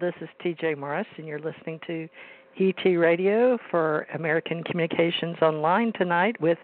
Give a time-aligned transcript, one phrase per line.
[0.00, 2.08] This is TJ Morris, and you're listening to
[2.58, 6.56] ET Radio for American Communications Online tonight with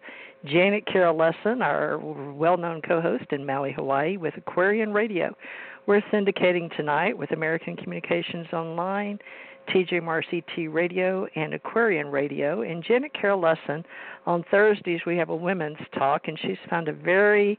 [0.46, 1.98] Janet Kira Lessin, our
[2.32, 5.36] well known co host in Maui, Hawaii, with Aquarian Radio.
[5.84, 9.18] We're syndicating tonight with American Communications Online,
[9.68, 12.62] TJ Morris ET Radio, and Aquarian Radio.
[12.62, 13.84] And Janet Kira Lessin,
[14.24, 17.59] on Thursdays we have a women's talk, and she's found a very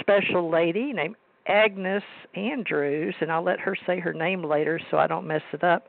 [0.00, 1.16] special lady named
[1.46, 2.02] Agnes
[2.34, 5.86] Andrews, and I'll let her say her name later so I don't mess it up.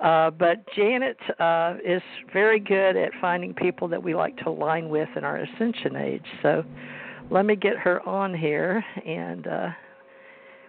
[0.00, 4.88] Uh, but Janet uh, is very good at finding people that we like to align
[4.88, 6.24] with in our ascension age.
[6.42, 6.64] So
[7.30, 9.68] let me get her on here and uh,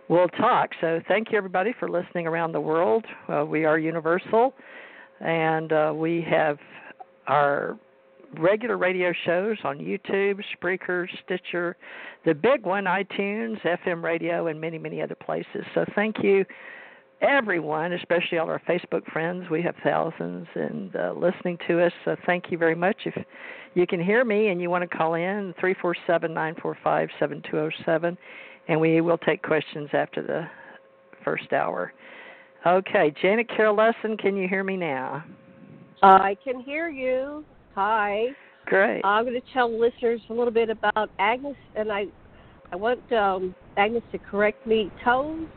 [0.07, 0.69] we'll talk.
[0.81, 3.05] So thank you everybody for listening around the world.
[3.27, 4.53] Uh, we are universal
[5.19, 6.57] and uh, we have
[7.27, 7.77] our
[8.39, 11.75] regular radio shows on YouTube, Spreaker, Stitcher,
[12.25, 15.65] the big one, iTunes, FM radio, and many, many other places.
[15.73, 16.45] So thank you,
[17.21, 19.49] everyone, especially all our Facebook friends.
[19.49, 21.91] We have thousands and uh, listening to us.
[22.05, 22.97] So thank you very much.
[23.05, 23.15] If
[23.73, 26.77] you can hear me and you want to call in, three four seven nine four
[26.83, 28.17] five seven two zero oh seven,
[28.67, 30.47] and we will take questions after the
[31.23, 31.93] first hour.
[32.65, 35.23] Okay, Janet Kira Lessin, can you hear me now?
[36.01, 37.43] I can hear you.
[37.75, 38.27] Hi.
[38.65, 39.01] Great.
[39.03, 42.05] I'm going to tell listeners a little bit about Agnes, and I,
[42.71, 44.91] I want um, Agnes to correct me.
[45.05, 45.47] Toews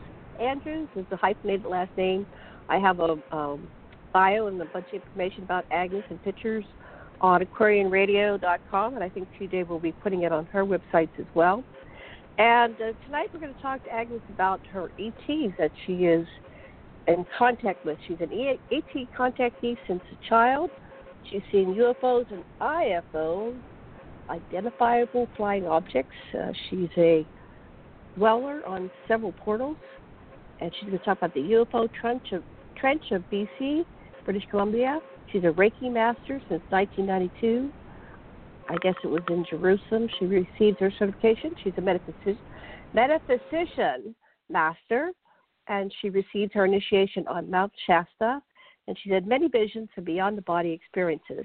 [0.41, 2.27] Andrews is the hyphenated last name.
[2.69, 3.69] I have a um,
[4.13, 6.65] bio and a bunch of information about Agnes and pictures
[7.21, 11.65] on aquarianradio.com, and I think TJ will be putting it on her websites as well.
[12.39, 16.27] And uh, tonight we're going to talk to Agnes about her ETs that she is
[17.07, 17.99] in contact with.
[18.07, 18.31] She's an
[18.71, 20.71] ET contactee since a child.
[21.31, 23.57] She's seen UFOs and IFOs,
[24.31, 26.15] identifiable flying objects.
[26.35, 27.27] Uh, she's a
[28.17, 29.77] dweller on several portals,
[30.61, 32.43] and she's going to talk about the UFO trench of,
[32.77, 33.85] trench of BC,
[34.25, 35.01] British Columbia.
[35.33, 37.71] She's a Reiki master since 1992.
[38.69, 40.09] I guess it was in Jerusalem.
[40.19, 41.53] She received her certification.
[41.63, 42.39] She's a metaphysician,
[42.95, 44.15] metaphysician
[44.51, 45.13] master,
[45.69, 48.41] and she received her initiation on Mount Shasta
[48.89, 51.45] and she had many visions and beyond the body experiences.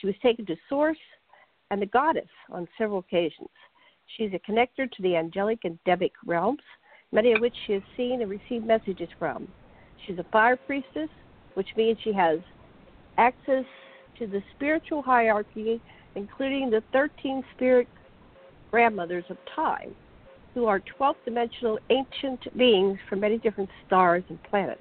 [0.00, 0.98] She was taken to Source
[1.70, 3.48] and the goddess on several occasions.
[4.16, 6.62] She is a connector to the angelic and devic realms,
[7.12, 9.48] many of which she has seen and received messages from.
[10.06, 11.10] She's a fire priestess,
[11.54, 12.38] which means she has
[13.18, 13.64] access
[14.18, 15.80] to the spiritual hierarchy,
[16.14, 17.88] including the 13 spirit
[18.70, 19.94] grandmothers of time,
[20.54, 24.80] who are 12th dimensional ancient beings from many different stars and planets.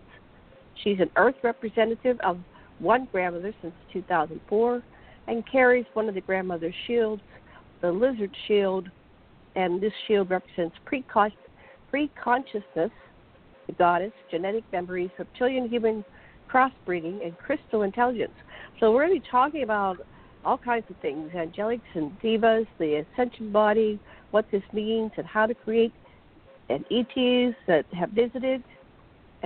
[0.84, 2.38] She's an Earth representative of
[2.80, 4.84] one grandmother since 2004
[5.28, 7.22] and carries one of the grandmother's shields,
[7.82, 8.90] the lizard shield,
[9.56, 12.92] and this shield represents pre-consciousness,
[13.66, 16.06] the goddess, genetic memories, reptilian human
[16.52, 18.32] crossbreeding, and crystal intelligence.
[18.80, 19.98] So we're going to be talking about
[20.46, 24.00] all kinds of things, angelics and devas, the ascension body,
[24.32, 25.92] what this means, and how to create
[26.70, 28.64] and ETs that have visited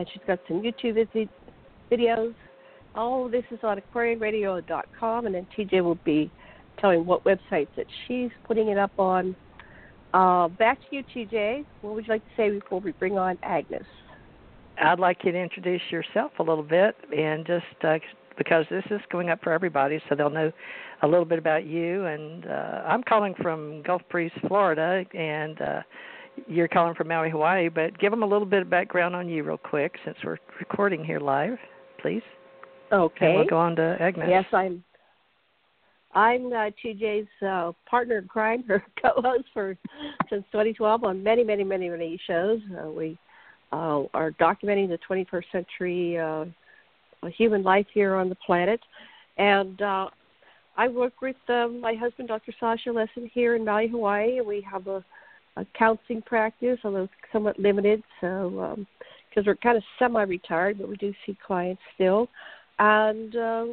[0.01, 1.29] and she's got some YouTube
[1.91, 2.33] videos.
[2.95, 6.31] All this is on aquarianradio.com, and then TJ will be
[6.79, 9.35] telling what websites that she's putting it up on.
[10.13, 11.63] Uh, back to you, TJ.
[11.81, 13.83] What would you like to say before we bring on Agnes?
[14.81, 17.99] I'd like you to introduce yourself a little bit, and just uh,
[18.37, 20.51] because this is going up for everybody, so they'll know
[21.03, 22.05] a little bit about you.
[22.05, 25.81] And uh, I'm calling from Gulf Breeze, Florida, and uh,
[26.47, 29.43] you're calling from Maui, Hawaii, but give them a little bit of background on you,
[29.43, 31.57] real quick, since we're recording here live,
[32.01, 32.21] please.
[32.91, 33.25] Okay.
[33.27, 34.27] And we'll go on to Agnes.
[34.29, 34.83] Yes, I'm.
[36.13, 39.77] I'm uh, TJ's uh, partner in crime, her co-host for
[40.29, 42.59] since 2012 on many, many, many, many shows.
[42.77, 43.17] Uh, we
[43.71, 46.45] uh, are documenting the 21st century uh,
[47.37, 48.81] human life here on the planet,
[49.37, 50.09] and uh,
[50.77, 52.53] I work with uh, my husband, Dr.
[52.59, 55.03] Sasha Lessin, here in Maui, Hawaii, we have a
[55.57, 58.03] a counseling practice, although somewhat limited.
[58.19, 58.77] So,
[59.29, 62.29] because um, we're kind of semi-retired, but we do see clients still.
[62.79, 63.65] And uh,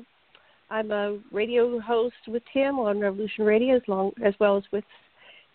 [0.70, 4.84] I'm a radio host with him on Revolution Radio, as long as well as with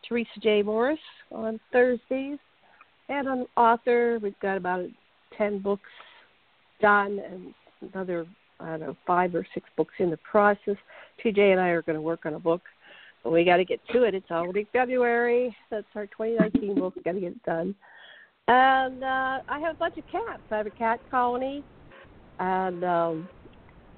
[0.08, 0.64] Theresa J.
[0.64, 1.00] Morris
[1.32, 2.40] on Thursdays.
[3.10, 4.18] And an author.
[4.24, 4.86] We've got about
[5.38, 5.90] ten books
[6.82, 7.54] done, and
[7.94, 8.26] another
[8.60, 10.78] I don't know five or six books in the process.
[11.24, 12.62] TJ and I are going to work on a book
[13.26, 14.14] we got to get to it.
[14.14, 15.56] It's already February.
[15.70, 16.94] That's our 2019 book.
[17.04, 17.76] Got to get it done.
[18.48, 20.42] And uh, I have a bunch of cats.
[20.52, 21.64] I have a cat colony,
[22.40, 23.30] and um,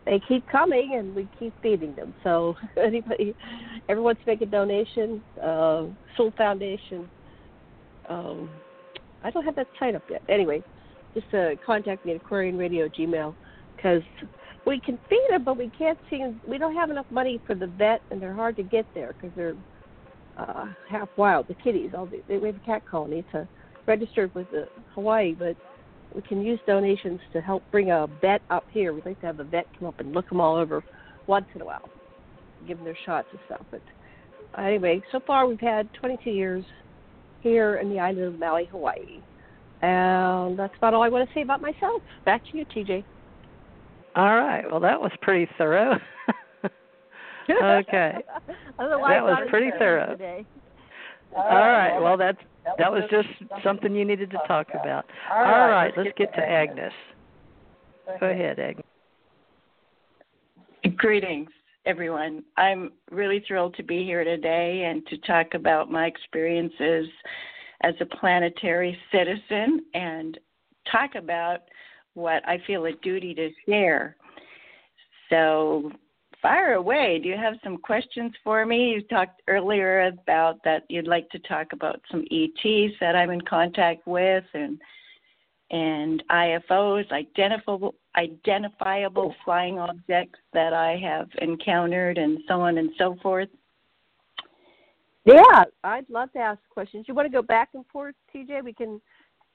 [0.05, 2.13] they keep coming, and we keep feeding them.
[2.23, 3.35] So anybody,
[3.89, 5.23] everyone's make a donation.
[5.41, 5.85] Uh,
[6.15, 7.09] Soul Foundation.
[8.07, 8.49] Um,
[9.23, 10.21] I don't have that site up yet.
[10.29, 10.63] Anyway,
[11.15, 13.33] just uh, contact me at Aquarian Radio Gmail
[13.75, 14.03] because
[14.65, 16.41] we can feed them, but we can't see them.
[16.47, 19.35] We don't have enough money for the vet, and they're hard to get there because
[19.35, 19.55] they're
[20.37, 21.47] uh, half wild.
[21.47, 23.23] The kitties, all the, we have a cat colony.
[23.33, 23.47] A,
[23.85, 25.55] registered with the Hawaii, but
[26.13, 28.93] we can use donations to help bring a vet up here.
[28.93, 30.83] We'd like to have a vet come up and look them all over
[31.27, 31.89] once in a while,
[32.67, 33.61] give them their shots and stuff.
[33.71, 33.81] But
[34.57, 36.65] anyway, so far we've had 22 years
[37.41, 39.21] here in the island of Maui, Hawaii.
[39.81, 42.01] And that's about all I want to say about myself.
[42.23, 43.03] Back to you, TJ.
[44.15, 44.63] All right.
[44.69, 45.99] Well, that was pretty thorough.
[47.49, 48.15] okay.
[48.77, 50.11] that was pretty thorough.
[50.11, 50.45] Today.
[51.35, 51.99] All right.
[51.99, 52.37] Well, that's
[52.77, 53.27] that was just
[53.63, 55.05] something you needed to talk about.
[55.31, 55.91] All right.
[55.97, 56.93] Let's get to Agnes.
[58.19, 58.85] Go ahead, Agnes.
[60.95, 61.49] Greetings,
[61.85, 62.43] everyone.
[62.57, 67.07] I'm really thrilled to be here today and to talk about my experiences
[67.81, 70.39] as a planetary citizen and
[70.91, 71.61] talk about
[72.15, 74.15] what I feel a duty to share.
[75.29, 75.91] So,
[76.41, 77.19] fire away.
[77.21, 78.91] Do you have some questions for me?
[78.91, 83.41] You talked earlier about that you'd like to talk about some ETs that I'm in
[83.41, 84.79] contact with and
[85.71, 89.43] and IFOs, identifiable identifiable oh.
[89.43, 93.49] flying objects that I have encountered and so on and so forth.
[95.25, 97.05] Yeah, I'd love to ask questions.
[97.07, 98.63] You want to go back and forth, TJ?
[98.63, 99.01] We can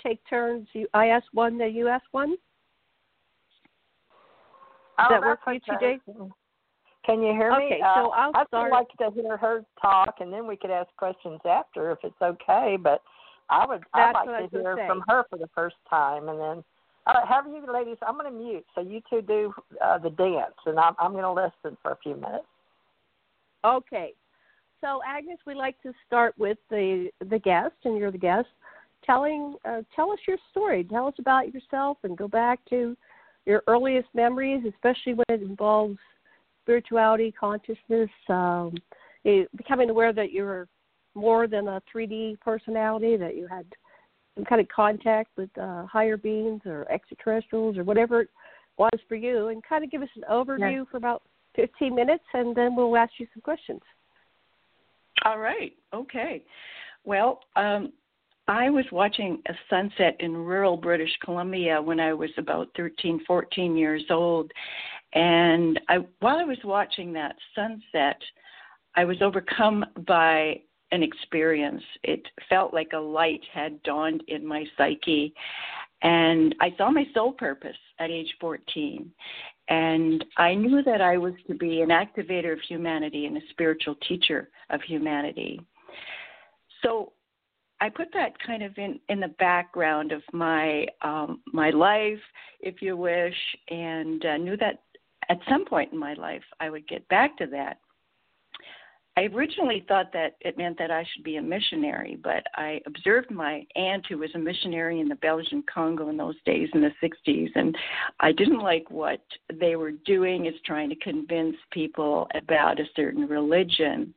[0.03, 0.67] take turns.
[0.73, 2.35] You, I ask one, then you ask one.
[5.01, 5.99] Does oh, that work for you, okay.
[7.07, 7.65] Can you hear me?
[7.67, 8.71] Okay, so uh, I'll I'd start.
[8.71, 12.77] like to hear her talk, and then we could ask questions after if it's okay.
[12.81, 13.03] But
[13.49, 14.87] I would That's I'd like to hear say.
[14.87, 16.65] from her for the first time, and then
[17.07, 17.97] right, have you ladies?
[18.07, 21.25] I'm going to mute so you two do uh, the dance, and I'm I'm going
[21.25, 22.45] to listen for a few minutes.
[23.65, 24.13] Okay,
[24.83, 28.49] so Agnes, we like to start with the the guest, and you're the guest.
[29.07, 30.85] Telling, uh, tell us your story.
[30.85, 32.95] Tell us about yourself, and go back to
[33.47, 35.99] your earliest memories, especially when it involves
[36.63, 38.75] spirituality, consciousness, um,
[39.57, 40.69] becoming aware that you're
[41.15, 43.67] more than a 3D personality, that you had
[44.35, 48.29] some kind of contact with uh, higher beings or extraterrestrials or whatever it
[48.79, 50.85] was for you, and kind of give us an overview yeah.
[50.91, 51.23] for about
[51.57, 53.81] 15 minutes, and then we'll ask you some questions.
[55.25, 55.73] All right.
[55.93, 56.43] Okay.
[57.05, 57.93] Well, um,
[58.49, 63.77] I was watching a sunset in rural British Columbia when I was about 13, 14
[63.77, 64.51] years old.
[65.13, 68.21] And I, while I was watching that sunset,
[68.97, 70.61] I was overcome by
[70.93, 71.83] an experience.
[72.03, 75.33] It felt like a light had dawned in my psyche.
[76.03, 79.11] And I saw my soul purpose at age 14.
[79.69, 83.95] And I knew that I was to be an activator of humanity and a spiritual
[84.09, 85.61] teacher of humanity.
[86.83, 87.13] So
[87.81, 92.21] I put that kind of in in the background of my um, my life,
[92.61, 93.35] if you wish,
[93.69, 94.83] and uh, knew that
[95.29, 97.79] at some point in my life I would get back to that.
[99.17, 103.31] I originally thought that it meant that I should be a missionary, but I observed
[103.31, 106.93] my aunt who was a missionary in the Belgian Congo in those days in the
[107.03, 107.77] 60s, and
[108.21, 109.21] I didn't like what
[109.53, 114.15] they were doing is trying to convince people about a certain religion.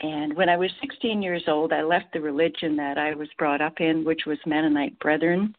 [0.00, 3.60] And when I was 16 years old, I left the religion that I was brought
[3.60, 5.54] up in, which was Mennonite Brethren.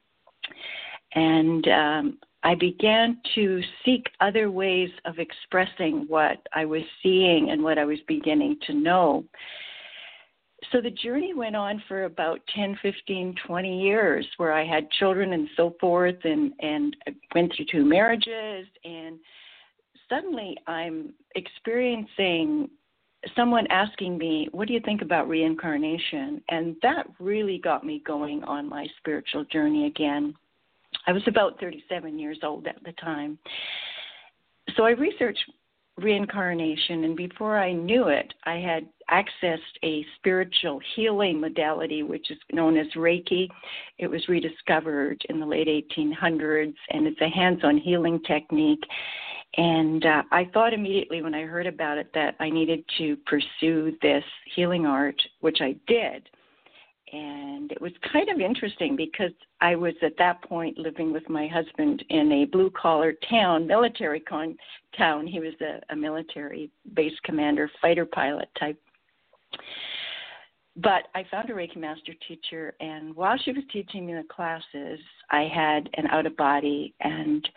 [1.13, 7.63] And um, I began to seek other ways of expressing what I was seeing and
[7.63, 9.23] what I was beginning to know.
[10.71, 15.33] So the journey went on for about 10, 15, 20 years where I had children
[15.33, 16.95] and so forth and, and
[17.33, 18.67] went through two marriages.
[18.83, 19.17] And
[20.09, 22.69] suddenly I'm experiencing
[23.35, 26.41] someone asking me, What do you think about reincarnation?
[26.49, 30.35] And that really got me going on my spiritual journey again.
[31.07, 33.37] I was about 37 years old at the time.
[34.75, 35.43] So I researched
[35.97, 42.37] reincarnation, and before I knew it, I had accessed a spiritual healing modality, which is
[42.51, 43.47] known as Reiki.
[43.97, 48.83] It was rediscovered in the late 1800s, and it's a hands on healing technique.
[49.57, 53.95] And uh, I thought immediately when I heard about it that I needed to pursue
[54.01, 54.23] this
[54.53, 56.27] healing art, which I did.
[57.15, 59.31] And it was kind of interesting because
[59.61, 64.19] I was at that point living with my husband in a blue collar town, military
[64.19, 64.57] con-
[64.97, 65.25] town.
[65.25, 68.79] He was a, a military base commander, fighter pilot type.
[70.77, 74.99] But I found a Reiki master teacher, and while she was teaching me the classes,
[75.31, 77.47] I had an out of body and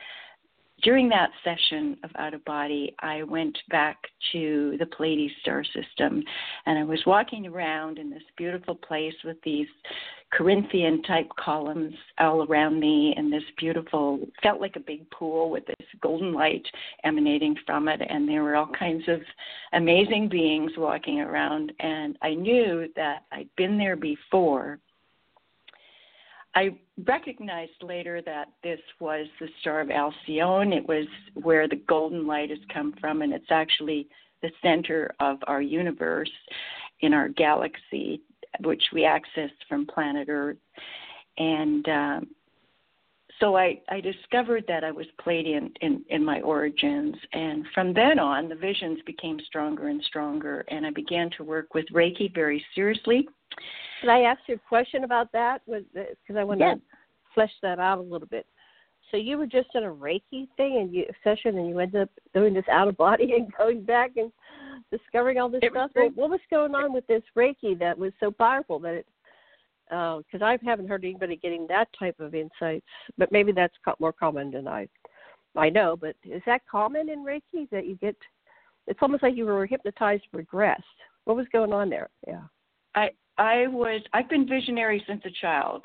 [0.83, 3.99] during that session of out of body, I went back
[4.33, 6.23] to the Pleiades star system
[6.67, 9.67] and I was walking around in this beautiful place with these
[10.31, 15.67] Corinthian type columns all around me and this beautiful, felt like a big pool with
[15.67, 16.67] this golden light
[17.05, 18.03] emanating from it.
[18.09, 19.21] And there were all kinds of
[19.73, 21.73] amazing beings walking around.
[21.81, 24.79] And I knew that I'd been there before
[26.59, 26.71] I
[27.07, 30.73] recognized later that this was the Star of Alcyone.
[30.73, 34.09] It was where the golden light has come from, and it's actually
[34.43, 36.33] the center of our universe
[36.99, 38.23] in our galaxy,
[38.65, 40.57] which we access from planet Earth.
[41.37, 42.27] And um,
[43.39, 47.15] so I, I discovered that I was Pleiadian in, in my origins.
[47.35, 51.75] And from then on, the visions became stronger and stronger, and I began to work
[51.75, 53.29] with Reiki very seriously.
[54.01, 55.63] Can I ask you a question about that?
[55.67, 56.75] Because I want yeah.
[56.75, 56.81] to
[57.35, 58.47] flesh that out a little bit.
[59.11, 62.11] So you were just in a Reiki thing and you session, and you ended up
[62.35, 64.31] doing this out of body and going back and
[64.91, 65.91] discovering all this it stuff.
[65.95, 69.07] Was, what was going on with this Reiki that was so powerful that it?
[69.89, 72.85] Because uh, I haven't heard anybody getting that type of insights,
[73.17, 74.87] but maybe that's more common than I
[75.57, 75.97] I know.
[75.97, 78.17] But is that common in Reiki that you get?
[78.87, 80.83] It's almost like you were hypnotized, regressed.
[81.25, 82.09] What was going on there?
[82.27, 82.43] Yeah.
[82.95, 85.85] I I was I've been visionary since a child.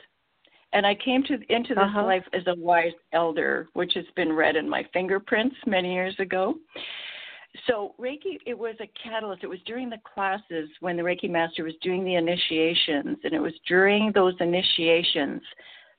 [0.74, 2.04] And I came to into this uh-huh.
[2.04, 6.56] life as a wise elder, which has been read in my fingerprints many years ago.
[7.68, 9.44] So Reiki, it was a catalyst.
[9.44, 13.40] It was during the classes when the Reiki master was doing the initiations, and it
[13.40, 15.42] was during those initiations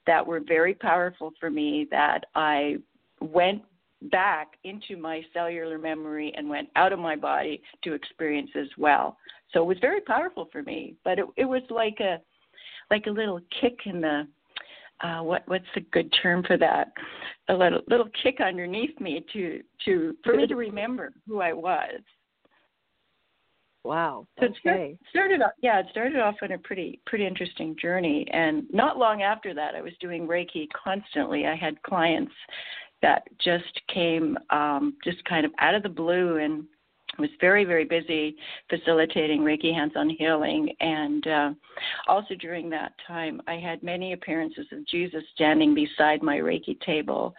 [0.08, 2.78] that were very powerful for me that I
[3.20, 3.62] went
[4.11, 9.16] back into my cellular memory and went out of my body to experience as well.
[9.54, 12.20] So it was very powerful for me, but it, it was like a
[12.90, 14.26] like a little kick in the
[15.02, 16.92] uh, what what's a good term for that?
[17.49, 22.00] A little little kick underneath me to to for me to remember who I was.
[23.84, 24.26] Wow.
[24.40, 24.92] So okay.
[24.92, 28.99] it started off, yeah, it started off on a pretty pretty interesting journey, and not
[28.99, 31.46] long after that, I was doing Reiki constantly.
[31.46, 32.32] I had clients
[33.02, 36.64] that just came um, just kind of out of the blue and
[37.18, 38.37] was very very busy
[38.68, 40.71] facilitating reiki hands-on healing.
[40.80, 41.50] And uh,
[42.09, 47.35] also during that time i had many appearances of jesus standing beside my reiki table.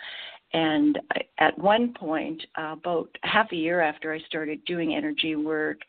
[0.53, 0.99] And
[1.39, 5.79] at one point uh, about half a year after i started doing energy work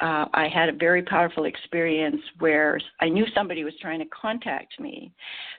[0.00, 4.78] uh, I had a very powerful experience where I knew somebody was trying to contact
[4.80, 5.12] me.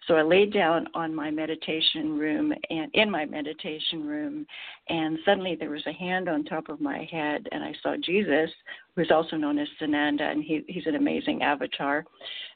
[0.08, 4.46] So I laid down on my meditation room and in my meditation room,
[4.90, 8.50] and suddenly there was a hand on top of my head, and I saw Jesus,
[8.96, 12.06] who's also known as Sananda, and he, he's an amazing avatar,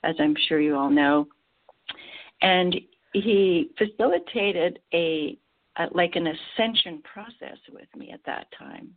[0.04, 1.28] as I'm sure you all know.
[2.42, 2.76] And
[3.14, 5.38] he facilitated a,
[5.78, 8.94] a like an ascension process with me at that time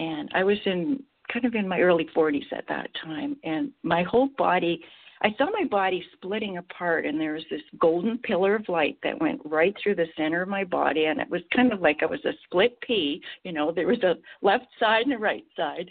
[0.00, 4.02] and I was in kind of in my early 40s at that time, and my
[4.02, 4.82] whole body.
[5.22, 9.20] I saw my body splitting apart, and there was this golden pillar of light that
[9.20, 12.06] went right through the center of my body, and it was kind of like I
[12.06, 13.20] was a split pea.
[13.44, 15.90] You know, there was a left side and a right side,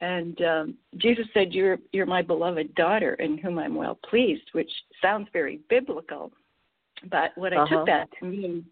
[0.00, 4.70] and um, Jesus said, "You're you're my beloved daughter, in whom I'm well pleased," which
[5.00, 6.32] sounds very biblical.
[7.10, 7.76] But what I uh-huh.
[7.76, 8.64] took that to mean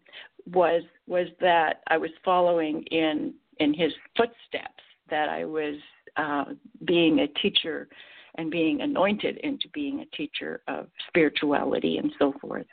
[0.52, 5.76] was was that I was following in in His footsteps that I was
[6.16, 6.44] uh,
[6.84, 7.88] being a teacher
[8.36, 12.66] and being anointed into being a teacher of spirituality and so forth.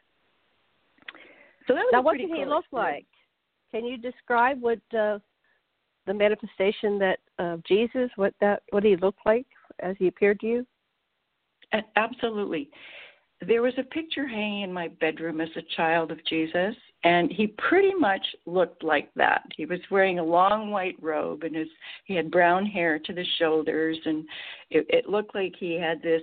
[1.67, 3.05] So that was now, what did cool he look like?
[3.71, 5.19] Can you describe what uh,
[6.05, 9.45] the manifestation that uh, Jesus, what that, what did he looked like
[9.79, 10.67] as he appeared to you?
[11.95, 12.69] Absolutely.
[13.45, 16.75] There was a picture hanging in my bedroom as a child of Jesus,
[17.07, 19.43] and he pretty much looked like that.
[19.55, 21.69] He was wearing a long white robe, and his
[22.03, 24.25] he had brown hair to the shoulders, and
[24.69, 26.21] it, it looked like he had this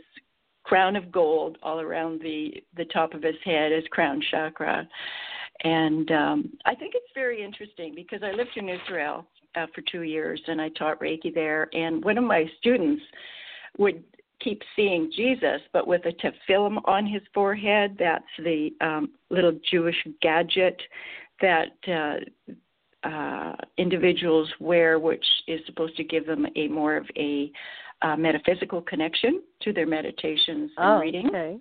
[0.63, 4.87] crown of gold all around the the top of his head, his crown chakra.
[5.63, 10.03] And um, I think it's very interesting because I lived in Israel uh, for two
[10.03, 11.71] years, and I taught Reiki there.
[11.73, 13.03] And one of my students
[13.79, 14.05] would
[14.41, 17.97] keep seeing Jesus, but with a tefillin on his forehead.
[17.99, 20.81] That's the um, little Jewish gadget
[21.41, 27.51] that uh, uh, individuals wear, which is supposed to give them a more of a
[28.03, 31.29] uh, metaphysical connection to their meditations and oh, reading.
[31.29, 31.59] Okay.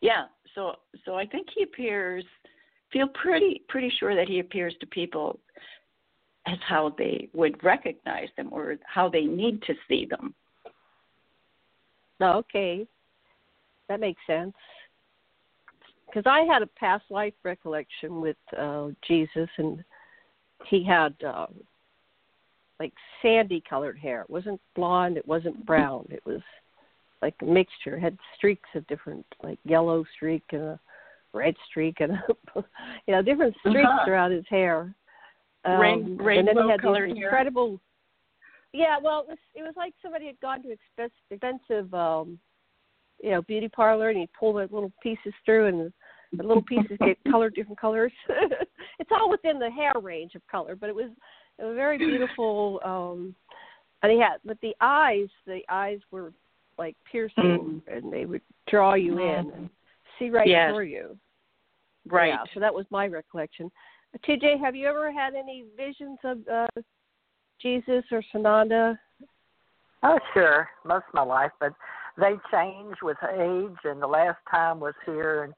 [0.00, 0.24] Yeah.
[0.54, 2.24] So so I think he appears.
[2.92, 5.38] Feel pretty pretty sure that he appears to people
[6.46, 10.34] as how they would recognize them or how they need to see them.
[12.20, 12.86] Oh, okay,
[13.88, 14.54] that makes sense.
[16.06, 19.84] Because I had a past life recollection with uh, Jesus, and
[20.68, 21.54] he had um,
[22.80, 22.92] like
[23.22, 24.22] sandy colored hair.
[24.22, 25.16] It wasn't blonde.
[25.16, 26.06] It wasn't brown.
[26.10, 26.40] It was
[27.22, 27.96] like a mixture.
[27.96, 30.80] It had streaks of different, like yellow streak and a
[31.34, 32.12] red streak and
[32.56, 32.64] a,
[33.06, 34.04] you know different streaks uh-huh.
[34.06, 34.94] throughout his hair.
[35.64, 37.68] Um, Rain, rainbow and then he had colored incredible.
[37.70, 37.78] Hair.
[38.72, 42.38] Yeah, well, it was, it was like somebody had gone to expensive, expensive, um,
[43.22, 45.92] you know, beauty parlor, and he pulled the little pieces through, and
[46.32, 48.12] the little pieces get colored different colors.
[48.98, 51.10] it's all within the hair range of color, but it was
[51.58, 52.80] it was very beautiful.
[52.84, 53.34] Um,
[54.02, 56.32] and he had, but the eyes, the eyes were
[56.78, 57.96] like piercing, mm.
[57.96, 59.70] and they would draw you in and
[60.18, 60.70] see right yes.
[60.72, 61.16] through you.
[62.06, 62.28] Right.
[62.28, 63.70] Yeah, so that was my recollection.
[64.26, 66.66] TJ, have you ever had any visions of uh,
[67.60, 68.98] Jesus or Sananda?
[70.02, 71.72] Oh, sure, most of my life, but
[72.18, 73.78] they change with age.
[73.84, 75.54] And the last time was here and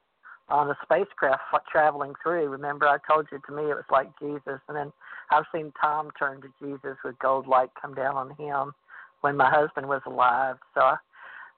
[0.49, 1.41] on a spacecraft
[1.71, 2.49] traveling through.
[2.49, 4.91] Remember, I told you to me it was like Jesus, and then
[5.31, 8.73] I've seen Tom turn to Jesus with gold light come down on him
[9.21, 10.55] when my husband was alive.
[10.73, 10.97] So uh,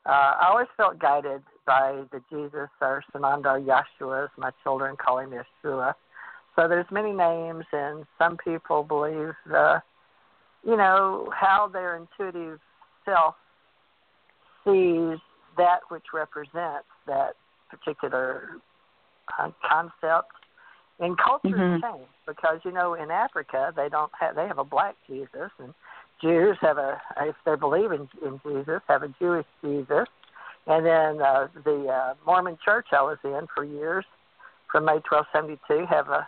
[0.05, 5.31] I always felt guided by the Jesus or Sananda Yeshua, as my children call him
[5.31, 5.93] Yeshua.
[6.55, 9.81] So there's many names, and some people believe the,
[10.65, 12.59] you know, how their intuitive
[13.05, 13.35] self
[14.63, 15.17] sees
[15.57, 17.33] that which represents that
[17.69, 18.49] particular
[19.39, 20.31] uh, concept.
[20.99, 21.81] And cultures mm-hmm.
[21.81, 25.73] change because you know in Africa they don't have they have a black Jesus and
[26.21, 30.05] Jews have a if they believe in, in Jesus have a Jewish Jesus,
[30.67, 34.05] and then uh, the uh, Mormon Church I was in for years
[34.71, 36.27] from May 1272 have a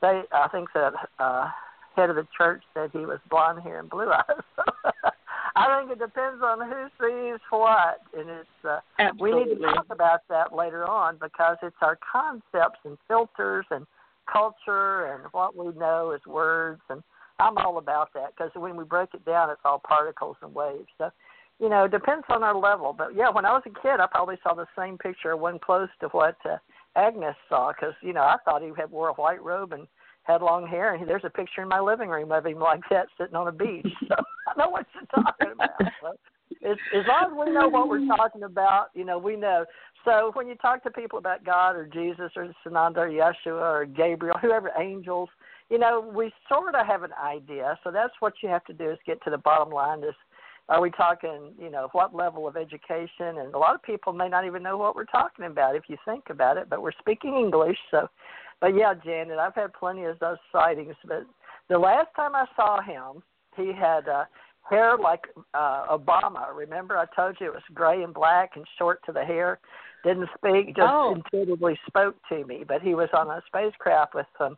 [0.00, 1.50] they I think the uh,
[1.98, 4.42] head of the church said he was blonde hair and blue eyes.
[5.56, 8.78] I think it depends on who sees what, and it's uh,
[9.20, 13.84] we need to talk about that later on because it's our concepts and filters and
[14.32, 17.02] culture and what we know as words, and
[17.40, 20.88] I'm all about that because when we break it down, it's all particles and waves.
[20.96, 21.10] So,
[21.58, 22.94] you know, it depends on our level.
[22.96, 25.88] But yeah, when I was a kid, I probably saw the same picture, one close
[26.00, 26.58] to what uh,
[26.94, 29.88] Agnes saw, because you know I thought he had wore a white robe and
[30.28, 33.06] had long hair, and there's a picture in my living room of him like that
[33.18, 33.86] sitting on a beach.
[34.08, 34.14] So
[34.46, 35.70] I know what you're talking about.
[36.00, 36.14] So
[36.62, 39.66] it's, as long as we know what we're talking about, you know, we know.
[40.04, 43.84] So when you talk to people about God or Jesus or Sananda or Yeshua or
[43.84, 45.28] Gabriel, whoever angels,
[45.70, 47.78] you know, we sort of have an idea.
[47.84, 50.02] So that's what you have to do is get to the bottom line.
[50.02, 50.14] Is
[50.70, 53.38] are we talking, you know, what level of education?
[53.38, 55.96] And a lot of people may not even know what we're talking about if you
[56.04, 56.68] think about it.
[56.68, 58.08] But we're speaking English, so
[58.60, 60.94] but yeah, Janet, I've had plenty of those sightings.
[61.06, 61.24] But
[61.68, 63.22] the last time I saw him,
[63.56, 64.24] he had uh,
[64.68, 66.54] hair like uh, Obama.
[66.54, 69.58] Remember, I told you it was gray and black and short to the hair.
[70.04, 71.16] Didn't speak, just oh.
[71.16, 72.64] intuitively spoke to me.
[72.66, 74.56] But he was on a spacecraft with some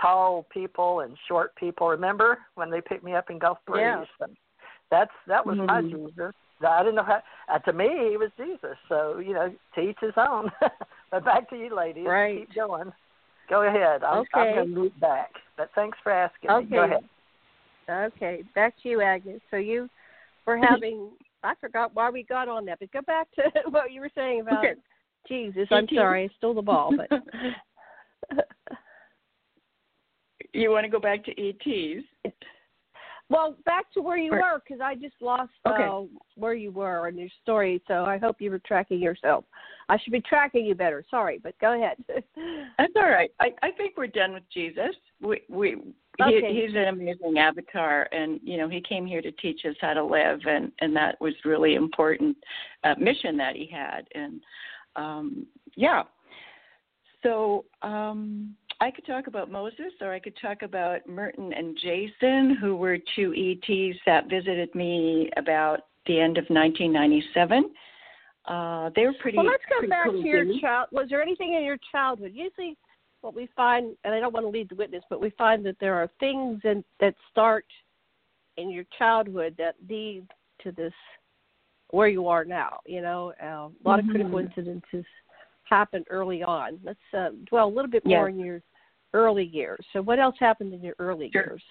[0.00, 1.88] tall people and short people.
[1.88, 4.06] Remember when they picked me up in Gulf Breeze?
[4.20, 4.26] Yeah.
[4.90, 5.66] That's that was mm-hmm.
[5.66, 6.34] my Jesus.
[6.66, 7.22] I didn't know how.
[7.52, 8.76] Uh, to me, he was Jesus.
[8.88, 10.50] So you know, to each his own.
[11.10, 12.06] but back to you, ladies.
[12.06, 12.46] Right.
[12.46, 12.92] Keep going.
[13.48, 14.02] Go ahead.
[14.02, 14.28] I'm, okay.
[14.34, 15.30] I'm going to move back.
[15.56, 16.64] But thanks for asking okay.
[16.64, 16.70] me.
[16.70, 17.04] Go ahead.
[17.88, 19.40] Okay, back to you, Agnes.
[19.50, 19.88] So you
[20.46, 21.10] were having,
[21.42, 24.40] I forgot why we got on that, but go back to what you were saying
[24.40, 24.74] about okay.
[25.28, 25.68] Jesus.
[25.70, 27.08] I'm sorry, I stole the ball, but.
[30.52, 32.04] you want to go back to ETs?
[33.30, 35.84] Well, back to where you or, were because I just lost okay.
[35.84, 36.02] uh,
[36.36, 37.82] where you were in your story.
[37.88, 39.44] So I hope you were tracking yourself.
[39.88, 41.04] I should be tracking you better.
[41.10, 41.96] Sorry, but go ahead.
[42.78, 43.30] That's all right.
[43.40, 44.94] I, I think we're done with Jesus.
[45.20, 45.76] We we
[46.20, 46.52] okay.
[46.52, 49.94] he, he's an amazing avatar, and you know he came here to teach us how
[49.94, 52.36] to live, and and that was really important
[52.84, 54.40] uh, mission that he had, and
[54.96, 56.02] um, yeah.
[57.22, 62.56] So um, I could talk about Moses, or I could talk about Merton and Jason,
[62.60, 67.70] who were two ETs that visited me about the end of 1997.
[68.46, 69.38] Uh, they were pretty.
[69.38, 70.88] Well, let's go back cool to your child.
[70.92, 72.32] Was there anything in your childhood?
[72.34, 72.76] Usually,
[73.22, 75.76] what we find, and I don't want to lead the witness, but we find that
[75.80, 77.64] there are things in, that start
[78.58, 80.26] in your childhood that lead
[80.62, 80.92] to this
[81.90, 82.80] where you are now.
[82.86, 84.10] You know, uh, a lot mm-hmm.
[84.10, 85.04] of critical incidences
[85.68, 86.78] happened early on.
[86.84, 88.38] Let's uh, dwell a little bit more yes.
[88.38, 88.62] in your
[89.12, 89.84] early years.
[89.92, 91.42] So, what else happened in your early sure.
[91.42, 91.62] years?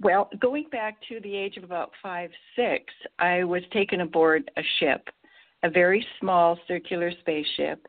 [0.00, 2.84] Well, going back to the age of about five, six,
[3.18, 5.08] I was taken aboard a ship,
[5.64, 7.84] a very small circular spaceship,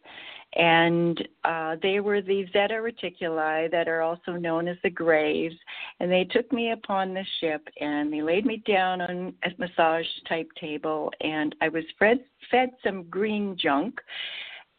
[0.55, 5.51] and uh, they were the Zeta Reticuli that are also known as the Greys.
[5.99, 10.07] And they took me upon the ship and they laid me down on a massage
[10.27, 14.01] type table, and I was fed, fed some green junk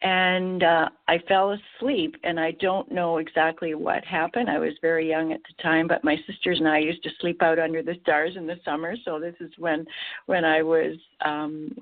[0.01, 4.49] and uh, I fell asleep, and I don't know exactly what happened.
[4.49, 7.43] I was very young at the time, but my sisters and I used to sleep
[7.43, 8.95] out under the stars in the summer.
[9.05, 9.85] So this is when
[10.25, 11.77] when I was um,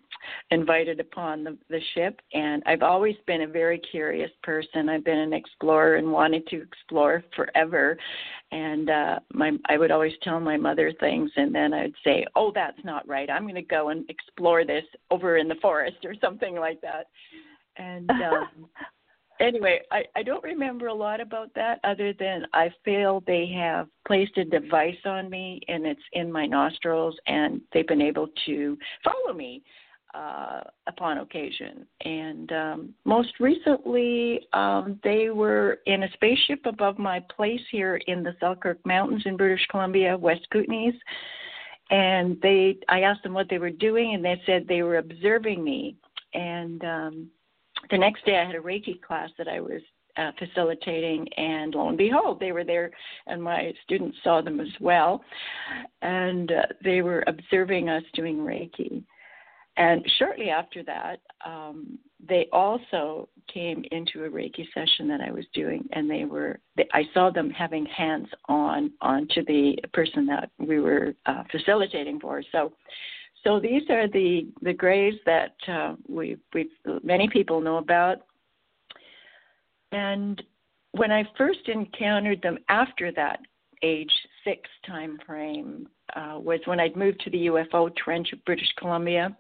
[0.51, 4.89] invited upon the, the ship, and I've always been a very curious person.
[4.89, 7.97] I've been an explorer and wanted to explore forever,
[8.51, 12.51] and uh, my I would always tell my mother things, and then I'd say, "Oh,
[12.53, 13.29] that's not right.
[13.29, 17.07] I'm going to go and explore this over in the forest or something like that."
[17.79, 18.69] And um,
[19.39, 23.87] anyway, I, I don't remember a lot about that other than I feel they have
[24.05, 28.77] placed a device on me and it's in my nostrils and they've been able to
[29.03, 29.63] follow me
[30.13, 31.85] uh, upon occasion.
[32.03, 38.23] And um, most recently, um, they were in a spaceship above my place here in
[38.23, 40.97] the Selkirk Mountains in British Columbia, West Kootenays.
[41.91, 45.63] And they, I asked them what they were doing, and they said they were observing
[45.63, 45.95] me.
[46.33, 47.27] And um,
[47.89, 49.81] the next day I had a Reiki class that I was
[50.17, 52.91] uh, facilitating, and lo and behold, they were there,
[53.27, 55.23] and my students saw them as well,
[56.01, 59.03] and uh, they were observing us doing Reiki.
[59.77, 65.45] And shortly after that, um, they also came into a Reiki session that I was
[65.53, 66.59] doing, and they were.
[66.75, 72.19] They, I saw them having hands on onto the person that we were uh, facilitating
[72.19, 72.43] for.
[72.51, 72.73] So
[73.43, 76.69] so these are the the grays that uh, we we
[77.03, 78.17] many people know about.
[79.91, 80.41] And
[80.91, 83.39] when I first encountered them after that
[83.81, 84.11] age
[84.43, 89.35] six time frame uh, was when I'd moved to the UFO Trench of British Columbia.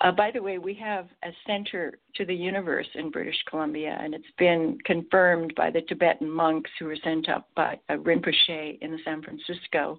[0.00, 4.14] Uh, by the way, we have a center to the universe in British Columbia, and
[4.14, 8.98] it's been confirmed by the Tibetan monks who were sent up by uh, Rinpoche in
[9.04, 9.98] San Francisco.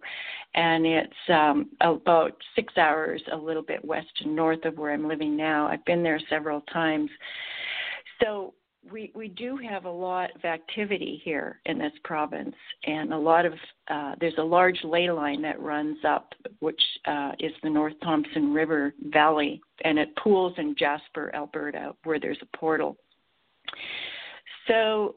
[0.55, 5.07] And it's um, about six hours, a little bit west and north of where I'm
[5.07, 5.67] living now.
[5.67, 7.09] I've been there several times.
[8.23, 8.53] So
[8.91, 13.45] we we do have a lot of activity here in this province, and a lot
[13.45, 13.53] of
[13.89, 18.53] uh, there's a large ley line that runs up, which uh, is the North Thompson
[18.53, 22.97] River Valley, and it pools in Jasper, Alberta, where there's a portal.
[24.67, 25.15] So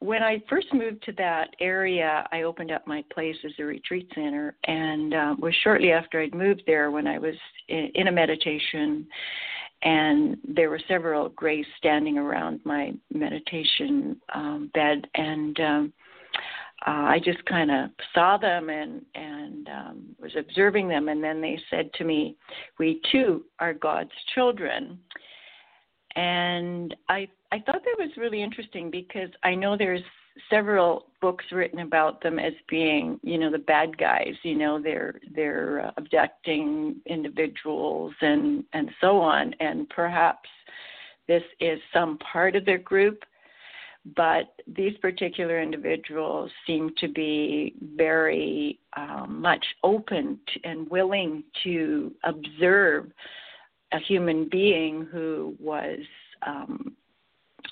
[0.00, 4.08] when I first moved to that area, I opened up my place as a retreat
[4.14, 7.34] center, and uh, was shortly after I'd moved there when I was
[7.68, 9.06] in, in a meditation
[9.82, 15.92] and there were several grays standing around my meditation um, bed, and um,
[16.86, 21.40] uh, I just kind of saw them and and um, was observing them, and then
[21.40, 22.36] they said to me,
[22.78, 24.98] "We too are God's children,"
[26.16, 30.02] and I I thought that was really interesting because I know there's
[30.50, 34.34] several books written about them as being, you know, the bad guys.
[34.42, 39.54] You know, they're they're uh, abducting individuals and and so on.
[39.60, 40.48] And perhaps
[41.26, 43.22] this is some part of their group,
[44.16, 52.12] but these particular individuals seem to be very um, much open to, and willing to
[52.24, 53.10] observe
[53.92, 55.98] a human being who was
[56.46, 56.96] um,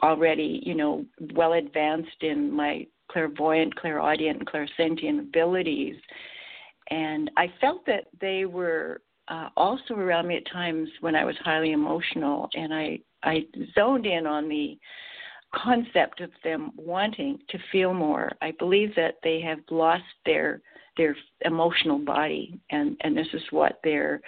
[0.03, 1.05] already, you know,
[1.35, 5.97] well advanced in my clairvoyant, clairaudient, and clairsentient abilities.
[6.91, 11.37] And I felt that they were uh, also around me at times when I was
[11.43, 14.79] highly emotional, and I I zoned in on the
[15.55, 18.31] concept of them wanting to feel more.
[18.43, 20.61] I believe that they have lost their
[20.97, 24.21] their emotional body, and and this is what they're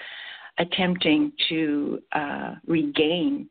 [0.58, 3.48] attempting to uh, regain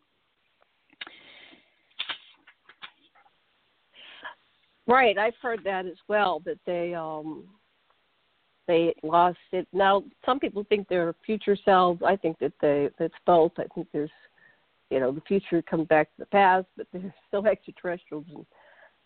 [4.88, 6.42] Right, I've heard that as well.
[6.46, 7.44] That they um
[8.68, 9.68] they lost it.
[9.74, 12.02] Now, some people think they're future selves.
[12.06, 13.52] I think that they that's both.
[13.58, 14.12] I think there's,
[14.90, 18.26] you know, the future comes back to the past, but there's still extraterrestrials.
[18.34, 18.46] And,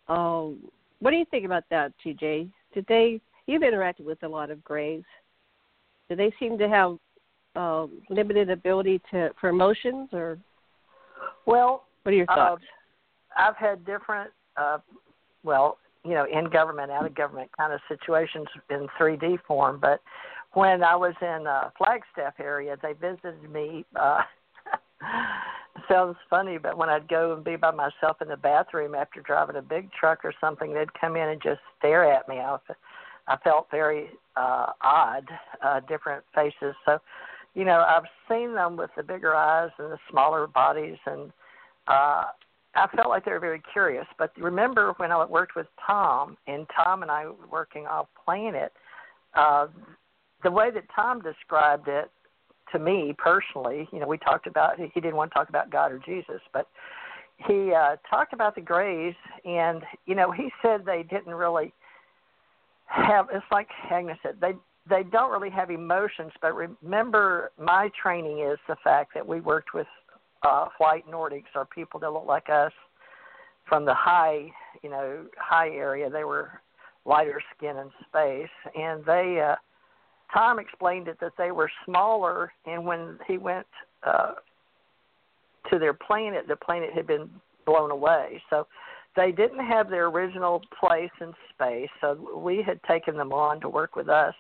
[0.08, 0.60] um,
[1.00, 2.52] what do you think about that, TJ?
[2.74, 3.22] Did they?
[3.48, 5.04] You've interacted with a lot of Greys.
[6.10, 6.98] Do they seem to have
[7.56, 10.38] um, limited ability to for emotions, or?
[11.48, 12.64] Well, what are your thoughts?
[13.36, 14.78] Uh, I've had different uh,
[15.44, 19.80] well, you know, in government, out of government kind of situations in 3D form.
[19.80, 20.02] But
[20.54, 23.86] when I was in uh, Flagstaff area, they visited me.
[23.96, 24.22] Uh,
[25.90, 29.56] sounds funny, but when I'd go and be by myself in the bathroom after driving
[29.56, 32.36] a big truck or something, they'd come in and just stare at me.
[32.40, 32.58] I,
[33.28, 35.28] I felt very uh, odd,
[35.64, 36.76] uh, different faces.
[36.86, 37.00] So,
[37.54, 41.32] you know, I've seen them with the bigger eyes and the smaller bodies, and
[41.88, 42.26] uh,
[42.76, 44.06] I felt like they were very curious.
[44.18, 48.72] But remember when I worked with Tom, and Tom and I were working off planet,
[49.36, 49.68] uh,
[50.44, 52.10] the way that Tom described it
[52.72, 55.92] to me personally, you know, we talked about he didn't want to talk about God
[55.92, 56.68] or Jesus, but
[57.48, 61.74] he uh, talked about the Greys, and you know, he said they didn't really
[62.86, 63.28] have.
[63.34, 64.54] It's like Agnes said, they
[64.90, 66.32] they don't really have emotions.
[66.42, 69.88] But remember, my training is the fact that we worked with
[70.44, 72.72] uh, white Nordics or people that look like us
[73.68, 74.48] from the high,
[74.84, 76.10] you know, high area.
[76.10, 76.62] They were
[77.06, 79.42] lighter skin in space, and they.
[79.46, 79.56] Uh,
[80.34, 83.68] Tom explained it that they were smaller, and when he went
[84.04, 84.34] uh,
[85.70, 87.30] to their planet, the planet had been
[87.66, 88.42] blown away.
[88.50, 88.66] So
[89.16, 91.90] they didn't have their original place in space.
[92.00, 94.34] So we had taken them on to work with us.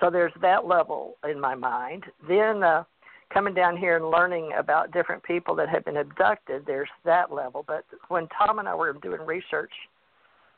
[0.00, 2.04] So there's that level in my mind.
[2.26, 2.84] Then uh,
[3.32, 7.64] coming down here and learning about different people that have been abducted, there's that level.
[7.66, 9.72] But when Tom and I were doing research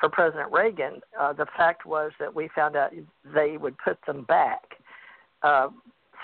[0.00, 2.92] for President Reagan, uh, the fact was that we found out
[3.34, 4.62] they would put them back.
[5.42, 5.68] Uh,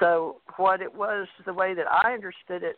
[0.01, 2.77] so what it was, the way that I understood it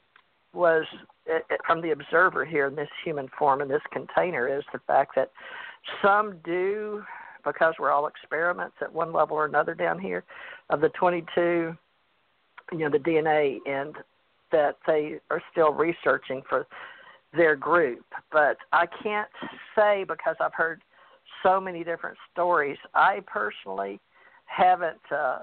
[0.53, 0.85] was
[1.27, 4.81] it, it, from the observer here in this human form in this container is the
[4.87, 5.31] fact that
[6.03, 7.03] some do
[7.45, 10.25] because we're all experiments at one level or another down here
[10.71, 11.77] of the 22
[12.73, 13.97] you know the DNA and
[14.53, 16.67] that they are still researching for
[17.33, 19.29] their group but I can't
[19.77, 20.83] say because I've heard
[21.43, 24.01] so many different stories I personally
[24.47, 25.41] haven't uh,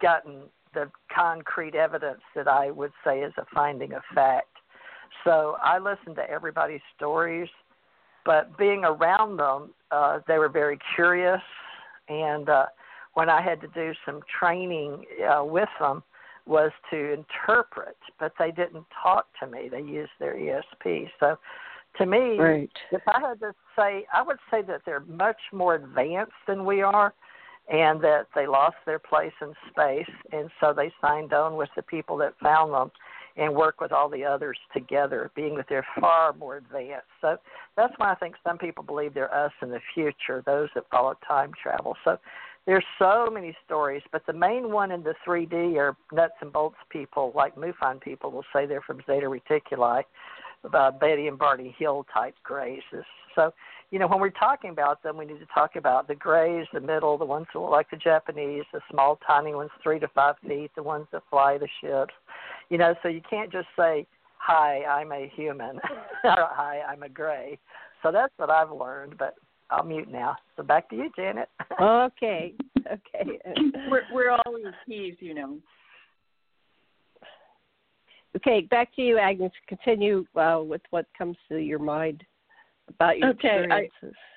[0.00, 0.42] gotten
[0.76, 4.48] the concrete evidence that I would say is a finding of fact.
[5.24, 7.48] So I listened to everybody's stories,
[8.24, 11.40] but being around them, uh, they were very curious.
[12.08, 12.66] And uh,
[13.14, 16.02] when I had to do some training uh, with them,
[16.46, 19.68] was to interpret, but they didn't talk to me.
[19.70, 21.08] They used their ESP.
[21.18, 21.38] So
[21.98, 22.70] to me, right.
[22.92, 26.82] if I had to say, I would say that they're much more advanced than we
[26.82, 27.12] are
[27.68, 31.82] and that they lost their place in space, and so they signed on with the
[31.82, 32.92] people that found them
[33.36, 37.08] and work with all the others together, being that they're far more advanced.
[37.20, 37.36] So
[37.76, 41.14] that's why I think some people believe they're us in the future, those that follow
[41.26, 41.96] time travel.
[42.04, 42.18] So
[42.66, 46.76] there's so many stories, but the main one in the 3D are nuts and bolts
[46.90, 50.02] people, like MUFON people will say they're from Zeta Reticuli,
[50.72, 53.04] uh, Betty and Barney Hill type graces.
[53.34, 53.52] So
[53.90, 56.80] you know, when we're talking about them, we need to talk about the grays, the
[56.80, 60.34] middle, the ones that look like the Japanese, the small, tiny ones, three to five
[60.46, 62.12] feet, the ones that fly the ships.
[62.68, 64.06] You know, so you can't just say,
[64.38, 65.80] "Hi, I'm a human," or
[66.24, 67.58] "Hi, I'm a gray."
[68.02, 69.16] So that's what I've learned.
[69.18, 69.36] But
[69.70, 70.36] I'll mute now.
[70.56, 71.48] So back to you, Janet.
[71.80, 72.54] okay.
[72.86, 73.38] Okay.
[73.90, 75.58] we're we're always keys, you know.
[78.36, 79.52] Okay, back to you, Agnes.
[79.66, 82.22] Continue uh, with what comes to your mind
[82.88, 83.92] about your okay, experiences.
[84.02, 84.35] I,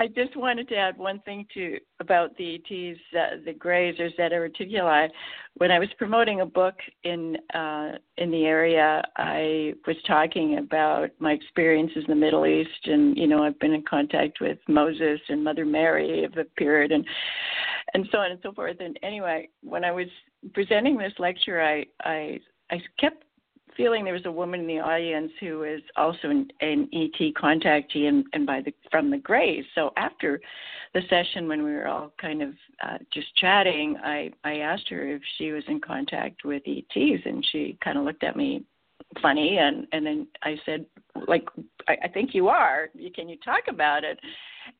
[0.00, 4.08] I just wanted to add one thing to about the ETs, uh, the Greys or
[4.10, 5.08] Zeta Reticuli.
[5.54, 11.10] When I was promoting a book in uh, in the area, I was talking about
[11.18, 15.20] my experiences in the Middle East, and you know I've been in contact with Moses
[15.28, 17.04] and Mother Mary of the period, and
[17.94, 18.76] and so on and so forth.
[18.78, 20.06] And anyway, when I was
[20.54, 22.38] presenting this lecture, I I
[22.70, 23.24] I kept
[23.78, 28.08] feeling there was a woman in the audience who was also an, an ET contactee
[28.08, 29.64] and, and by the from the Greys.
[29.74, 30.40] So after
[30.92, 32.50] the session, when we were all kind of
[32.84, 37.46] uh, just chatting, I I asked her if she was in contact with ETs, and
[37.50, 38.64] she kind of looked at me
[39.22, 40.84] funny, and and then I said,
[41.28, 41.48] like,
[41.86, 42.88] I, I think you are.
[43.14, 44.18] Can you talk about it?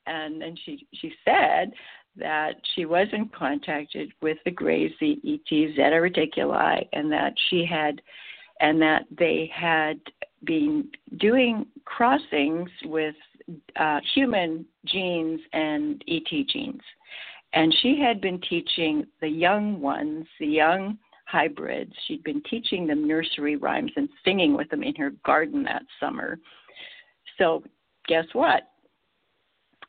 [0.07, 1.73] And then she she said
[2.17, 7.65] that she was in contact with the Greys, the ET Zeta Reticuli, and that she
[7.65, 8.03] had
[8.61, 10.01] and that they had
[10.45, 13.15] been doing crossings with
[13.77, 16.83] uh, human genes and ET genes.
[17.55, 23.07] And she had been teaching the young ones, the young hybrids, she'd been teaching them
[23.07, 26.39] nursery rhymes and singing with them in her garden that summer.
[27.37, 27.63] So,
[28.07, 28.63] guess what?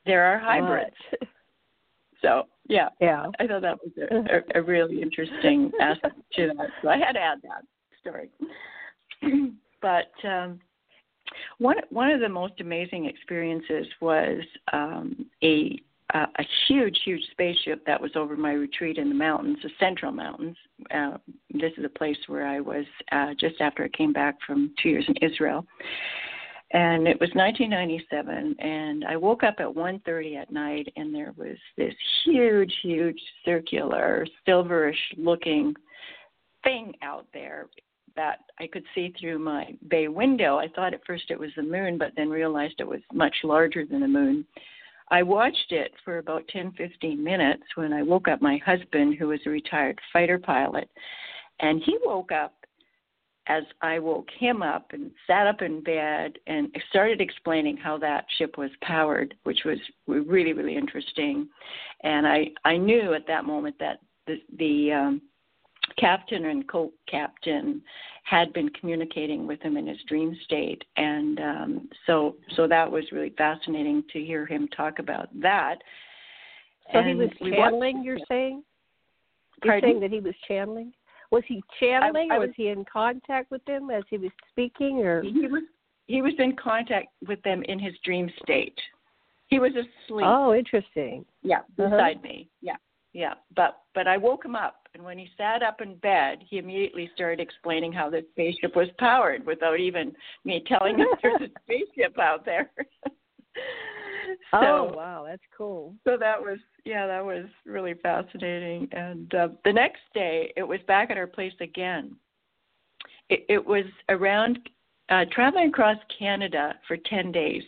[0.06, 0.96] There are hybrids.
[2.22, 6.68] so, yeah, yeah, I thought that was a, a, a really interesting aspect to that.
[6.82, 7.64] So I had to add that
[8.02, 8.30] story.
[9.82, 10.60] but um,
[11.58, 14.42] one one of the most amazing experiences was
[14.74, 15.80] um, a
[16.14, 20.58] a huge, huge spaceship that was over my retreat in the mountains, the Central Mountains.
[20.92, 21.18] Uh,
[21.52, 24.90] this is a place where I was uh, just after I came back from two
[24.90, 25.68] years in Israel,
[26.72, 28.56] and it was 1997.
[28.58, 31.94] And I woke up at 1:30 at night, and there was this
[32.26, 35.76] huge, huge, circular, silverish-looking
[36.64, 37.68] thing out there
[38.15, 40.58] that I could see through my bay window.
[40.58, 43.86] I thought at first it was the moon, but then realized it was much larger
[43.86, 44.45] than the moon.
[45.12, 49.30] I watched it for about 10, 15 minutes when I woke up my husband, who
[49.30, 50.89] was a retired fighter pilot,
[51.60, 52.54] and he woke up
[53.48, 58.26] as I woke him up and sat up in bed and started explaining how that
[58.38, 61.50] ship was powered, which was really really interesting,
[62.04, 65.22] and I I knew at that moment that the the um,
[65.97, 67.82] captain and co-captain
[68.23, 73.04] had been communicating with him in his dream state, and um, so so that was
[73.12, 75.78] really fascinating to hear him talk about that.
[76.91, 78.04] So and he was channeling.
[78.04, 78.63] You're saying?
[79.63, 79.89] You're Pardon?
[79.89, 80.93] saying that he was channeling?
[81.32, 84.17] Was he channeling, I, I or was, was he in contact with them as he
[84.17, 85.63] was speaking, or he was
[86.08, 88.78] he was in contact with them in his dream state.
[89.47, 90.25] He was asleep.
[90.25, 91.25] Oh, interesting.
[91.43, 91.89] Yeah, uh-huh.
[91.89, 92.28] beside uh-huh.
[92.28, 92.49] me.
[92.62, 92.78] Yeah,
[93.13, 93.34] yeah.
[93.56, 97.10] But but I woke him up, and when he sat up in bed, he immediately
[97.13, 100.13] started explaining how the spaceship was powered without even
[100.45, 102.71] me telling him there's a spaceship out there.
[104.52, 105.93] so, oh wow, that's cool.
[106.06, 108.88] So that was yeah, that was really fascinating.
[108.91, 112.15] And uh, the next day, it was back at our place again.
[113.30, 114.58] It, it was around
[115.10, 117.63] uh, traveling across Canada for ten days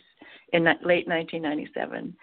[0.52, 2.14] in late 1997.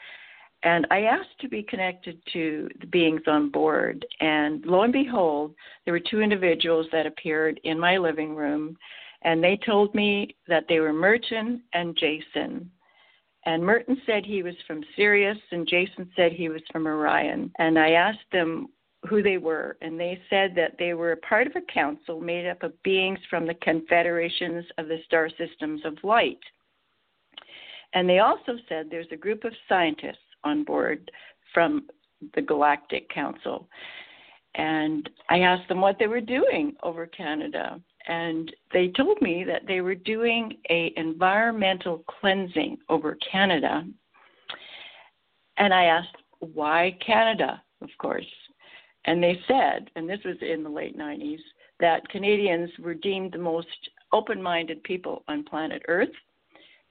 [0.63, 4.06] And I asked to be connected to the beings on board.
[4.19, 8.78] And lo and behold, there were two individuals that appeared in my living room.
[9.22, 12.69] And they told me that they were Merton and Jason.
[13.45, 17.52] And Merton said he was from Sirius, and Jason said he was from Orion.
[17.58, 18.67] And I asked them
[19.10, 22.45] who they were, and they said that they were a part of a council made
[22.45, 26.39] up of beings from the confederations of the star systems of light.
[27.93, 31.10] And they also said there's a group of scientists on board
[31.54, 31.88] from
[32.36, 33.67] the Galactic Council.
[34.56, 39.67] And I asked them what they were doing over Canada and they told me that
[39.67, 43.86] they were doing a environmental cleansing over Canada.
[45.58, 48.25] And I asked, why Canada, of course?
[49.06, 51.39] And they said, and this was in the late 90s,
[51.80, 53.67] that Canadians were deemed the most
[54.12, 56.10] open minded people on planet Earth,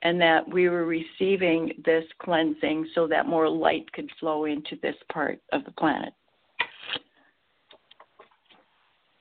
[0.02, 4.94] and that we were receiving this cleansing so that more light could flow into this
[5.12, 6.12] part of the planet.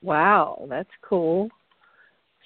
[0.02, 1.50] Wow, that's cool.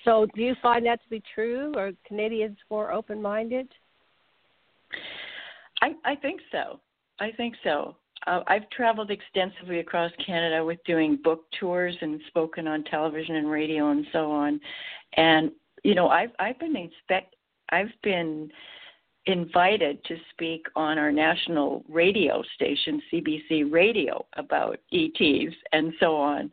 [0.06, 1.74] So, do you find that to be true?
[1.76, 3.68] Are Canadians more open minded?
[5.82, 6.80] I, I think so.
[7.20, 7.96] I think so.
[8.28, 13.50] Uh, I've traveled extensively across Canada with doing book tours and spoken on television and
[13.50, 14.60] radio and so on.
[15.18, 15.52] And
[15.84, 17.36] you know, I've I've been expect
[17.72, 18.52] I've been
[19.26, 26.52] invited to speak on our national radio station, CBC Radio, about ETs and so on.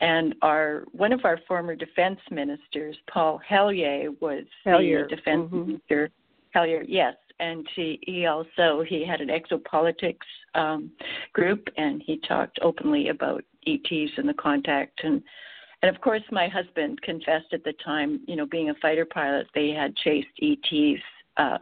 [0.00, 5.08] And our one of our former defense ministers, Paul Hellyer, was Hellyer.
[5.08, 5.66] the defense mm-hmm.
[5.66, 6.10] minister.
[6.50, 10.16] Hellyer, yes, and he, he also he had an exopolitics
[10.54, 10.90] um,
[11.32, 15.22] group, and he talked openly about ETs and the contact and.
[15.84, 19.46] And of course, my husband confessed at the time, you know, being a fighter pilot,
[19.54, 21.02] they had chased ETs
[21.36, 21.58] uh,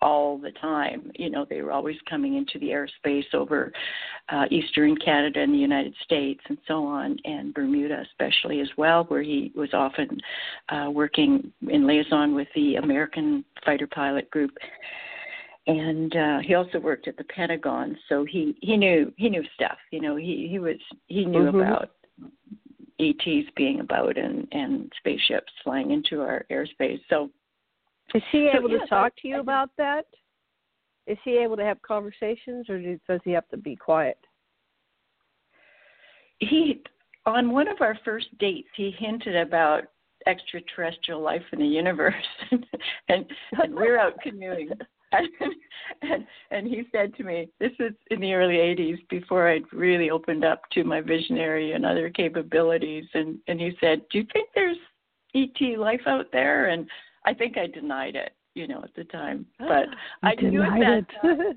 [0.00, 1.12] all the time.
[1.16, 3.70] You know, they were always coming into the airspace over
[4.30, 9.04] uh, eastern Canada and the United States and so on, and Bermuda especially as well,
[9.08, 10.18] where he was often
[10.70, 14.52] uh, working in liaison with the American fighter pilot group.
[15.66, 19.76] And uh, he also worked at the Pentagon, so he he knew he knew stuff.
[19.90, 20.76] You know, he he was
[21.08, 21.60] he knew mm-hmm.
[21.60, 21.90] about
[23.00, 27.00] ETs being about and and spaceships flying into our airspace.
[27.08, 27.30] So
[28.14, 30.06] is he able so, to talk to you I, about that?
[31.06, 34.18] Is he able to have conversations, or does he have to be quiet?
[36.38, 36.82] He,
[37.26, 39.84] on one of our first dates, he hinted about
[40.26, 42.14] extraterrestrial life in the universe,
[42.50, 42.66] and,
[43.08, 43.24] and,
[43.62, 44.70] and we're out canoeing.
[46.02, 49.64] And, and and he said to me, this was in the early '80s, before I'd
[49.72, 53.04] really opened up to my visionary and other capabilities.
[53.14, 54.76] And and he said, "Do you think there's
[55.34, 56.86] ET life out there?" And
[57.24, 59.46] I think I denied it, you know, at the time.
[59.58, 59.86] But
[60.22, 61.54] I knew at that time.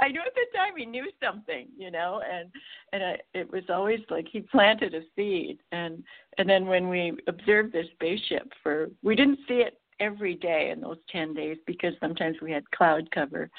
[0.00, 2.50] I knew at the time he knew something, you know, and
[2.92, 6.04] and I, it was always like he planted a seed, and
[6.38, 10.80] and then when we observed this spaceship for, we didn't see it every day in
[10.80, 13.50] those 10 days because sometimes we had cloud cover.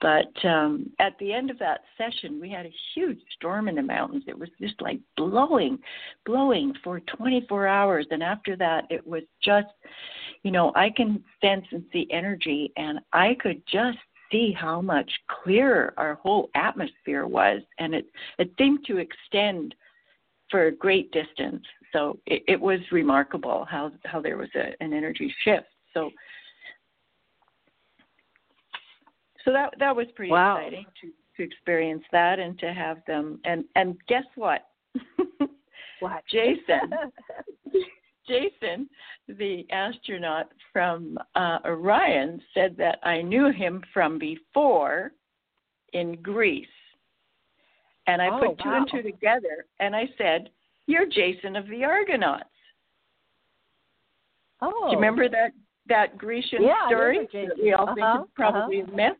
[0.00, 3.82] But um, at the end of that session, we had a huge storm in the
[3.82, 4.24] mountains.
[4.26, 5.78] It was just like blowing,
[6.24, 8.06] blowing for 24 hours.
[8.10, 9.68] And after that, it was just,
[10.42, 13.98] you know, I can sense and see energy, and I could just
[14.30, 17.62] see how much clearer our whole atmosphere was.
[17.78, 18.06] And it,
[18.38, 19.74] it seemed to extend
[20.50, 21.64] for a great distance.
[21.92, 25.66] So it, it was remarkable how how there was a, an energy shift.
[25.94, 26.10] So
[29.44, 30.56] so that that was pretty wow.
[30.58, 34.66] exciting to to experience that and to have them and and guess what?
[36.00, 36.22] what?
[36.30, 36.90] Jason
[38.30, 38.88] Jason,
[39.28, 45.12] the astronaut from uh, Orion, said that I knew him from before
[45.92, 46.66] in Greece.
[48.06, 48.76] And I oh, put two wow.
[48.76, 50.50] and two together and I said,
[50.86, 52.44] You're Jason of the Argonauts.
[54.62, 54.86] Oh.
[54.86, 55.52] Do you remember that
[55.90, 57.28] that Grecian yeah, story?
[57.32, 58.92] That we all uh-huh, think is probably uh-huh.
[58.92, 59.16] a myth.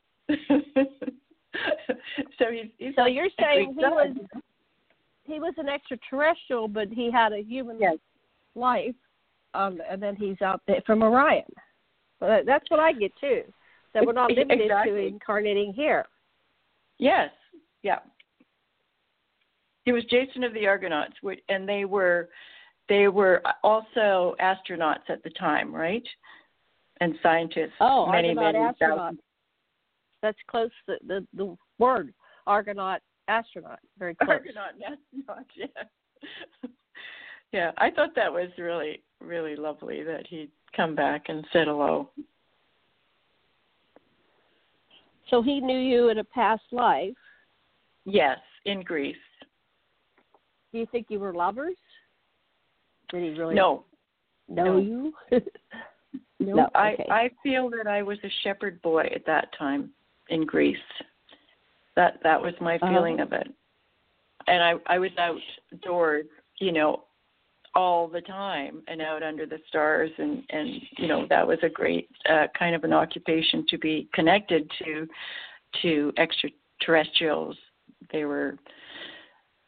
[2.38, 4.16] so he's, he's So you're saying he was
[5.24, 7.98] he was an extraterrestrial, but he had a human Yes.
[8.54, 8.94] life,
[9.54, 11.44] um, and then he's out there from Orion.
[12.20, 13.42] Well, that's what I get too.
[13.94, 16.06] That we're not limited to incarnating here.
[16.98, 17.30] Yes,
[17.82, 18.00] yeah.
[19.84, 21.14] He was Jason of the Argonauts,
[21.48, 22.28] and they were
[22.88, 26.06] they were also astronauts at the time, right?
[27.00, 27.72] And scientists.
[27.80, 28.98] Oh, many, Argonaut many astronaut.
[28.98, 29.20] thousands.
[30.22, 30.70] That's close.
[30.86, 32.12] The, the the word
[32.46, 33.78] Argonaut astronaut.
[33.98, 34.30] Very close.
[34.30, 36.68] Argonaut astronaut, yeah.
[37.52, 42.10] yeah, I thought that was really, really lovely that he'd come back and said hello.
[45.30, 47.14] So he knew you in a past life.
[48.04, 49.16] Yes, in Greece.
[50.72, 51.76] Do you think you were lovers?
[53.10, 53.84] Did he really No,
[54.48, 54.78] know no.
[54.78, 55.12] you?
[56.40, 57.06] no, No, I okay.
[57.10, 59.90] I feel that I was a shepherd boy at that time
[60.28, 60.76] in Greece.
[61.96, 62.88] That that was my Uh-huh.
[62.88, 63.46] feeling of it.
[64.46, 66.26] And I I was outdoors,
[66.58, 67.04] you know,
[67.74, 70.68] all the time and out under the stars and and
[70.98, 75.06] you know that was a great uh, kind of an occupation to be connected to
[75.82, 77.56] to extraterrestrials.
[78.12, 78.56] They were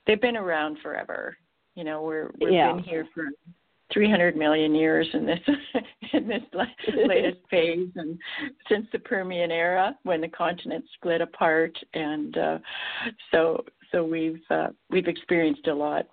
[0.07, 1.37] they've been around forever.
[1.75, 2.73] You know, we're we've Yeah.
[2.73, 3.27] been here for
[3.93, 5.41] 300 million years in this
[6.13, 6.43] in this
[7.07, 8.19] latest phase, and
[8.69, 12.59] since the Permian era when the continents split apart, and uh,
[13.31, 16.07] so so we've uh, we've experienced a lot.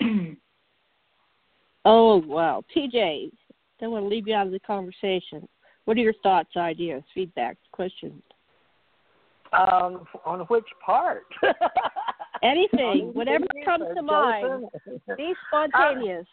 [1.84, 3.30] Oh wow, TJ,
[3.80, 5.48] don't want to leave you out of the conversation.
[5.86, 8.20] What are your thoughts, ideas, feedback, questions?
[9.52, 11.24] Um, on which part?
[12.42, 14.66] Anything, whatever comes to mind.
[15.16, 16.26] Be spontaneous.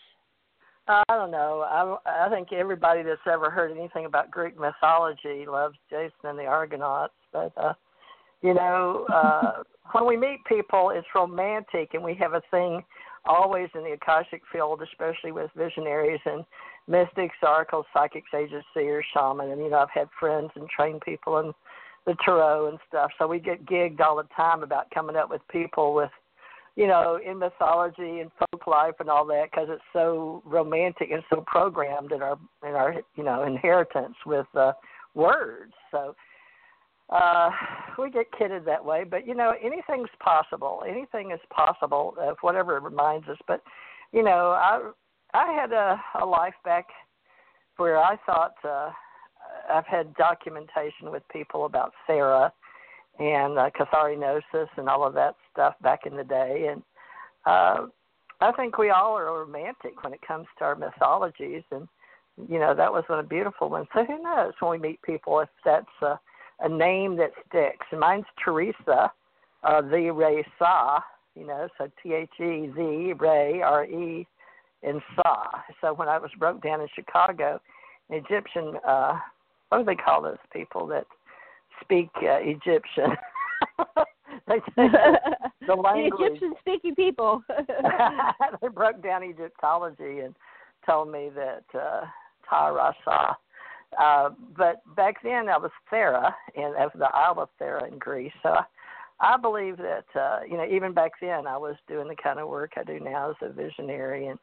[0.88, 1.66] I don't know.
[2.06, 6.46] I I think everybody that's ever heard anything about Greek mythology loves Jason and the
[6.46, 7.14] Argonauts.
[7.34, 7.74] But uh,
[8.42, 9.64] you know, uh,
[9.94, 12.84] when we meet people, it's romantic, and we have a thing
[13.26, 16.46] always in the akashic field, especially with visionaries and
[16.88, 19.50] mystics, oracles, psychics, sages, seers, shaman.
[19.50, 21.52] And you know, I've had friends and trained people in
[22.06, 23.10] the tarot and stuff.
[23.18, 26.12] So we get gigged all the time about coming up with people with
[26.76, 31.24] you know, in mythology and folk life and all that because it's so romantic and
[31.30, 34.74] so programmed in our in our you know inheritance with uh,
[35.14, 35.74] words.
[35.92, 36.16] So
[37.10, 37.50] uh,
[37.98, 40.84] we get kidded that way, but you know anything's possible.
[40.88, 43.38] Anything is possible of whatever it reminds us.
[43.48, 43.62] But
[44.12, 44.92] you know, I
[45.34, 46.88] I had a, a life back
[47.78, 48.92] where I thought uh,
[49.70, 52.52] I've had documentation with people about Sarah
[53.20, 56.70] and uh, catharinosis and all of that stuff back in the day.
[56.72, 56.84] And
[57.46, 57.88] uh,
[58.42, 61.64] I think we all are romantic when it comes to our mythologies.
[61.72, 61.88] And,
[62.50, 63.88] you know, that was one of beautiful ones.
[63.94, 66.20] So who knows when we meet people if that's a,
[66.60, 67.86] a name that sticks.
[67.92, 69.12] And mine's Teresa,
[69.64, 71.00] uh, the Ray Sa,
[71.36, 74.28] you know, so T H E Z, Ray, R E,
[74.84, 75.62] and Sa.
[75.82, 77.60] So when I was broke down in Chicago,
[78.10, 79.18] an Egyptian, uh,
[79.70, 81.06] what do they call those people that
[81.82, 83.16] speak uh, Egyptian.
[84.48, 86.14] the language.
[86.20, 87.44] The Egyptian speaking people.
[88.62, 90.36] they broke down Egyptology and
[90.86, 92.06] told me that uh,
[92.50, 93.36] Tarasa.
[94.00, 98.34] Uh, but back then I was Thera, and of the Isle of Thera in Greece.
[98.44, 98.64] So I,
[99.20, 102.50] I believe that uh, you know even back then I was doing the kind of
[102.50, 104.40] work I do now as a visionary, and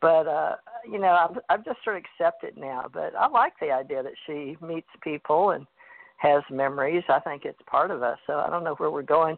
[0.00, 0.56] but uh,
[0.90, 2.86] you know I've, I've just sort of accepted now.
[2.92, 5.66] But I like the idea that she meets people and
[6.24, 7.04] has memories.
[7.08, 8.18] I think it's part of us.
[8.26, 9.36] So I don't know where we're going.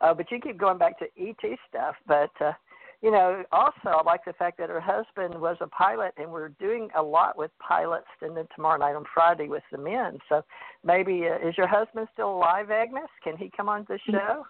[0.00, 1.94] Uh, but you keep going back to ET stuff.
[2.06, 2.52] But, uh,
[3.00, 6.48] you know, also I like the fact that her husband was a pilot and we're
[6.48, 10.18] doing a lot with pilots and then tomorrow night on Friday with the men.
[10.28, 10.42] So
[10.82, 13.08] maybe, uh, is your husband still alive, Agnes?
[13.22, 14.44] Can he come on the show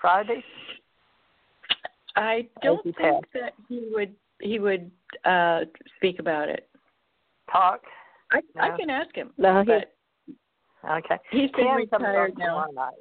[0.00, 0.44] Friday?
[2.16, 4.90] I don't he think that he would he would
[5.24, 5.60] uh
[5.96, 6.68] speak about it.
[7.50, 7.82] Talk?
[8.32, 9.30] I I can ask him.
[9.38, 9.94] No, he- but
[10.84, 11.18] Okay.
[11.30, 12.66] he's been Ken retired now.
[12.72, 12.94] night.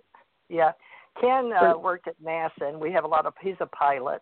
[0.49, 0.71] Yeah,
[1.19, 3.34] Ken uh, worked at NASA, and we have a lot of.
[3.41, 4.21] He's a pilot,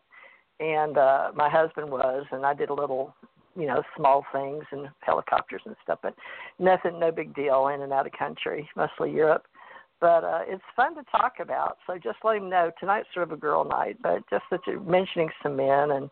[0.60, 3.16] and uh, my husband was, and I did a little,
[3.56, 6.16] you know, small things and helicopters and stuff, but
[6.60, 9.46] nothing, no big deal, in and out of country, mostly Europe.
[10.02, 11.78] But uh, it's fun to talk about.
[11.88, 14.80] So just let him know tonight's sort of a girl night, but just that you're
[14.82, 16.10] mentioning some men and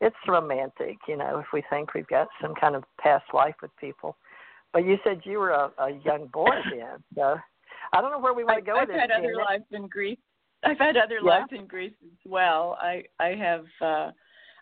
[0.00, 3.70] it's romantic, you know, if we think we've got some kind of past life with
[3.76, 4.16] people.
[4.72, 7.36] But you said you were a, a young boy then, so
[7.92, 9.02] I don't know where we want to go I've with this.
[9.02, 10.18] I've had other lives in Greece.
[10.64, 11.28] I've had other yeah.
[11.28, 12.78] lives in Greece as well.
[12.80, 13.64] I I have.
[13.80, 14.10] uh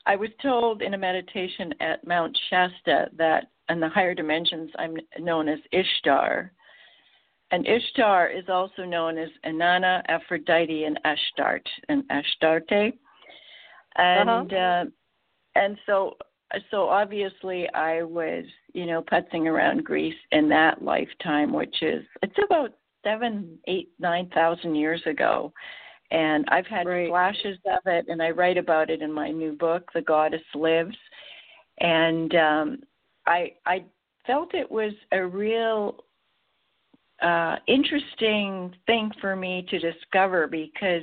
[0.07, 4.97] I was told in a meditation at Mount Shasta that in the higher dimensions I'm
[5.19, 6.51] known as Ishtar.
[7.51, 12.93] And Ishtar is also known as Inanna, Aphrodite, and Ashtart, and Ashtarte.
[13.97, 14.57] And Uh-huh.
[14.57, 14.85] uh,
[15.55, 16.17] and so
[16.71, 22.39] so obviously I was, you know, putzing around Greece in that lifetime, which is it's
[22.45, 22.75] about
[23.05, 25.53] seven, eight, nine thousand years ago.
[26.11, 27.09] And I've had Right.
[27.09, 30.97] flashes of it and I write about it in my new book, The Goddess Lives.
[31.81, 32.79] And um
[33.27, 33.85] I I
[34.27, 36.05] felt it was a real
[37.23, 41.03] uh, interesting thing for me to discover because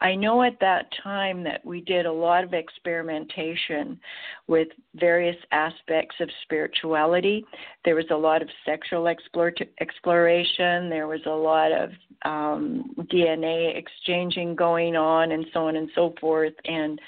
[0.00, 4.00] I know at that time that we did a lot of experimentation
[4.48, 7.44] with various aspects of spirituality.
[7.84, 11.90] There was a lot of sexual explore- exploration, there was a lot of
[12.24, 16.54] um, DNA exchanging going on, and so on and so forth.
[16.64, 17.00] And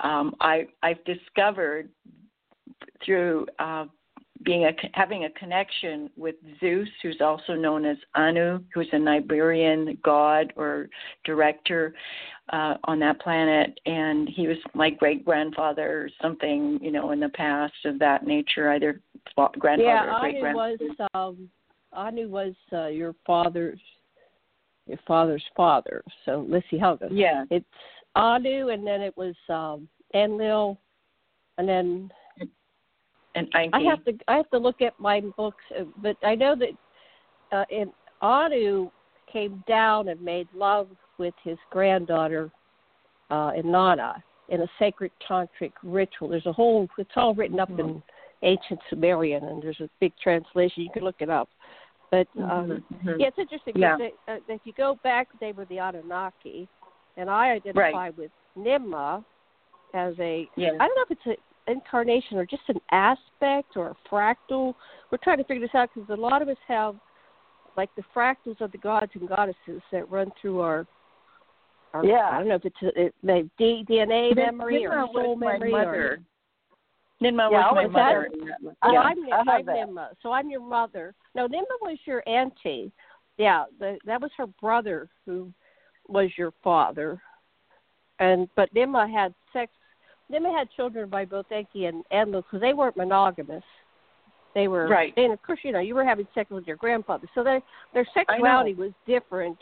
[0.00, 1.90] um, I, I've discovered
[3.04, 3.84] through uh,
[4.44, 10.00] being a having a connection with Zeus, who's also known as Anu, who's a Nibirian
[10.02, 10.88] god or
[11.24, 11.94] director
[12.52, 17.20] uh, on that planet, and he was my great grandfather or something, you know, in
[17.20, 19.00] the past of that nature, either
[19.58, 20.78] grandfather yeah, or great Anu was
[21.14, 21.48] um,
[21.92, 23.80] Anu was uh, your father's
[24.86, 26.02] your father's father.
[26.24, 27.10] So let's see how it goes.
[27.12, 27.66] Yeah, It's
[28.16, 30.78] Anu, and then it was um, Enlil,
[31.58, 32.10] and then
[33.34, 33.70] and Enki.
[33.72, 37.56] I have to I have to look at my books, uh, but I know that
[37.56, 38.90] uh, in Anu
[39.32, 42.50] came down and made love with his granddaughter
[43.30, 46.28] uh, Inanna in a sacred tantric ritual.
[46.28, 47.80] There's a whole it's all written up Mm-hmm.
[47.80, 48.02] in
[48.44, 50.82] ancient Sumerian, and there's a big translation.
[50.82, 51.48] You can look it up.
[52.10, 53.20] But um, Mhm, mhm.
[53.20, 53.96] yeah, it's interesting Yeah.
[53.96, 56.68] because they, uh, if you go back, they were the Anunnaki,
[57.16, 59.24] and I identify with Ninmah
[59.94, 60.72] as a yeah.
[60.78, 64.74] I don't know if it's incarnation or just an aspect or a fractal.
[65.10, 66.96] We're trying to figure this out because a lot of us have
[67.76, 70.86] like the fractals of the gods and goddesses that run through our.
[71.94, 72.28] our Yeah.
[72.30, 75.72] I don't know if it's a, it, the DNA memory or soul was my memory
[75.72, 76.12] mother.
[76.12, 76.18] or.
[77.22, 78.30] Ninmah Yeah, was my was mother.
[78.82, 78.98] Oh, yeah.
[78.98, 79.76] I'm, I have I'm that.
[79.76, 81.14] Ninmah, so I'm your mother.
[81.36, 82.90] No, Ninmah was your auntie.
[83.38, 85.52] Yeah, the, that was her brother who
[86.08, 87.22] was your father,
[88.18, 89.72] and but Ninmah had sex.
[90.30, 93.64] Ninmah had children by both Enki and Enlil because they weren't monogamous.
[94.54, 95.14] They were Right.
[95.16, 97.62] and of course you know you were having sex with your grandfather, so their
[97.94, 99.58] their sexuality was different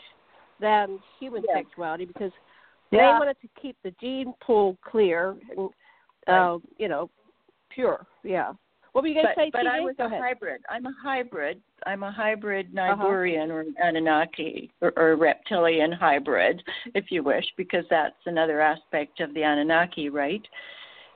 [0.59, 1.55] than human Yeah.
[1.55, 2.31] sexuality because
[2.91, 3.13] Yeah.
[3.13, 5.69] they wanted to keep the gene pool clear and
[6.27, 7.09] uh, you know
[7.69, 8.05] pure.
[8.23, 8.53] Yeah.
[8.91, 10.21] What were you going to say, but I was Go a ahead.
[10.21, 10.61] hybrid.
[10.69, 11.61] I'm a hybrid.
[11.85, 13.05] I'm a hybrid Uh-huh.
[13.05, 16.61] Or Anunnaki or, or reptilian hybrid,
[16.93, 20.45] if you wish, because that's another aspect of the Anunnaki, right?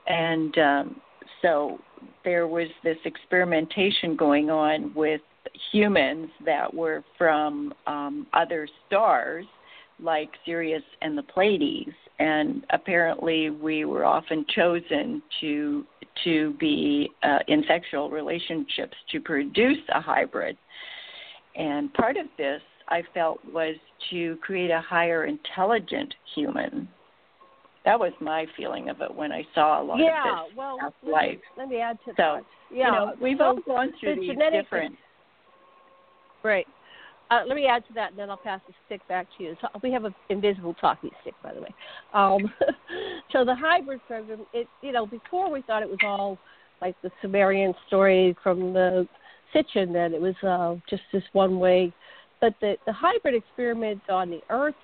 [0.06, 1.00] And um,
[1.42, 1.78] so
[2.24, 5.20] there was this experimentation going on with
[5.70, 9.44] humans that were from um, other stars
[10.00, 15.84] like Sirius and the Pleiades, and apparently we were often chosen to
[16.24, 20.56] to be uh, in sexual relationships to produce a hybrid.
[21.54, 23.76] And part of this I felt was
[24.10, 26.88] to create a higher intelligent human.
[27.84, 30.78] That was my feeling of it when I saw a lot yeah, of this well,
[31.02, 31.30] let life.
[31.30, 32.42] me, let me add to So, that.
[32.70, 34.96] Yeah, you know, we've so all gone through the these different.
[36.42, 36.66] Great.
[37.30, 39.56] Uh, let me add to that, and then I'll pass the stick back to you.
[39.60, 41.74] So we have an invisible talking stick, by the way.
[42.12, 42.52] Um,
[43.32, 46.38] so the hybrid program, it you know, before we thought it was all
[46.80, 49.08] like the Sumerian story from the
[49.54, 51.92] Sitchin that it was uh, just this one way,
[52.40, 54.74] but the the hybrid experiment on the Earth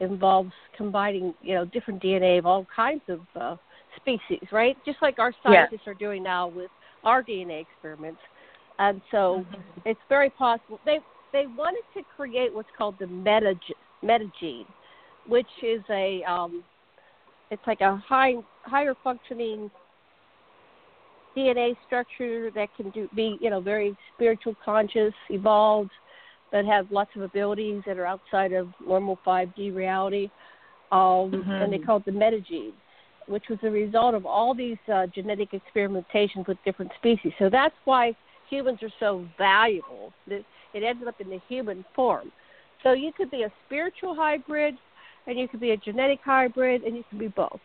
[0.00, 3.56] involves combining you know different DNA of all kinds of uh,
[3.96, 4.76] species, right?
[4.84, 5.66] Just like our Yeah.
[5.68, 6.70] scientists are doing now with
[7.04, 8.20] our DNA experiments.
[8.78, 9.46] And so
[9.84, 11.00] it's very possible they
[11.36, 13.54] they wanted to create what's called the meta
[14.02, 14.64] metagene,
[15.28, 16.64] which is a um,
[17.50, 19.70] it's like a high higher functioning
[21.36, 25.90] DNA structure that can do be you know very spiritual, conscious, evolved,
[26.52, 30.30] that have lots of abilities that are outside of normal 5D reality,
[30.90, 31.84] um, and they Mhm.
[31.84, 32.72] call it the metagene,
[33.26, 37.32] which was the result of all these uh, genetic experimentations with different species.
[37.38, 38.16] So that's why
[38.48, 40.14] humans are so valuable.
[40.28, 40.42] That
[40.76, 42.30] it ended up in the human form.
[42.82, 44.74] So you could be a spiritual hybrid,
[45.26, 47.60] and you could be a genetic hybrid, and you can be both.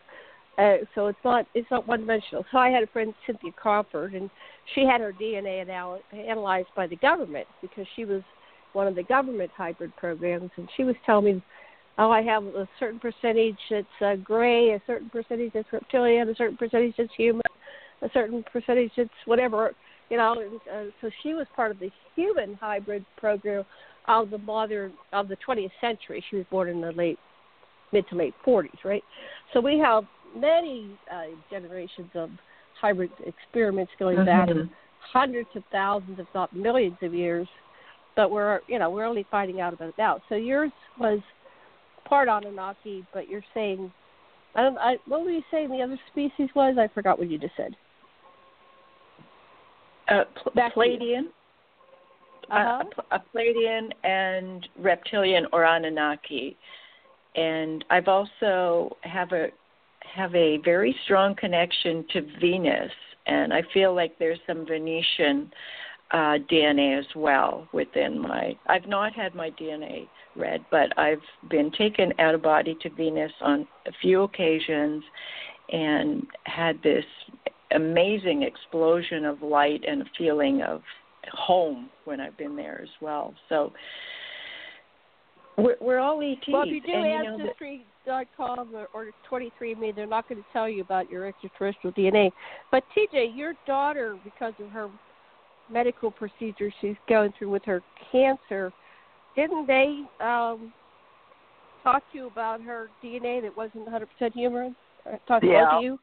[0.58, 2.44] Uh, so it's not it's not one dimensional.
[2.52, 4.28] So I had a friend Cynthia Crawford, and
[4.74, 8.22] she had her DNA anal- analyzed by the government because she was
[8.74, 11.42] one of the government hybrid programs, and she was telling me,
[11.98, 16.34] oh, I have a certain percentage that's uh, gray, a certain percentage that's reptilian, a
[16.34, 17.42] certain percentage that's human,
[18.02, 19.74] a certain percentage that's whatever,
[20.12, 20.36] you know.
[20.38, 23.64] And, uh, so she was part of the human hybrid program
[24.06, 26.22] of the modern of the 20th century.
[26.30, 27.18] She was born in the late
[27.92, 29.02] mid to late 40s, right?
[29.52, 30.04] So we have
[30.36, 32.30] many uh, generations of
[32.80, 34.58] hybrid experiments going mm-hmm.
[34.60, 34.68] back
[35.12, 37.48] hundreds of thousands, if not millions of years.
[38.14, 40.20] But we're you know we're only finding out about it now.
[40.28, 41.20] So yours was
[42.04, 43.90] part Anunnaki, but you're saying
[44.54, 44.76] I don't.
[44.76, 46.76] I, what were you saying the other species was?
[46.78, 47.74] I forgot what you just said.
[50.12, 51.24] Uh, pl- Pleiadian.
[52.50, 52.84] Uh-huh.
[53.10, 56.56] A, a Pleiadian and reptilian or Anunnaki,
[57.34, 59.48] and I've also have a
[60.14, 62.92] have a very strong connection to Venus,
[63.26, 65.50] and I feel like there's some Venetian
[66.10, 68.54] uh, DNA as well within my.
[68.66, 73.32] I've not had my DNA read, but I've been taken out of body to Venus
[73.40, 75.02] on a few occasions,
[75.70, 77.04] and had this
[77.74, 80.82] amazing explosion of light and a feeling of
[81.32, 83.34] home when I've been there as well.
[83.48, 83.72] So
[85.56, 86.40] we're, we're all ETs.
[86.48, 90.48] Well, if you do and, Ancestry dot com or, or 23andMe, they're not going to
[90.52, 92.30] tell you about your extraterrestrial DNA.
[92.70, 94.88] But TJ, your daughter, because of her
[95.70, 98.72] medical procedure she's going through with her cancer,
[99.36, 100.72] didn't they um,
[101.82, 104.74] talk to you about her DNA that wasn't 100% human?
[105.26, 105.78] Talk yeah.
[105.78, 105.98] to you?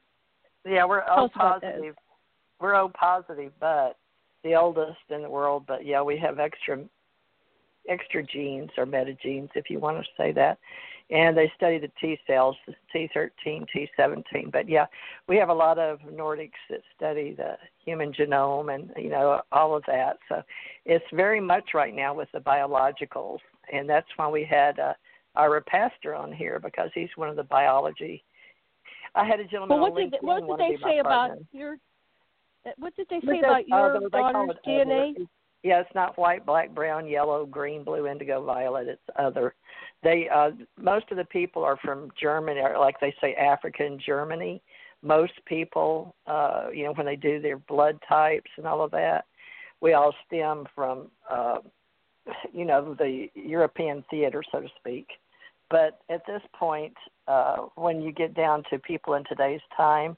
[0.66, 1.96] Yeah, we're O positive.
[2.60, 3.98] We're O positive, but
[4.44, 5.64] the oldest in the world.
[5.68, 6.80] But yeah, we have extra
[7.88, 10.58] extra genes or metagenes, if you want to say that.
[11.12, 12.56] And they study the T cells,
[12.94, 14.52] T13, T17.
[14.52, 14.86] But yeah,
[15.28, 19.76] we have a lot of Nordics that study the human genome and you know all
[19.76, 20.18] of that.
[20.28, 20.44] So
[20.86, 23.40] it's very much right now with the biologicals,
[23.74, 24.94] and that's why we had uh,
[25.36, 28.24] our pastor on here because he's one of the biology.
[29.20, 29.80] I had a gentleman.
[29.80, 31.78] Well, what did, they, what did they say about your?
[32.78, 35.14] What did they say about your uh, daughter's DNA?
[35.62, 38.88] Yeah, it's not white, black, brown, yellow, green, blue, indigo, violet.
[38.88, 39.54] It's other.
[40.04, 40.52] They uh
[40.82, 44.62] most of the people are from Germany, or like they say, Africa and Germany.
[45.02, 49.26] Most people, uh, you know, when they do their blood types and all of that,
[49.82, 51.60] we all stem from, uh,
[52.54, 55.08] you know, the European theater, so to speak.
[55.70, 56.94] But at this point,
[57.28, 60.18] uh, when you get down to people in today's time,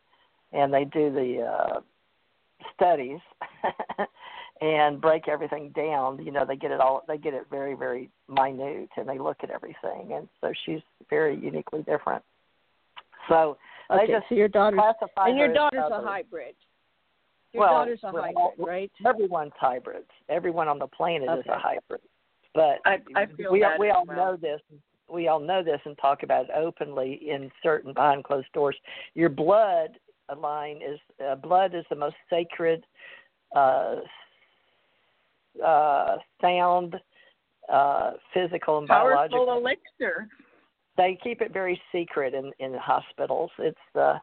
[0.53, 1.79] and they do the uh,
[2.75, 3.19] studies
[4.61, 8.09] and break everything down you know they get it all they get it very very
[8.29, 10.13] minute and they look at everything.
[10.13, 12.23] And so she's very uniquely different.
[13.29, 13.57] So
[13.89, 14.77] okay, they just so your daughter
[15.17, 16.55] and your daughter's a hybrid.
[17.53, 18.91] Your well, daughter's a hybrid all, right?
[19.05, 21.39] everyone's hybrids everyone on the planet okay.
[21.39, 22.01] is a hybrid.
[22.53, 24.17] But I, I feel we we all well.
[24.17, 24.59] know this
[25.11, 28.75] we all know this and talk about it openly in certain behind closed doors
[29.13, 29.91] your blood
[30.37, 32.85] line is uh, blood is the most sacred
[33.55, 33.95] uh,
[35.65, 36.95] uh, sound,
[37.71, 39.57] uh, physical and Powerful biological.
[39.57, 40.27] elixir.
[40.97, 43.51] They keep it very secret in in hospitals.
[43.59, 44.19] It's uh,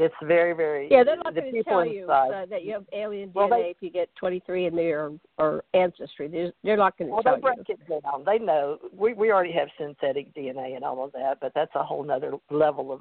[0.00, 0.88] it's very very.
[0.90, 1.94] Yeah, they're not the going to tell inside.
[1.94, 5.64] you uh, that you have alien well, DNA they, if you get 23andMe or, or
[5.74, 6.26] ancestry.
[6.26, 8.24] They're, they're not going to well, tell they break it down.
[8.24, 11.84] They know we we already have synthetic DNA and all of that, but that's a
[11.84, 13.00] whole other level of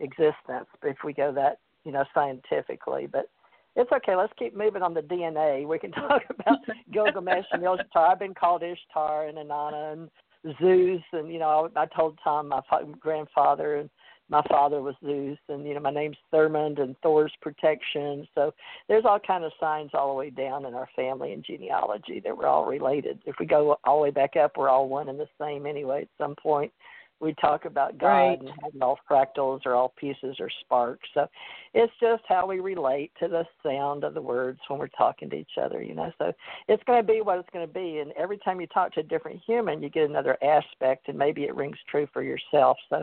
[0.00, 3.06] existence if we go that you know scientifically.
[3.06, 3.28] But
[3.76, 4.16] it's okay.
[4.16, 5.68] Let's keep moving on the DNA.
[5.68, 6.58] We can talk about
[6.92, 8.12] Gilgamesh and Ishtar.
[8.12, 12.48] I've been called Ishtar and Inanna and Zeus, and you know, I, I told Tom
[12.48, 13.90] my fa- grandfather and
[14.30, 18.26] my father was Zeus, and you know, my name's Thurmond and Thor's protection.
[18.34, 18.52] So
[18.88, 22.36] there's all kind of signs all the way down in our family and genealogy that
[22.36, 23.20] we're all related.
[23.26, 26.02] If we go all the way back up, we're all one and the same anyway.
[26.02, 26.72] At some point,
[27.20, 28.40] we talk about God right.
[28.40, 31.08] and having all fractals or all pieces or sparks.
[31.14, 31.26] So
[31.74, 35.36] it's just how we relate to the sound of the words when we're talking to
[35.36, 36.12] each other, you know.
[36.18, 36.32] So
[36.68, 37.98] it's going to be what it's going to be.
[37.98, 41.44] And every time you talk to a different human, you get another aspect, and maybe
[41.44, 42.76] it rings true for yourself.
[42.88, 43.02] So,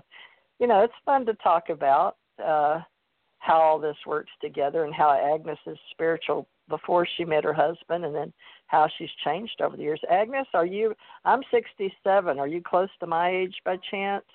[0.60, 2.80] you know, it's fun to talk about uh,
[3.40, 8.06] how all this works together and how Agnes is spiritual before she met her husband
[8.06, 8.34] and then
[8.68, 10.02] how she's changed over the years.
[10.10, 12.40] Agnes, are you I'm 67.
[12.40, 14.26] Are you close to my age by chance?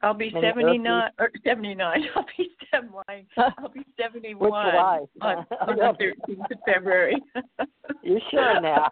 [0.00, 2.04] I'll be In 79 or 79.
[2.14, 3.26] I'll be 79.
[3.36, 5.46] I'll be 71 on, on
[5.76, 5.82] the
[6.28, 7.16] 13th of February.
[8.04, 8.90] you sure now?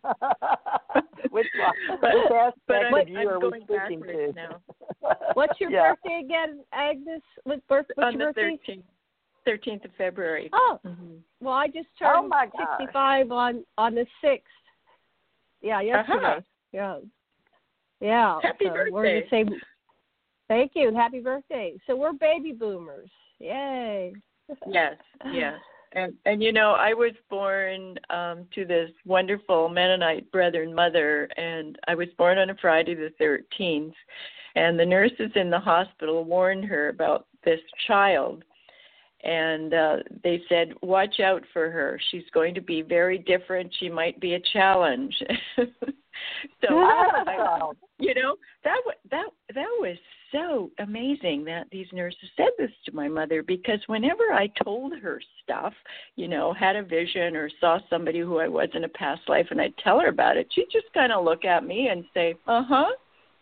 [1.31, 1.47] Which,
[2.01, 4.33] But- which aspect but I'm, of you I'm are we going speaking to?
[4.33, 4.61] now.
[5.35, 5.93] What's your yeah.
[5.93, 7.23] birthday again, Agnes?
[7.45, 7.87] What birth?
[7.95, 8.83] What's On your the birthday?
[9.47, 10.51] 13th, 13th of February.
[10.53, 12.49] Oh, hmm well, I just Oh, turned my
[12.79, 14.47] 65 on on the sixth.
[15.63, 16.19] Yeah, yesterday.
[16.27, 16.41] Uh-huh.
[16.73, 16.99] Yeah,
[18.01, 18.39] yeah.
[18.43, 19.27] Happy so We're the birthday.
[19.31, 19.51] same.
[20.49, 21.75] Thank you and happy birthday.
[21.87, 23.11] So we're baby boomers.
[23.39, 24.15] Yay.
[24.69, 24.95] Yes,
[25.33, 25.55] yes.
[25.93, 31.29] And and you know, I was born um to this wonderful Mennonite brother and mother
[31.37, 33.95] and I was born on a Friday the 13th
[34.55, 38.45] and the nurses in the hospital warned her about this child
[39.25, 43.89] and uh they said watch out for her she's going to be very different she
[43.89, 45.15] might be a challenge
[45.57, 49.97] so I, you know that wa- that that was
[50.33, 55.21] so amazing that these nurses said this to my mother because whenever I told her
[55.43, 55.73] stuff,
[56.17, 59.47] you know, had a vision or saw somebody who I was in a past life
[59.51, 62.35] and I'd tell her about it, she'd just kind of look at me and say,
[62.47, 62.87] "Uh-huh."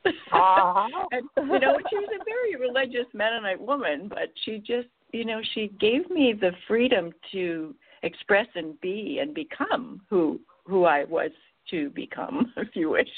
[0.07, 0.89] Uh-huh.
[1.12, 5.41] and you know, she was a very religious Mennonite woman, but she just, you know,
[5.55, 11.30] she gave me the freedom to express and be and become who who I was
[11.70, 13.09] to become, if you wish.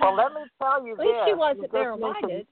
[0.00, 2.46] Well, let me tell you At least she wasn't just there mentioned- minded.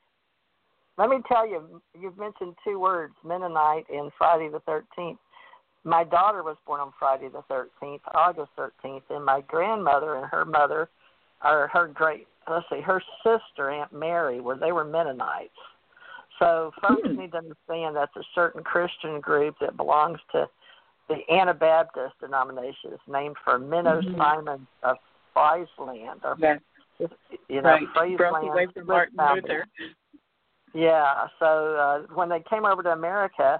[0.98, 5.18] Let me tell you, you've mentioned two words, Mennonite and Friday the 13th.
[5.84, 10.44] My daughter was born on Friday the 13th, August 13th, and my grandmother and her
[10.44, 10.88] mother,
[11.44, 15.50] or her great, let's see, her sister, Aunt Mary, were they were Mennonites.
[16.38, 17.16] So folks Hmm.
[17.16, 20.48] need to understand that's a certain Christian group that belongs to
[21.08, 22.92] the Anabaptist denomination.
[22.92, 24.18] It's named for Menno Mhm.
[24.18, 24.98] Simon of
[25.32, 26.58] Friesland, or Yeah,
[27.48, 27.88] you know, right.
[27.90, 28.16] Friesland.
[28.18, 29.66] Broke away from Martin Luther.
[30.76, 33.58] Yeah, so uh, when they came over to America,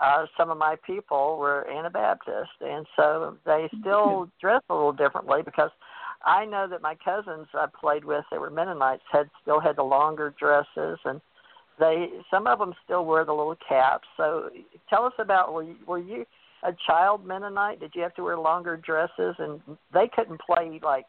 [0.00, 5.42] uh, some of my people were Anabaptist, and so they still dress a little differently
[5.44, 5.70] because
[6.24, 9.82] I know that my cousins I played with that were Mennonites had still had the
[9.82, 11.20] longer dresses, and
[11.80, 14.06] they some of them still wear the little caps.
[14.16, 14.48] So
[14.88, 16.24] tell us about were you, were you
[16.62, 17.80] a child Mennonite?
[17.80, 19.34] Did you have to wear longer dresses?
[19.40, 19.60] And
[19.92, 21.06] they couldn't play like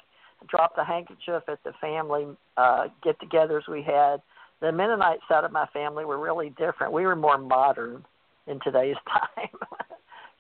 [0.50, 2.26] drop the handkerchief at the family
[2.58, 4.22] uh, get-togethers we had
[4.64, 6.94] the Mennonite side of my family were really different.
[6.94, 8.04] We were more modern
[8.48, 9.50] in today's time.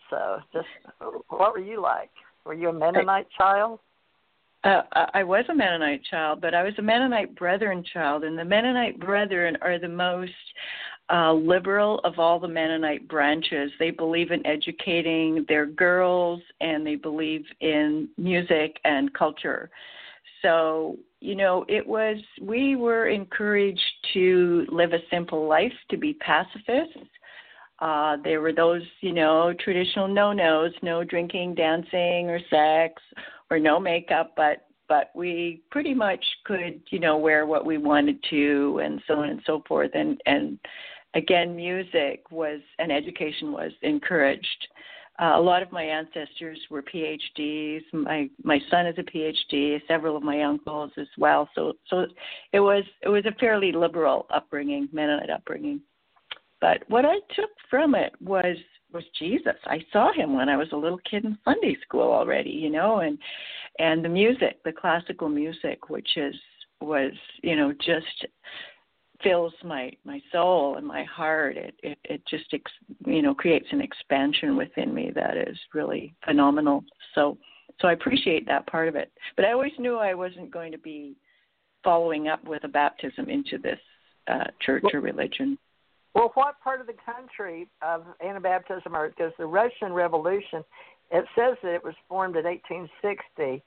[0.10, 0.68] so, just
[1.28, 2.10] what were you like?
[2.46, 3.80] Were you a Mennonite child?
[4.64, 8.40] Uh, I I was a Mennonite child, but I was a Mennonite Brethren child, and
[8.40, 10.32] the Mennonite Brethren are the most
[11.12, 13.74] uh, liberal of all the Mennonite branches.
[13.78, 19.70] They believe in educating their girls, and they believe in music and culture.
[20.42, 23.80] So, you know, it was, we were encouraged
[24.14, 27.10] to live a simple life, to be pacifists.
[27.80, 33.02] Uh, there were those, you know, traditional no-nos, no drinking, dancing, or sex,
[33.50, 38.18] or no makeup, but but we pretty much could, you know, wear what we wanted
[38.30, 39.92] to, and so on and so forth.
[39.94, 40.60] And and
[41.14, 44.68] again, music was and education was encouraged.
[45.22, 47.82] Uh, a lot of my ancestors were PhDs.
[47.94, 49.80] My my son is a PhD.
[49.88, 51.48] Several of my uncles as well.
[51.54, 52.08] So so
[52.52, 55.82] it was it was a fairly liberal upbringing, Mennonite upbringing.
[56.60, 58.58] But what I took from it was
[58.92, 59.56] was Jesus.
[59.66, 63.00] I saw him when I was a little kid in Sunday school already, you know,
[63.00, 63.20] and
[63.80, 66.36] and the music, the classical music, which is
[66.82, 67.12] was
[67.42, 68.26] you know just
[69.22, 71.58] fills my my soul and my heart.
[71.58, 72.72] It it, it just ex,
[73.06, 76.84] you know creates an expansion within me that is really phenomenal.
[77.16, 77.38] So
[77.82, 79.12] so i appreciate that part of it.
[79.36, 81.16] But i always knew i wasn't going to be
[81.84, 83.80] following up with a baptism into this
[84.28, 85.58] uh church or religion.
[86.16, 90.64] Well, what part of the country of Anabaptism or because the Russian Revolution,
[91.12, 93.64] it says that it was formed in 1860,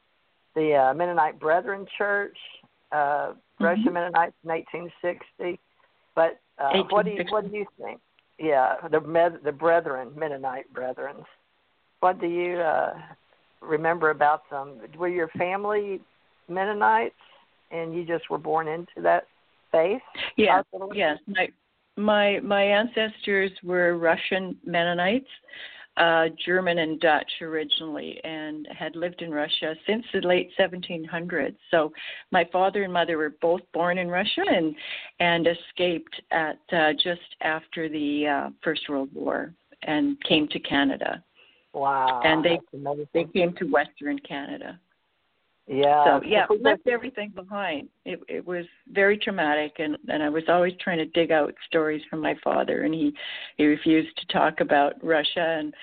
[0.55, 2.37] the uh, Mennonite Brethren Church,
[2.93, 5.61] uh, Russian Mennonites in 1860.
[6.15, 8.01] But uh, what do you what do you think?
[8.39, 11.17] Yeah, the med, the Brethren, Mennonite Brethren.
[12.01, 12.95] What do you uh,
[13.61, 14.81] remember about them?
[14.99, 16.01] Were your family
[16.49, 17.15] Mennonites,
[17.71, 19.27] and you just were born into that
[19.73, 20.03] faith?
[20.37, 20.63] yeah
[20.95, 21.49] yes my
[21.97, 25.29] my my ancestors were russian mennonites
[25.97, 31.93] uh german and dutch originally and had lived in russia since the late 1700s so
[32.33, 34.75] my father and mother were both born in russia and
[35.21, 41.23] and escaped at uh, just after the uh, first world war and came to canada.
[41.73, 42.23] Wow.
[42.25, 42.61] And they-
[43.13, 44.81] they came to western canada
[45.67, 46.05] yeah.
[46.05, 47.89] so yeah, we left everything behind.
[48.05, 52.03] It it was very traumatic, and and I was always trying to dig out stories
[52.09, 53.13] from my father, and he
[53.57, 55.75] he refused to talk about Russia, and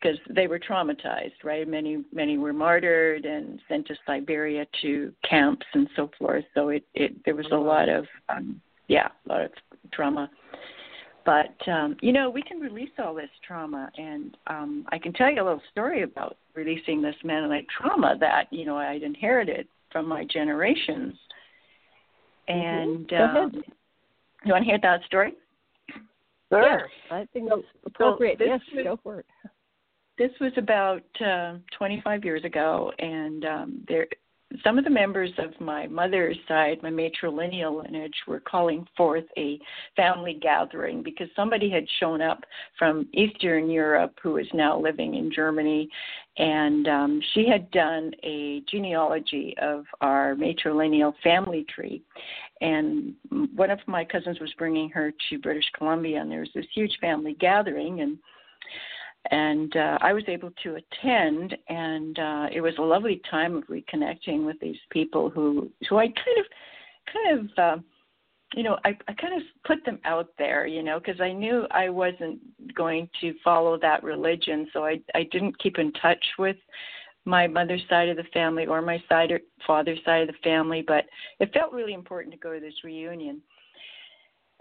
[0.00, 1.66] because they were traumatized, right?
[1.66, 6.44] Many many were martyred and sent to Siberia to camps and so forth.
[6.54, 7.66] So it it there was a Mhm.
[7.66, 9.52] lot of um, yeah, a lot of
[9.92, 10.30] trauma.
[11.26, 15.28] But um, you know, we can release all this trauma, and um, I can tell
[15.28, 20.08] you a little story about releasing this Mennonite trauma that you know I'd inherited from
[20.08, 21.14] my generations.
[22.48, 23.56] And mm-hmm.
[23.56, 23.64] um,
[24.44, 25.34] you want to hear that story?
[26.48, 26.78] Sure.
[26.78, 28.38] Yes, I think that's appropriate.
[28.38, 29.26] yes, was, go for it.
[30.16, 34.06] This was about uh, 25 years ago, and um, there
[34.62, 39.58] some of the members of my mother's side, my matrilineal lineage, were calling forth a
[39.96, 42.44] family gathering because somebody had shown up
[42.78, 45.88] from Eastern Europe who is now living in Germany,
[46.38, 52.02] and um, she had done a genealogy of our matrilineal family tree.
[52.60, 53.14] And
[53.54, 56.96] one of my cousins was bringing her to British Columbia, and there was this huge
[57.00, 58.18] family gathering, and
[59.30, 63.64] and uh, I was able to attend, and uh, it was a lovely time of
[63.64, 66.46] reconnecting with these people who who I kind of
[67.12, 67.82] kind of uh,
[68.54, 71.66] you know I, I kind of put them out there, you know, because I knew
[71.70, 72.40] I wasn't
[72.74, 76.56] going to follow that religion, so I I didn't keep in touch with
[77.24, 80.82] my mother's side of the family or my side or father's side of the family,
[80.86, 81.04] but
[81.40, 83.42] it felt really important to go to this reunion.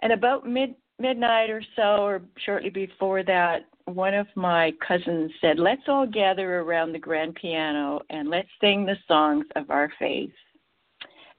[0.02, 5.60] And about mid midnight or so, or shortly before that, one of my cousins said,
[5.60, 10.32] Let's all gather around the grand piano and let's sing the songs of our faith.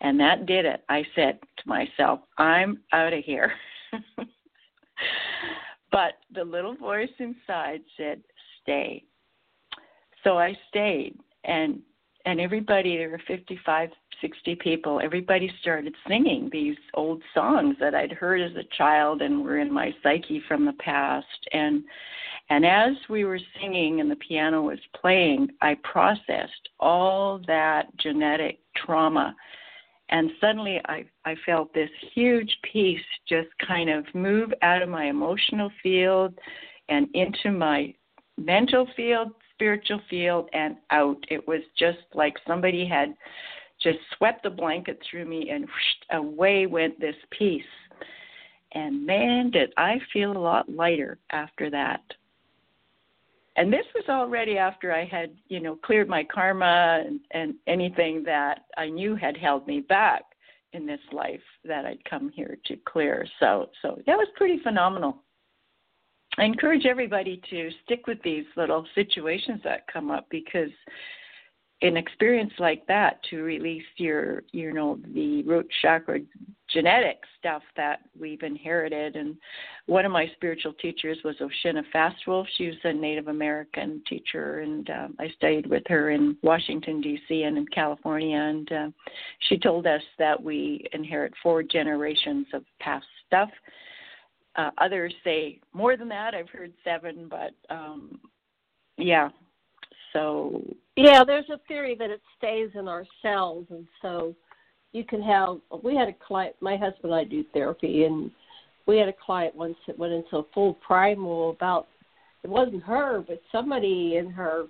[0.00, 0.84] And that did it.
[0.88, 3.52] I said to myself, I'm out of here.
[5.90, 8.20] but the little voice inside said,
[8.62, 9.04] Stay.
[10.22, 11.80] So I stayed and
[12.24, 13.90] and everybody there were 55
[14.20, 19.42] 60 people everybody started singing these old songs that i'd heard as a child and
[19.42, 21.82] were in my psyche from the past and
[22.48, 28.58] and as we were singing and the piano was playing i processed all that genetic
[28.76, 29.34] trauma
[30.08, 35.06] and suddenly i i felt this huge peace just kind of move out of my
[35.06, 36.34] emotional field
[36.88, 37.92] and into my
[38.38, 41.16] mental field spiritual field and out.
[41.30, 43.14] It was just like somebody had
[43.86, 47.62] just swept the blanket through me and whoosh, away went this peace.
[48.72, 52.02] And man, did I feel a lot lighter after that.
[53.56, 58.22] And this was already after I had, you know, cleared my karma and, and anything
[58.24, 60.22] that I knew had held me back
[60.72, 63.26] in this life that I'd come here to clear.
[63.40, 65.22] So so that was pretty phenomenal.
[66.38, 70.70] I encourage everybody to stick with these little situations that come up because
[71.82, 76.20] an experience like that to release your you know the root chakra
[76.70, 79.36] genetic stuff that we've inherited and
[79.84, 84.88] one of my spiritual teachers was Oshina Fastwolf she was a Native American teacher and
[84.90, 87.42] um, I studied with her in Washington D.C.
[87.42, 88.88] and in California and uh,
[89.48, 93.50] she told us that we inherit four generations of past stuff
[94.56, 96.34] uh, others say more than that.
[96.34, 98.18] I've heard seven, but um,
[98.96, 99.28] yeah.
[100.12, 100.62] So
[100.96, 104.34] yeah, there's a theory that it stays in our cells, and so
[104.92, 105.58] you can have.
[105.82, 106.56] We had a client.
[106.60, 108.30] My husband and I do therapy, and
[108.86, 111.86] we had a client once that went into a full primal about.
[112.42, 114.66] It wasn't her, but somebody in her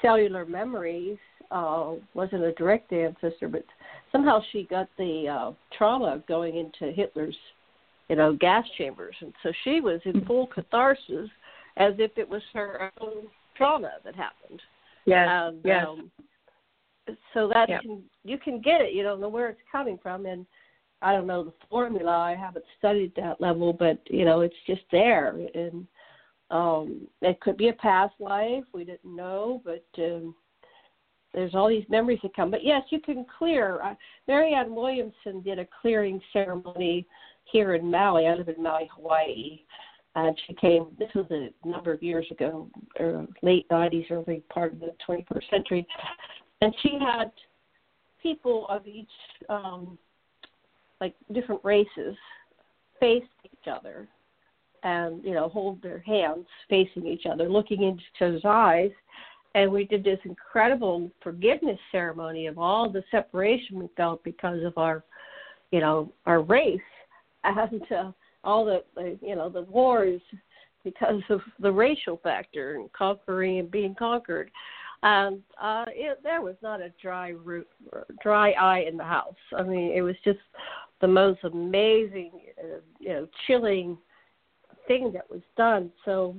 [0.00, 1.18] cellular memories
[1.52, 3.64] uh, wasn't a direct ancestor, but
[4.10, 7.36] somehow she got the uh, trauma of going into Hitler's
[8.12, 9.14] you know, gas chambers.
[9.20, 11.30] And so she was in full catharsis
[11.78, 13.26] as if it was her own
[13.56, 14.60] trauma that happened.
[15.04, 15.28] Yes.
[15.30, 15.86] And, yes.
[15.88, 16.10] Um,
[17.34, 17.80] so that yeah.
[17.80, 18.92] can you can get it.
[18.92, 20.46] You don't know where it's coming from, and
[21.00, 22.16] I don't know the formula.
[22.16, 25.86] I haven't studied that level, but you know it's just there, and
[26.50, 28.64] um, it could be a past life.
[28.72, 30.34] We didn't know, but um,
[31.34, 32.50] there's all these memories that come.
[32.50, 33.80] But yes, you can clear.
[33.82, 33.94] Uh,
[34.28, 37.06] Marianne Williamson did a clearing ceremony
[37.44, 38.26] here in Maui.
[38.26, 39.60] I live in Maui, Hawaii.
[40.14, 42.68] And she came, this was a number of years ago,
[43.00, 45.86] or late 90s, early part of the 21st century.
[46.60, 47.32] And she had
[48.22, 49.08] people of each,
[49.48, 49.98] um,
[51.00, 52.14] like different races,
[53.00, 54.06] face each other
[54.84, 58.90] and, you know, hold their hands facing each other, looking into each other's eyes.
[59.54, 64.76] And we did this incredible forgiveness ceremony of all the separation we felt because of
[64.78, 65.04] our,
[65.70, 66.80] you know, our race
[67.44, 68.12] and uh,
[68.44, 70.20] all the, the you know the wars
[70.84, 74.50] because of the racial factor and conquering and being conquered.
[75.04, 77.68] And uh, it, there was not a dry root,
[78.22, 79.34] dry eye in the house.
[79.56, 80.38] I mean, it was just
[81.00, 83.98] the most amazing, uh, you know, chilling
[84.86, 85.90] thing that was done.
[86.04, 86.36] So,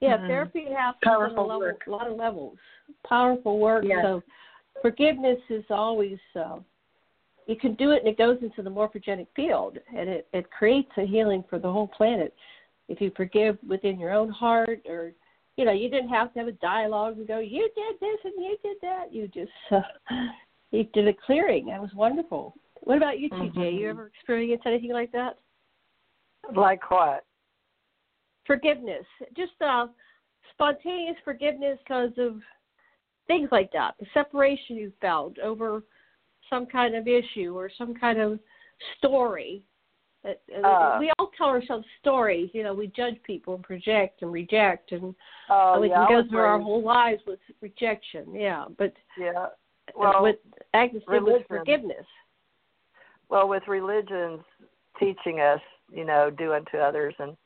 [0.00, 0.26] yeah, mm-hmm.
[0.26, 2.58] therapy happens on a, level, a lot of levels.
[3.06, 3.84] Powerful work.
[3.86, 4.00] Yes.
[4.02, 4.22] So,
[4.82, 6.58] forgiveness is always uh,
[7.46, 10.90] you can do it and it goes into the morphogenic field and it, it creates
[10.96, 12.34] a healing for the whole planet.
[12.88, 15.12] If you forgive within your own heart or
[15.56, 18.44] you know, you didn't have to have a dialogue and go, You did this and
[18.44, 19.12] you did that.
[19.12, 19.80] You just uh,
[20.70, 21.66] you did a clearing.
[21.66, 22.54] That was wonderful.
[22.80, 23.54] What about you, TJ?
[23.54, 23.78] Mm-hmm.
[23.78, 25.38] You ever experienced anything like that?
[26.54, 27.24] Like what?
[28.46, 29.06] Forgiveness.
[29.36, 29.86] Just uh
[30.52, 32.40] spontaneous forgiveness because of
[33.26, 33.94] things like that.
[33.98, 35.82] The separation you felt over
[36.50, 38.38] some kind of issue or some kind of
[38.98, 39.62] story.
[40.24, 42.48] Uh, we all tell ourselves stories.
[42.54, 45.14] You know, we judge people and project and reject, and
[45.50, 48.34] uh, we yeah, can go through our whole lives with rejection.
[48.34, 49.48] Yeah, but yeah,
[49.94, 50.36] well, with
[50.72, 52.06] Agnes, it was forgiveness.
[53.28, 54.40] Well, with religions
[54.98, 55.60] teaching us,
[55.92, 57.36] you know, do unto others, and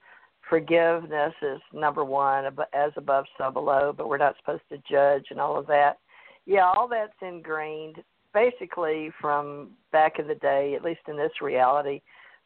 [0.49, 3.93] forgiveness is number one, as above, so below.
[3.97, 5.99] But we're not supposed to judge and all of that.
[6.47, 7.97] Yeah, all that's ingrained
[8.39, 12.01] basically from back in the day, at least in this reality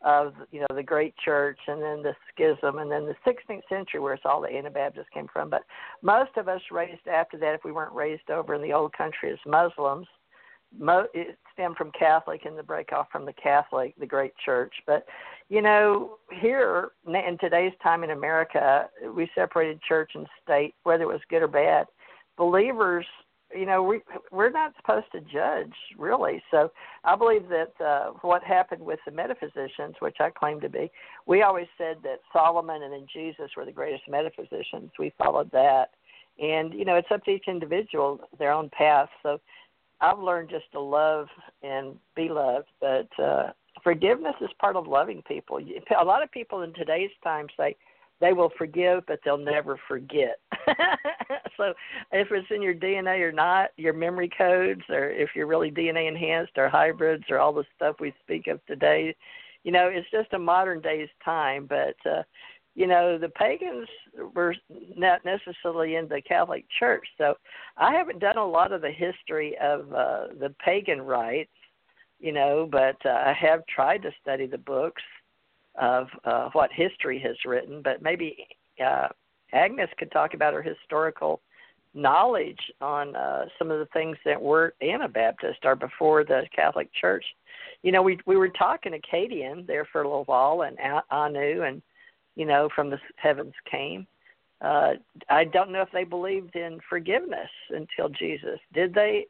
[0.05, 4.01] of you know the great church and then the schism and then the 16th century
[4.01, 5.49] where it's all the Anabaptists came from.
[5.49, 5.62] But
[6.03, 9.30] most of us raised after that, if we weren't raised over in the old country
[9.30, 10.09] as Muslims,
[10.76, 14.74] mo- it stemmed from Catholic and the break off from the Catholic, the great church.
[14.86, 15.07] But
[15.49, 21.09] you know, here in today's time in America, we separated church and state, whether it
[21.09, 21.86] was good or bad.
[22.36, 23.07] Believers
[23.55, 24.00] you know we
[24.30, 26.42] we're not supposed to judge really.
[26.50, 26.70] So
[27.05, 30.90] i believe that uh what happened with the metaphysicians which i claim to be
[31.26, 34.90] we always said that solomon and then jesus were the greatest metaphysicians.
[34.98, 35.90] We followed that.
[36.40, 39.09] And you know it's up to each individual their own path.
[39.22, 39.40] So
[40.00, 41.26] i've learned just to love
[41.62, 42.68] and be loved.
[42.80, 43.50] But uh
[43.82, 45.59] forgiveness is part of loving people.
[46.00, 47.76] A lot of people in today's time say
[48.22, 50.38] they will forgive, but they'll never forget.
[51.56, 51.74] so
[52.12, 56.06] if it's in your DNA or not, your memory codes, or if you're really DNA
[56.06, 59.14] enhanced or hybrids or all the stuff we speak of today,
[59.64, 61.66] you know, it's just a modern day's time.
[61.68, 62.22] But uh,
[62.76, 63.88] you know, the pagans
[64.34, 64.54] were
[64.96, 67.34] not necessarily in the Catholic Church, so
[67.76, 71.50] I haven't done a lot of the history of uh, the pagan rites,
[72.20, 75.02] you know, but uh, I have tried to study the books
[75.80, 78.46] of uh, what history has written, but maybe
[78.84, 79.08] uh,
[79.52, 81.40] Agnes could talk about her historical
[81.94, 87.24] knowledge on uh, some of the things that were Anabaptist or before the Catholic Church.
[87.82, 90.76] You know, we we were talking Akkadian there for a little while, and
[91.10, 91.82] Anu, and
[92.36, 94.06] you know, from the heavens came.
[94.60, 94.92] Uh,
[95.28, 98.58] I don't know if they believed in forgiveness until Jesus.
[98.72, 99.26] Did they?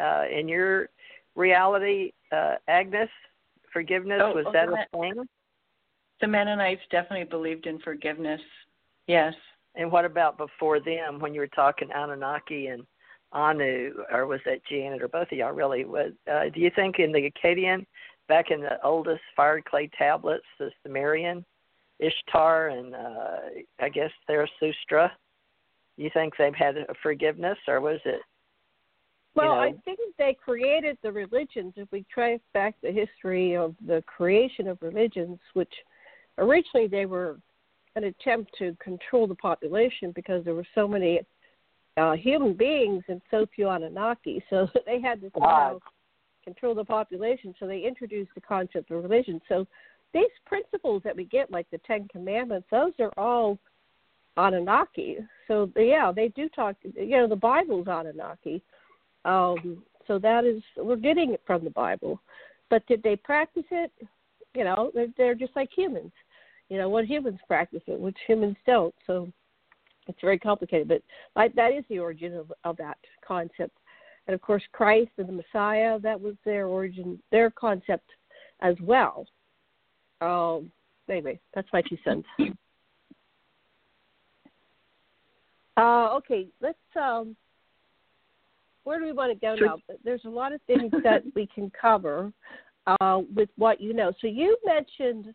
[0.00, 0.88] Uh, in your
[1.36, 3.10] reality, uh, Agnes,
[3.72, 5.28] forgiveness oh, was oh, that a thing?
[6.22, 8.40] The Mennonites definitely believed in forgiveness.
[9.08, 9.34] Yes.
[9.74, 12.84] And what about before them when you were talking Anunnaki and
[13.32, 15.84] Anu, or was that Janet, or both of y'all really?
[15.84, 17.84] Was, uh, do you think in the Akkadian,
[18.28, 21.44] back in the oldest fired clay tablets, the Sumerian,
[21.98, 23.36] Ishtar, and uh,
[23.80, 25.10] I guess Zarathustra,
[25.96, 28.20] you think they've had a forgiveness, or was it?
[29.34, 31.72] Well, you know, I think they created the religions.
[31.76, 35.72] If we trace back the history of the creation of religions, which
[36.42, 37.38] originally they were
[37.96, 41.20] an attempt to control the population because there were so many
[41.96, 44.42] uh, human beings and so few Anunnaki.
[44.50, 45.78] So they had to somehow
[46.44, 47.54] control the population.
[47.60, 49.40] So they introduced the concept of religion.
[49.48, 49.66] So
[50.14, 53.58] these principles that we get, like the Ten Commandments, those are all
[54.36, 55.18] Anunnaki.
[55.48, 56.76] So yeah, they do talk.
[56.82, 58.62] You know, the Bible's Anunnaki.
[59.24, 62.20] Um, so that is we're getting it from the Bible.
[62.70, 63.92] But did they practice it?
[64.54, 66.12] You know, they're, they're just like humans.
[66.72, 68.94] You know, what humans practice it, which humans don't.
[69.06, 69.30] So
[70.06, 70.88] it's very complicated.
[70.88, 71.02] But
[71.54, 73.76] that is the origin of, of that concept.
[74.26, 78.08] And of course, Christ and the Messiah, that was their origin, their concept
[78.62, 79.26] as well.
[80.22, 80.72] Um,
[81.10, 82.26] anyway, that's my two cents.
[85.76, 86.78] Uh, okay, let's.
[86.98, 87.36] Um,
[88.84, 89.76] where do we want to go now?
[90.02, 92.32] There's a lot of things that we can cover
[92.86, 94.10] uh, with what you know.
[94.22, 95.34] So you mentioned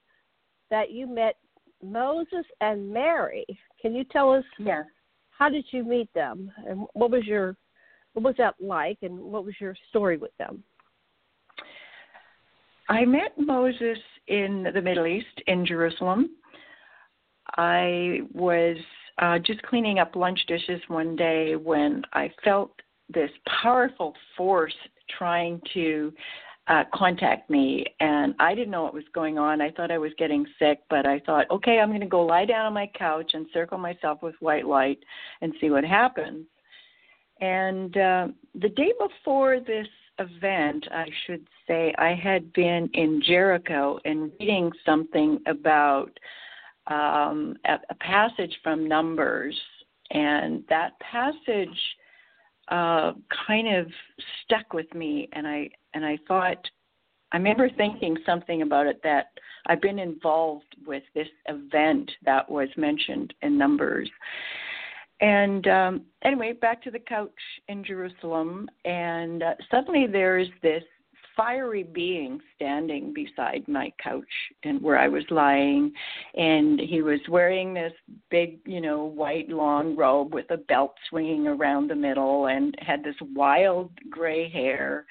[0.69, 1.35] that you met
[1.83, 3.45] Moses and Mary.
[3.81, 4.43] Can you tell us?
[4.59, 4.85] Yes.
[5.31, 7.55] How did you meet them, and what was your
[8.13, 10.63] what was that like, and what was your story with them?
[12.89, 16.31] I met Moses in the Middle East, in Jerusalem.
[17.57, 18.77] I was
[19.19, 22.71] uh, just cleaning up lunch dishes one day when I felt
[23.13, 24.75] this powerful force
[25.17, 26.13] trying to
[26.67, 29.61] uh, contact me, and I didn't know what was going on.
[29.61, 32.45] I thought I was getting sick, but I thought, okay, I'm going to go lie
[32.45, 34.99] down on my couch and circle myself with white light
[35.41, 36.45] and see what happens.
[37.39, 39.87] And uh, the day before this
[40.19, 46.11] event, I should say, I had been in Jericho and reading something about
[46.87, 49.55] um, a, a passage from Numbers,
[50.11, 51.77] and that passage
[52.69, 53.13] uh,
[53.45, 53.87] kind of
[54.43, 56.63] stuck with me, and I and I thought
[57.31, 59.31] I remember thinking something about it that
[59.65, 64.09] I've been involved with this event that was mentioned in Numbers.
[65.19, 67.31] And um, anyway, back to the couch
[67.67, 70.83] in Jerusalem, and uh, suddenly there's this
[71.35, 74.23] fiery being standing beside my couch
[74.63, 75.91] and where I was lying
[76.35, 77.93] and he was wearing this
[78.31, 83.03] big, you know, white long robe with a belt swinging around the middle and had
[83.03, 85.05] this wild gray hair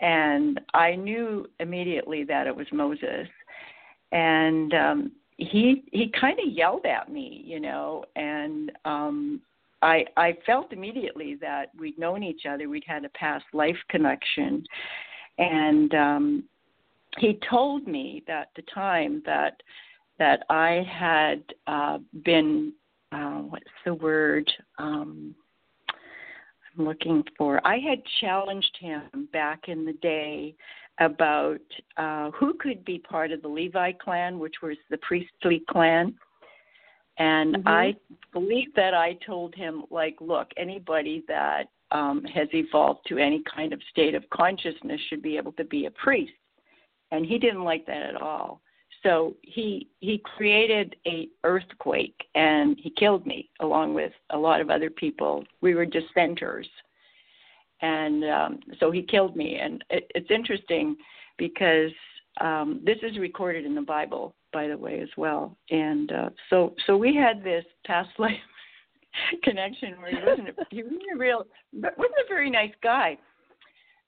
[0.00, 3.28] and I knew immediately that it was Moses.
[4.12, 9.40] And um he he kind of yelled at me, you know, and um
[9.82, 14.64] I I felt immediately that we'd known each other, we'd had a past life connection.
[15.38, 16.44] And um,
[17.18, 19.62] he told me that the time that
[20.18, 22.72] that I had uh, been
[23.12, 25.34] uh, what's the word um,
[26.78, 27.64] looking for.
[27.66, 30.54] I had challenged him back in the day
[30.98, 31.60] about
[31.96, 36.14] uh, who could be part of the Levi clan, which was the priestly clan.
[37.18, 37.68] And mm-hmm.
[37.68, 37.94] I
[38.32, 43.72] believe that I told him, like, look, anybody that um, has evolved to any kind
[43.72, 46.32] of state of consciousness should be able to be a priest.
[47.10, 48.60] And he didn't like that at all.
[49.02, 54.70] So he he created a earthquake and he killed me along with a lot of
[54.70, 55.44] other people.
[55.60, 56.68] We were dissenters,
[57.82, 59.56] and um, so he killed me.
[59.56, 60.96] And it, it's interesting
[61.38, 61.92] because
[62.40, 65.56] um, this is recorded in the Bible, by the way, as well.
[65.70, 68.32] And uh, so so we had this past life
[69.42, 73.18] connection where he wasn't a, he wasn't a real wasn't a very nice guy.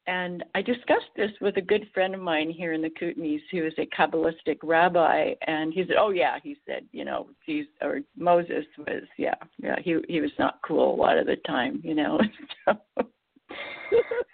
[0.09, 3.67] And I discussed this with a good friend of mine here in the Kootenays, who
[3.67, 8.01] is a Kabbalistic rabbi, and he said, "Oh yeah," he said, "you know, he's or
[8.17, 11.95] Moses was, yeah, yeah, he he was not cool a lot of the time, you
[11.95, 12.19] know."
[12.65, 12.75] so,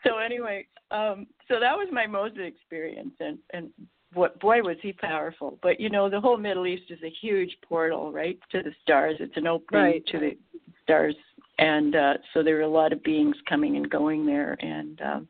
[0.06, 3.70] so anyway, um, so that was my Moses experience, and and
[4.12, 5.58] what boy was he powerful.
[5.60, 9.16] But you know, the whole Middle East is a huge portal, right, to the stars.
[9.18, 10.06] It's an opening right.
[10.06, 10.38] to the
[10.84, 11.16] stars,
[11.58, 15.28] and uh, so there were a lot of beings coming and going there, and um,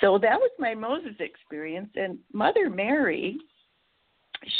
[0.00, 1.90] so that was my Moses experience.
[1.94, 3.38] And Mother Mary,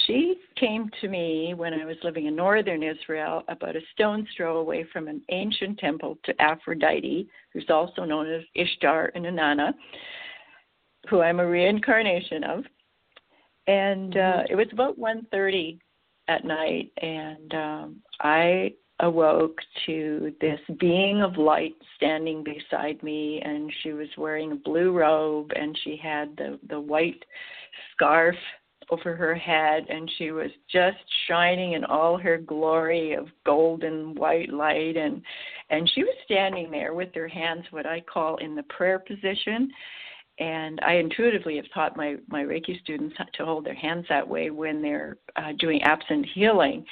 [0.06, 4.58] she came to me when I was living in northern Israel, about a stone's throw
[4.58, 9.74] away from an ancient temple to Aphrodite, who's also known as Ishtar and Inanna,
[11.08, 12.64] who I'm a reincarnation of.
[13.66, 14.52] And uh, mm-hmm.
[14.52, 15.78] it was about 1.30
[16.28, 23.70] at night, and um, I awoke to this being of light standing beside me and
[23.82, 27.22] she was wearing a blue robe and she had the the white
[27.92, 28.36] scarf
[28.90, 30.96] over her head and she was just
[31.28, 35.22] shining in all her glory of golden white light and
[35.70, 39.70] and she was standing there with her hands what I call in the prayer position.
[40.38, 44.50] And I intuitively have taught my my Reiki students to hold their hands that way
[44.50, 46.84] when they're uh, doing absent healing.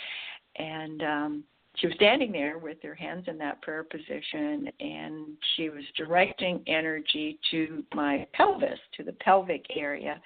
[0.57, 1.45] And um
[1.77, 6.63] she was standing there with her hands in that prayer position and she was directing
[6.67, 10.21] energy to my pelvis to the pelvic area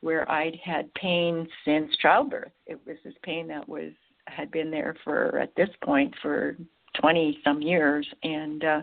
[0.00, 2.52] where i'd had pain since childbirth.
[2.66, 3.92] It was this pain that was
[4.26, 6.56] had been there for at this point for
[7.00, 8.06] 20 some years.
[8.22, 8.80] And uh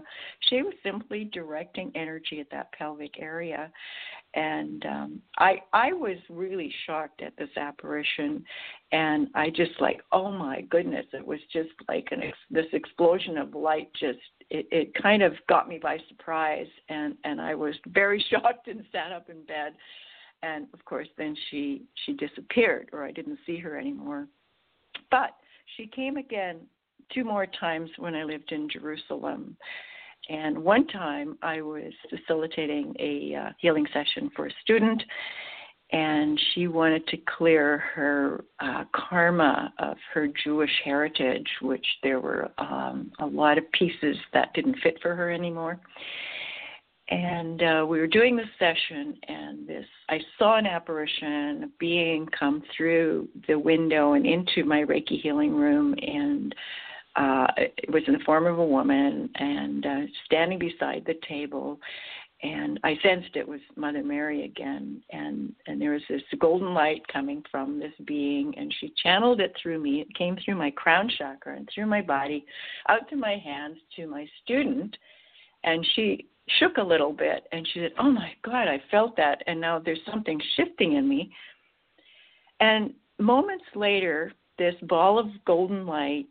[0.50, 3.72] she was simply directing energy at that pelvic area
[4.36, 8.44] and um i i was really shocked at this apparition.
[8.92, 13.38] And i just like oh my goodness it was just like an ex- this explosion
[13.38, 16.68] of light just it it kind of got me by surprise.
[16.90, 19.74] And and i was very shocked and sat up in bed.
[20.44, 24.28] And of course then she she disappeared or i didn't see her anymore.
[25.10, 25.32] But
[25.78, 26.60] she came again
[27.14, 29.56] two more times when i lived in jerusalem
[30.30, 35.02] and one time I was facilitating a uh, healing session for a student,
[35.92, 42.52] and she wanted to clear her uh, karma of her Jewish heritage, which there were
[42.58, 45.80] um, a lot of pieces that didn't fit for her anymore.
[47.10, 52.28] And uh, we were doing this session, and this I saw an apparition, a being
[52.38, 56.56] come through the window and into my Reiki healing room, and
[57.16, 61.80] uh, it was in the form of a woman and uh, standing beside the table
[62.44, 67.02] and I sensed it was Mother Mary again, and and there was this golden light
[67.08, 70.02] coming from this being, and she channeled it through me.
[70.02, 72.46] It came through my crown chakra and through my body,
[72.90, 74.96] out to my hands to my student,
[75.64, 76.28] and she
[76.60, 79.80] shook a little bit and she said, "Oh my god, I felt that and now
[79.80, 81.32] there's something shifting in me."
[82.60, 86.28] And moments later, this ball of golden light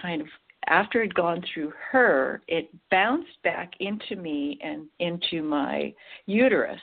[0.00, 0.28] kind of
[0.66, 5.92] after it had gone through her, it bounced back into me and into my
[6.26, 6.80] uterus,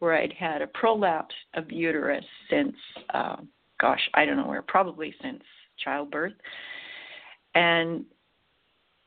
[0.00, 2.74] where I'd had a prolapse of uterus since,
[3.14, 3.36] uh,
[3.80, 5.42] gosh, I don't know where, probably since
[5.78, 6.32] childbirth.
[7.54, 8.04] And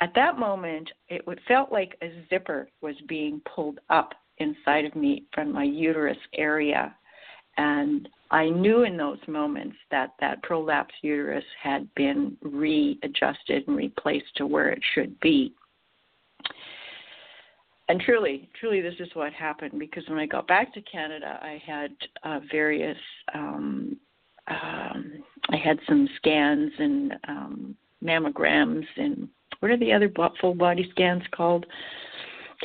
[0.01, 5.25] at that moment, it felt like a zipper was being pulled up inside of me
[5.33, 6.95] from my uterus area.
[7.57, 14.35] And I knew in those moments that that prolapsed uterus had been readjusted and replaced
[14.37, 15.53] to where it should be.
[17.87, 21.61] And truly, truly, this is what happened because when I got back to Canada, I
[21.65, 21.91] had
[22.23, 22.97] uh, various,
[23.35, 23.95] um,
[24.47, 29.29] um, I had some scans and um, mammograms and
[29.59, 30.11] what are the other
[30.41, 31.65] full body scans called?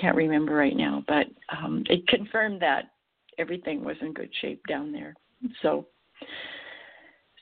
[0.00, 2.90] Can't remember right now, but um, it confirmed that
[3.38, 5.14] everything was in good shape down there.
[5.62, 5.86] So,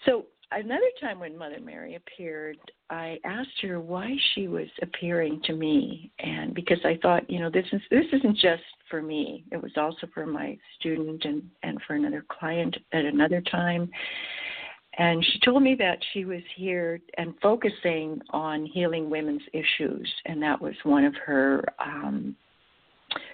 [0.06, 2.58] so another time when Mother Mary appeared,
[2.90, 7.50] I asked her why she was appearing to me, and because I thought, you know,
[7.50, 11.78] this is this isn't just for me; it was also for my student and and
[11.86, 13.90] for another client at another time.
[14.98, 20.42] And she told me that she was here and focusing on healing women's issues, and
[20.42, 22.34] that was one of her um,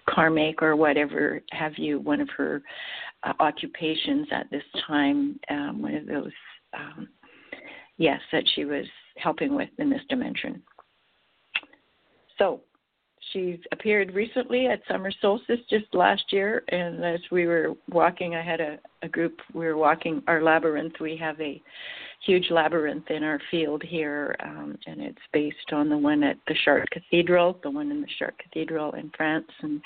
[0.08, 2.62] karmic or whatever have you, one of her
[3.24, 6.32] uh, occupations at this time, um, one of those,
[6.76, 7.08] um,
[7.96, 8.86] yes, that she was
[9.16, 10.62] helping with in this dimension.
[12.38, 12.60] So
[13.32, 18.42] she's appeared recently at summer solstice just last year and as we were walking i
[18.42, 20.94] had a, a group we were walking our labyrinth.
[21.00, 21.62] We have a
[22.24, 26.54] huge labyrinth in our field here um, and it's based on the one at the
[26.64, 29.80] chartres cathedral the one in the chartres cathedral in france and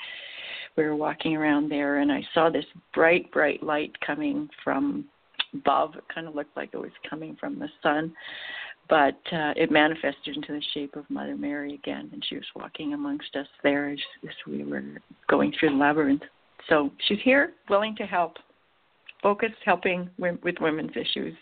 [0.75, 5.05] we were walking around there and i saw this bright bright light coming from
[5.53, 5.95] above.
[5.95, 8.13] It kind of looked like it was coming from the sun
[8.89, 12.93] but uh, it manifested into the shape of Mother Mary again, and she was walking
[12.93, 14.83] amongst us there as, as we were
[15.29, 16.23] going through the labyrinth.
[16.67, 18.37] So she's here, willing to help,
[19.21, 21.35] focused, helping with women's issues.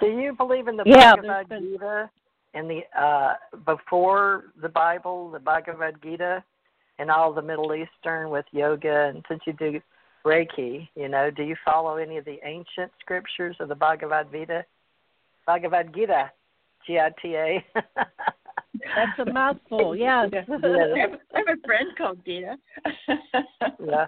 [0.00, 1.72] Do you believe in the yeah, Bhagavad been...
[1.72, 2.10] Gita
[2.54, 3.34] and the uh,
[3.64, 6.42] before the Bible, the Bhagavad Gita,
[6.98, 9.10] and all the Middle Eastern with yoga?
[9.14, 9.80] And since you do
[10.24, 14.64] Reiki, you know, do you follow any of the ancient scriptures of the Bhagavad Gita?
[15.46, 16.30] Bhagavad Gita,
[16.86, 17.64] G I T A.
[18.96, 19.96] That's a mouthful.
[20.04, 20.28] Yes.
[20.32, 20.44] yes.
[20.48, 22.56] I, have, I have a friend called Gita.
[23.84, 24.06] yeah.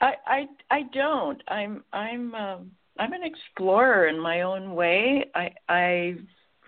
[0.00, 1.42] I I I don't.
[1.48, 5.24] I'm I'm um I'm an explorer in my own way.
[5.34, 6.14] I I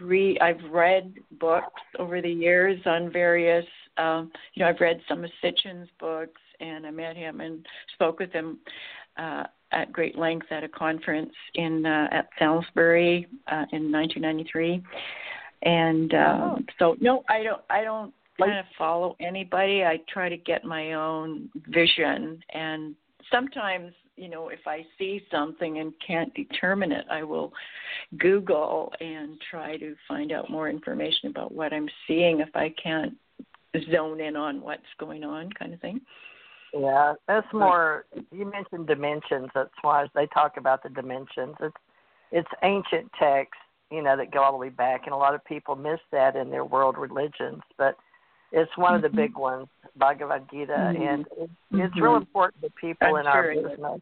[0.01, 3.67] read I've read books over the years on various
[3.97, 7.65] um you know I've read some of Sitchin's books and I met him and
[7.95, 8.59] spoke with him
[9.17, 14.83] uh at great length at a conference in uh, at Salisbury uh, in 1993,
[15.63, 16.59] and um, oh.
[16.79, 17.63] so no, I don't.
[17.71, 19.85] I don't kind of follow anybody.
[19.85, 22.95] I try to get my own vision, and
[23.31, 27.53] sometimes you know if I see something and can't determine it, I will
[28.19, 33.15] Google and try to find out more information about what I'm seeing if I can't
[33.93, 36.01] zone in on what's going on, kind of thing.
[36.73, 38.05] Yeah, that's more.
[38.31, 39.49] You mentioned dimensions.
[39.55, 41.57] That's why they talk about the dimensions.
[41.61, 41.77] It's
[42.33, 43.61] it's ancient texts,
[43.91, 46.37] you know, that go all the way back, and a lot of people miss that
[46.37, 47.63] in their world religions.
[47.77, 47.97] But
[48.53, 48.97] it's one mm-hmm.
[48.97, 49.17] of the mm-hmm.
[49.17, 49.67] big ones,
[49.97, 51.03] Bhagavad Gita, mm-hmm.
[51.03, 52.03] and it's, mm-hmm.
[52.03, 54.01] real important to people That's in our business.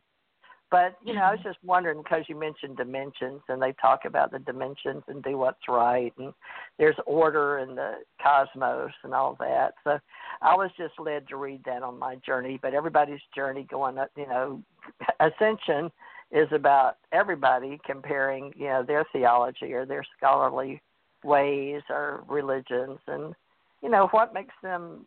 [0.71, 4.31] But you know, I was just wondering because you mentioned dimensions, and they talk about
[4.31, 6.35] the dimensions and do what's right, and
[6.79, 9.75] there's order in the cosmos and all that.
[9.83, 9.99] So
[10.43, 12.59] I was just led to read that on my journey.
[12.61, 14.63] But everybody's journey going up, you know,
[15.21, 15.91] ascension
[16.31, 20.83] is about everybody comparing, you know, their theology or their scholarly
[21.25, 23.35] ways or religions, and
[23.83, 25.07] you know what makes them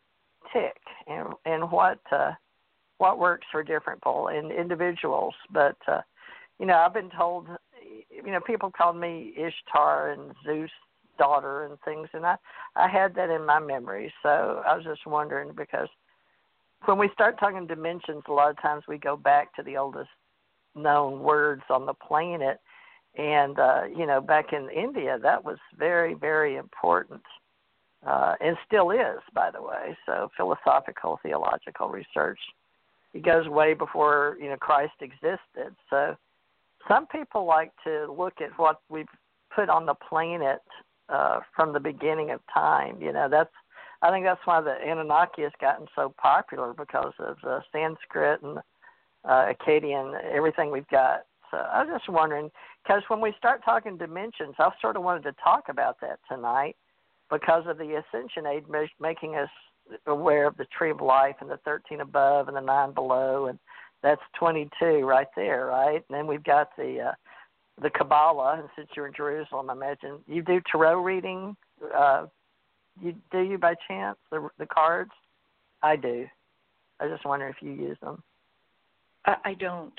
[0.52, 0.78] tick
[1.08, 2.00] and and what.
[2.12, 2.32] uh
[3.02, 5.34] what works for different people and individuals.
[5.52, 6.02] But uh,
[6.60, 7.48] you know, I've been told,
[8.12, 10.70] you know, people called me Ishtar and Zeus
[11.18, 12.36] daughter and things, and I
[12.76, 14.14] I had that in my memory.
[14.22, 15.90] So I was just wondering because
[16.86, 20.10] when we start talking dimensions, a lot of times we go back to the oldest
[20.76, 22.60] known words on the planet.
[23.18, 27.24] And uh, you know, back in India, that was very, very important,
[28.06, 29.98] uh, and still is, by the way.
[30.06, 32.40] So philosophical, theological research
[33.14, 35.76] it goes way before you know Christ existed.
[35.90, 36.16] So
[36.88, 39.06] some people like to look at what we've
[39.54, 40.62] put on the planet
[41.10, 43.02] uh, from the beginning of time.
[43.02, 43.52] You know, that's
[44.02, 48.58] I think that's why the Anunnaki has gotten so popular because of the Sanskrit and
[49.26, 51.26] uh, Akkadian, everything we've got.
[51.52, 52.50] So I was just wondering,
[52.84, 56.76] because when we start talking dimensions, I sort of wanted to talk about that tonight
[57.30, 58.64] because of the Ascension Age
[59.00, 59.50] making us
[60.08, 63.60] aware of the tree of life and the 13 above and the 9 below, and
[64.04, 66.04] that's 22 right there, right?
[66.10, 67.12] And then we've got the uh,
[67.82, 71.56] the Kabbalah, and since you're in Jerusalem, I imagine you do tarot reading.
[71.96, 72.28] Uh,
[73.02, 75.12] you do you by chance the the cards?
[75.82, 76.28] I do.
[77.00, 78.22] I just wonder if you use them.
[79.26, 79.94] I, I don't.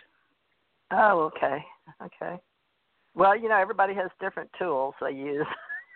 [0.93, 1.65] Oh, okay,
[2.05, 2.41] okay.
[3.15, 5.47] Well, you know, everybody has different tools they use.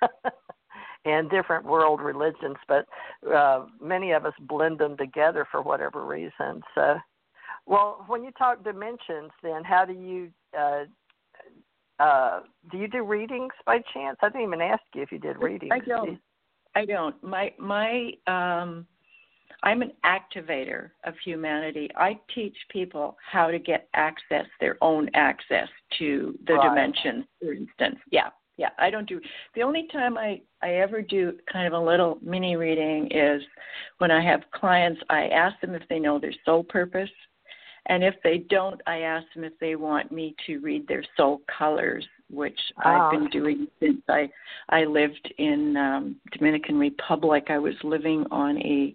[1.05, 2.86] and different world religions, but
[3.32, 6.62] uh, many of us blend them together for whatever reason.
[6.74, 6.97] So,
[7.66, 10.85] well, when you talk dimensions, then how do you uh,
[11.98, 12.40] uh,
[12.70, 14.18] do you do readings by chance?
[14.23, 15.73] I didn't even ask you if you did readings.
[15.73, 16.18] I don't.
[16.74, 17.23] I don't.
[17.23, 18.86] My my um
[19.62, 21.89] I'm an activator of humanity.
[21.97, 25.68] I teach people how to get access, their own access
[25.98, 26.68] to the right.
[26.68, 27.97] dimensions, for instance.
[28.10, 28.70] Yeah, yeah.
[28.78, 29.20] I don't do.
[29.55, 33.43] The only time I I ever do kind of a little mini reading is
[33.99, 35.01] when I have clients.
[35.11, 37.11] I ask them if they know their soul purpose,
[37.87, 41.43] and if they don't, I ask them if they want me to read their soul
[41.59, 42.89] colors, which oh.
[42.89, 44.28] I've been doing since I
[44.70, 47.47] I lived in um, Dominican Republic.
[47.49, 48.95] I was living on a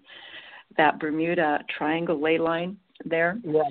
[0.78, 3.40] that Bermuda Triangle ley line there.
[3.44, 3.64] Yeah.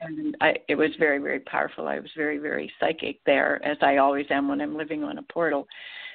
[0.00, 1.88] And I, it was very, very powerful.
[1.88, 5.22] I was very, very psychic there, as I always am when I'm living on a
[5.22, 5.66] portal,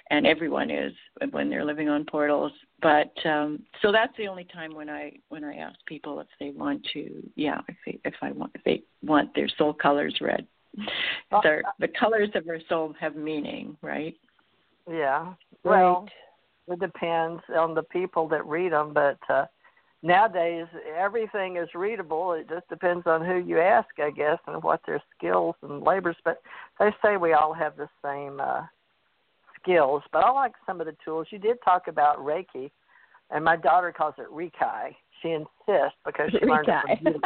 [0.09, 0.93] and everyone is
[1.31, 2.51] when they're living on portals.
[2.81, 6.51] But um, so that's the only time when I when I ask people if they
[6.51, 10.47] want to, yeah, if they, if I want if they want their soul colors read.
[11.43, 14.15] Their, the colors of our soul have meaning, right?
[14.89, 15.33] Yeah.
[15.63, 16.07] Well,
[16.67, 16.75] right.
[16.75, 19.45] it depends on the people that read them, but uh,
[20.03, 22.33] nowadays everything is readable.
[22.33, 26.17] It just depends on who you ask, I guess, and what their skills and labors.
[26.23, 26.41] But
[26.79, 28.63] they say we all have the same uh,
[29.61, 30.03] skills.
[30.11, 31.27] But I like some of the tools.
[31.31, 32.69] You did talk about Reiki,
[33.31, 34.93] and my daughter calls it Reiki.
[35.21, 37.21] She insists because she learned it from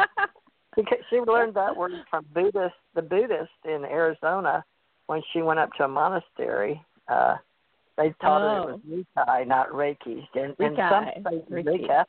[0.76, 4.64] because she learned that word from Buddhist the Buddhist in Arizona
[5.06, 6.80] when she went up to a monastery.
[7.08, 7.36] Uh,
[7.96, 8.66] they taught oh.
[8.66, 10.22] her it was Reiki, not Reiki.
[10.34, 10.66] And, Reiki.
[10.66, 11.88] and some say Reiki.
[11.88, 12.04] Reiki.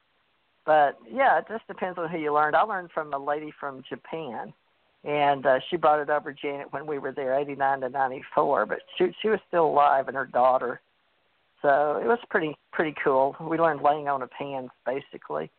[0.69, 2.55] But yeah, it just depends on who you learned.
[2.55, 4.53] I learned from a lady from Japan,
[5.03, 8.21] and uh, she brought it over Janet when we were there, eighty nine to ninety
[8.35, 8.67] four.
[8.67, 10.79] But she she was still alive, and her daughter.
[11.63, 13.35] So it was pretty pretty cool.
[13.41, 15.49] We learned laying on of hands basically,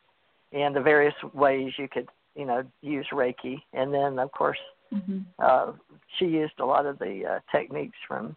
[0.52, 4.60] and the various ways you could you know use Reiki, and then of course
[4.94, 5.22] mm-hmm.
[5.40, 5.72] uh,
[6.20, 8.36] she used a lot of the uh, techniques from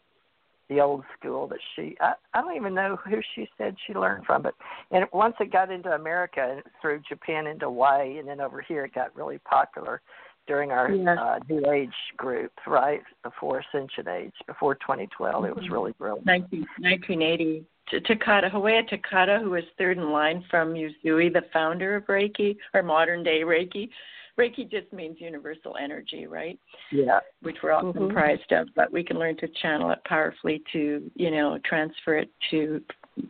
[0.69, 4.25] the old school that she I, I don't even know who she said she learned
[4.25, 4.55] from but
[4.91, 8.85] and once it got into America and through Japan into Hawaii and then over here
[8.85, 10.01] it got really popular
[10.47, 11.17] during our yes.
[11.19, 15.35] uh, New Age group, right before Ascension Age, before 2012.
[15.35, 15.45] Mm-hmm.
[15.45, 16.25] It was really brilliant.
[16.25, 17.65] 19, 1980.
[18.05, 22.81] Takata Hawayo Takata, who was third in line from Usui the founder of Reiki or
[22.81, 23.89] modern day Reiki,
[24.39, 26.59] Reiki just means universal energy, right?
[26.91, 27.19] Yeah.
[27.41, 27.97] Which we're all mm-hmm.
[27.97, 32.29] comprised of, but we can learn to channel it powerfully to, you know, transfer it
[32.51, 32.81] to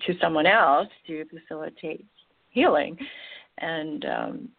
[0.07, 2.05] to someone else to facilitate
[2.51, 2.97] healing.
[3.57, 4.49] And um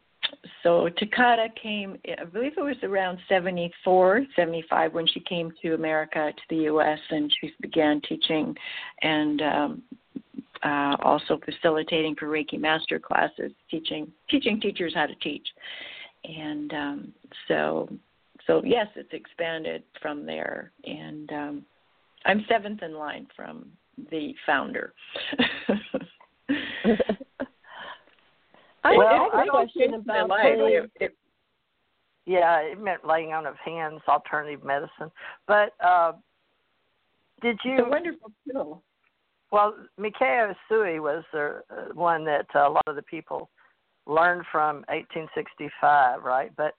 [0.63, 6.33] so Takata came, I believe it was around 74, 75 when she came to America,
[6.35, 8.55] to the U.S., and she began teaching
[9.03, 9.83] and um,
[10.65, 15.47] uh, also facilitating for Reiki master classes, teaching teaching teachers how to teach
[16.25, 17.13] and um,
[17.49, 17.89] so
[18.47, 21.65] so yes, it's expanded from there, and um,
[22.25, 23.67] I'm seventh in line from
[24.11, 24.93] the founder.
[28.85, 31.17] I, well, I have I a question about it, it,
[32.27, 35.11] yeah, it meant laying on of hands, alternative medicine.
[35.47, 36.13] But uh,
[37.43, 37.79] did you?
[37.79, 38.83] It's a wonderful tool.
[39.53, 43.51] Well, Mikao Usui was the uh, one that uh, a lot of the people
[44.07, 46.53] learned from 1865, right?
[46.57, 46.75] But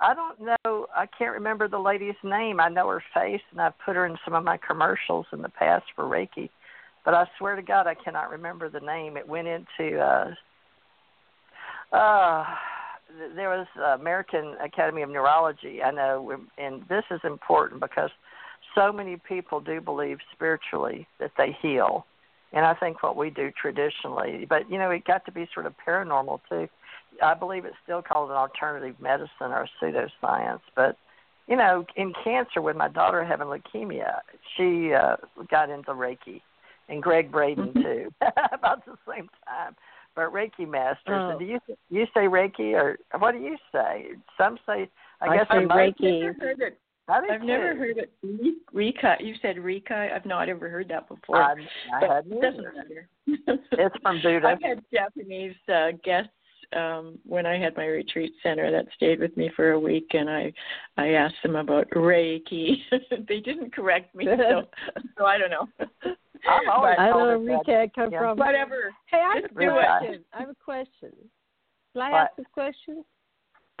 [0.00, 0.86] I don't know.
[0.94, 2.60] I can't remember the lady's name.
[2.60, 5.48] I know her face, and I've put her in some of my commercials in the
[5.48, 6.48] past for Reiki.
[7.04, 9.16] But I swear to God, I cannot remember the name.
[9.16, 9.98] It went into.
[9.98, 10.34] uh
[11.94, 12.44] uh
[13.34, 13.66] there was
[14.00, 15.82] American Academy of Neurology.
[15.82, 18.10] I know, and this is important because
[18.74, 22.06] so many people do believe spiritually that they heal,
[22.52, 25.66] and I think what we do traditionally, but you know, it got to be sort
[25.66, 26.68] of paranormal too.
[27.22, 30.96] I believe it's still called an alternative medicine or pseudoscience, but
[31.48, 34.20] you know, in cancer with my daughter having leukemia,
[34.56, 35.16] she uh,
[35.50, 36.40] got into Reiki,
[36.88, 37.82] and Gregg Braden mm-hmm.
[37.82, 38.14] too,
[38.52, 39.74] about the same time.
[40.14, 41.34] but Reiki masters.
[41.34, 41.38] Oh.
[41.38, 41.58] Do you
[41.88, 44.10] you say Reiki or what do you say?
[44.38, 44.88] Some say
[45.20, 46.32] I, I guess say Reiki.
[47.10, 47.42] I've never heard it.
[47.42, 48.12] I never heard it.
[48.22, 49.16] Re- Rika.
[49.20, 50.10] You said Rika.
[50.14, 51.42] I've not ever heard that before.
[51.42, 51.56] I, I
[52.00, 53.08] But hadn't it doesn't matter.
[53.26, 54.46] It's from Buddha.
[54.46, 56.30] I've had Japanese uh, guests
[56.76, 60.30] um, when I had my retreat center that stayed with me for a week, and
[60.30, 60.52] I
[60.96, 62.76] I asked them about Reiki.
[63.28, 64.62] they didn't correct me, so
[65.18, 65.66] so I don't know.
[66.48, 68.20] I've always I don't know her where Rika come yeah.
[68.20, 68.38] from.
[68.38, 68.92] Whatever.
[69.10, 70.24] Hey, I have a question.
[70.32, 71.12] I have a question.
[71.92, 72.20] Can I What?
[72.20, 73.04] ask this question?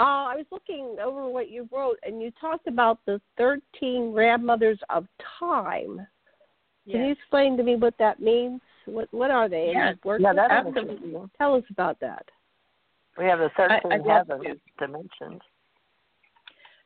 [0.00, 4.78] Uh, I was looking over what you wrote, and you talked about the 13 grandmothers
[4.88, 5.06] of
[5.38, 6.06] time.
[6.90, 8.60] Can you explain to me what that means?
[8.86, 9.68] What what are they?
[9.68, 9.96] And Yes.
[10.04, 11.16] you've Yeah, with that absolutely.
[11.38, 12.26] Tell us about that.
[13.18, 15.40] We have the thirteen I'd heavens dimensions.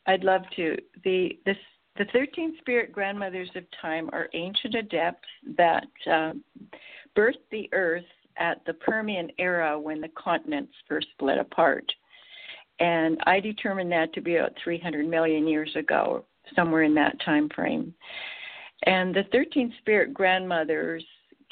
[0.07, 0.77] I'd love to.
[1.05, 1.57] The this
[1.97, 6.45] the thirteen spirit grandmothers of time are ancient adepts that um,
[7.17, 8.05] birthed the earth
[8.37, 11.91] at the Permian era when the continents first split apart.
[12.81, 16.25] And I determined that to be about 300 million years ago,
[16.57, 17.95] somewhere in that time frame.
[18.85, 21.05] And the 13 spirit grandmothers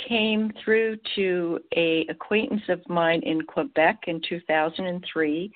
[0.08, 5.52] came through to a acquaintance of mine in Quebec in 2003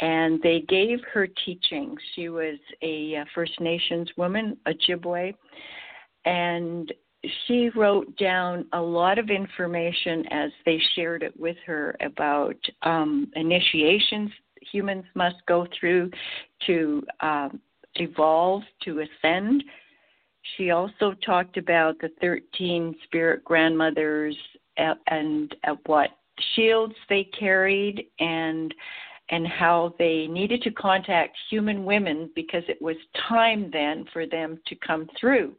[0.00, 1.98] and they gave her teachings.
[2.14, 5.34] She was a uh, First Nations woman, Ojibwe,
[6.24, 6.92] and
[7.46, 13.28] she wrote down a lot of information as they shared it with her about um,
[13.34, 14.30] initiations
[14.72, 16.10] humans must go through
[16.66, 17.60] to um,
[17.96, 19.64] evolve, to ascend.
[20.56, 24.36] She also talked about the 13 spirit grandmothers
[24.78, 26.10] uh, and uh, what
[26.54, 28.72] shields they carried and
[29.30, 32.96] and how they needed to contact human women because it was
[33.28, 35.54] time then for them to come through.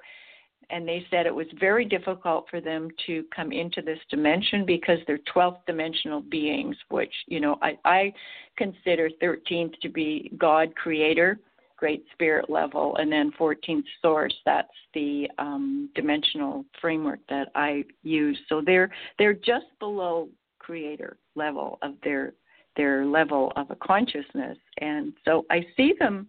[0.69, 4.99] And they said it was very difficult for them to come into this dimension because
[5.07, 8.13] they're 12th dimensional beings, which, you know, I, I
[8.57, 11.39] consider 13th to be God creator,
[11.75, 14.35] great spirit level, and then 14th source.
[14.45, 18.37] That's the um, dimensional framework that I use.
[18.47, 20.29] So they're they're just below
[20.59, 22.33] creator level of their
[22.75, 24.57] their level of a consciousness.
[24.79, 26.27] And so I see them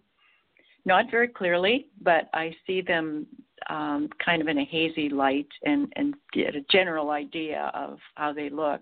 [0.85, 3.27] not very clearly, but I see them
[3.69, 8.33] um, kind of in a hazy light and, and get a general idea of how
[8.33, 8.81] they look.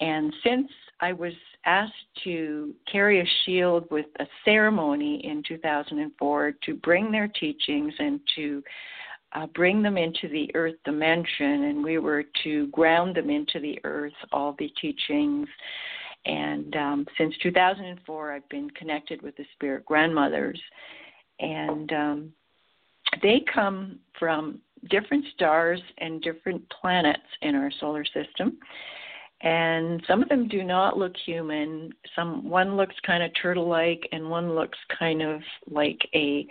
[0.00, 0.68] And since
[1.00, 1.34] I was
[1.64, 1.92] asked
[2.24, 8.62] to carry a shield with a ceremony in 2004 to bring their teachings and to
[9.34, 13.78] uh, bring them into the earth dimension, and we were to ground them into the
[13.84, 15.48] earth, all the teachings.
[16.24, 20.60] And um, since 2004, I've been connected with the spirit grandmothers,
[21.40, 22.32] and um,
[23.22, 24.60] they come from
[24.90, 28.58] different stars and different planets in our solar system.
[29.42, 31.92] And some of them do not look human.
[32.14, 36.46] Some one looks kind of turtle-like, and one looks kind of like a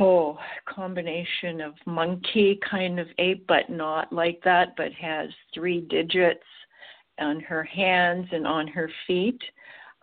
[0.00, 0.36] oh
[0.68, 6.44] combination of monkey kind of ape, but not like that, but has three digits
[7.20, 9.40] on her hands and on her feet.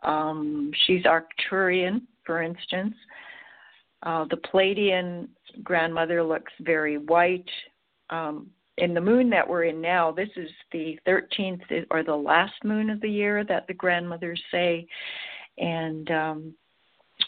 [0.04, 2.96] Um, she's Arcturian, for instance.
[4.04, 5.28] Uh, the Pleiadian
[5.64, 7.50] grandmother looks very white.
[8.10, 8.48] Um,
[8.78, 12.90] in the moon that we're in now, this is the 13th or the last moon
[12.90, 14.88] of the year that the grandmothers say.
[15.58, 16.54] And um,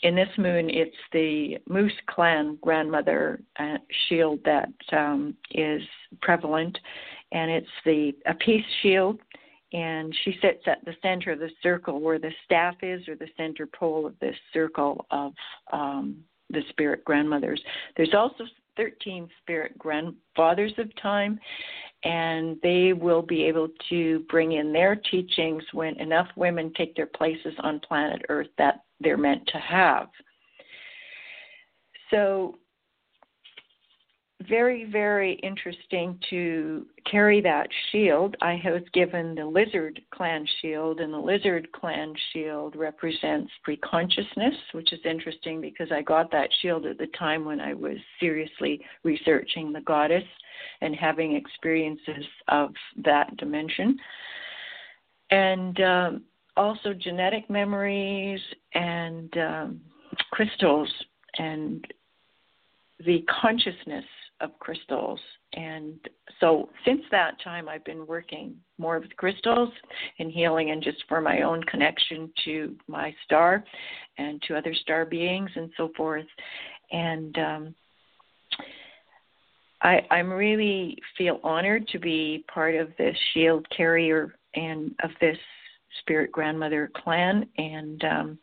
[0.01, 3.77] in this moon, it's the Moose Clan grandmother uh,
[4.07, 5.81] shield that um, is
[6.21, 6.77] prevalent,
[7.31, 9.19] and it's the a peace shield.
[9.73, 13.27] And she sits at the center of the circle where the staff is, or the
[13.35, 15.33] center pole of this circle of
[15.71, 16.17] um,
[16.49, 17.61] the spirit grandmothers.
[17.97, 18.45] There's also
[18.77, 21.39] 13 spirit grandfathers of time,
[22.03, 27.07] and they will be able to bring in their teachings when enough women take their
[27.07, 30.07] places on planet Earth that they're meant to have.
[32.11, 32.55] So,
[34.47, 38.35] very, very interesting to carry that shield.
[38.41, 44.93] I was given the lizard clan shield, and the lizard clan shield represents preconsciousness, which
[44.93, 49.71] is interesting because I got that shield at the time when I was seriously researching
[49.71, 50.23] the goddess
[50.81, 52.71] and having experiences of
[53.03, 53.97] that dimension.
[55.31, 56.23] And um,
[56.57, 58.39] also genetic memories
[58.73, 59.81] and um,
[60.31, 60.91] crystals
[61.37, 61.85] and
[63.05, 64.05] the consciousness
[64.41, 65.19] of crystals.
[65.53, 65.97] And
[66.39, 69.69] so since that time, I've been working more with crystals
[70.19, 73.63] and healing, and just for my own connection to my star
[74.17, 76.25] and to other star beings and so forth.
[76.91, 77.75] And um,
[79.81, 85.37] I, I'm really feel honored to be part of this shield carrier and of this
[86.01, 88.39] spirit grandmother clan, and um,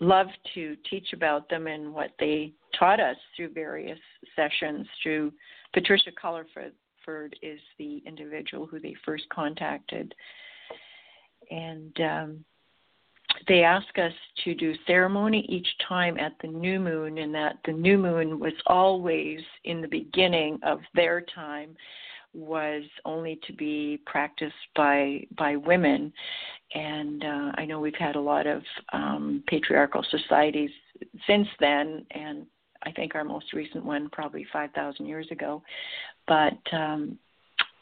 [0.00, 3.98] love to teach about them and what they taught us through various
[4.34, 4.86] sessions.
[5.02, 5.32] Through
[5.72, 6.72] Patricia Colorford
[7.42, 10.14] is the individual who they first contacted,
[11.50, 12.44] and um,
[13.46, 14.12] they ask us
[14.44, 18.52] to do ceremony each time at the new moon, and that the new moon was
[18.66, 21.74] always in the beginning of their time
[22.34, 26.12] was only to be practiced by by women
[26.74, 28.62] and uh, I know we've had a lot of
[28.92, 30.70] um, patriarchal societies
[31.26, 32.46] since then and
[32.84, 35.62] I think our most recent one probably 5,000 years ago
[36.28, 37.18] but um,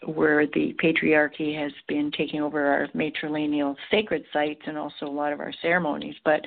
[0.04, 5.32] where the patriarchy has been taking over our matrilineal sacred sites and also a lot
[5.32, 6.14] of our ceremonies.
[6.24, 6.40] But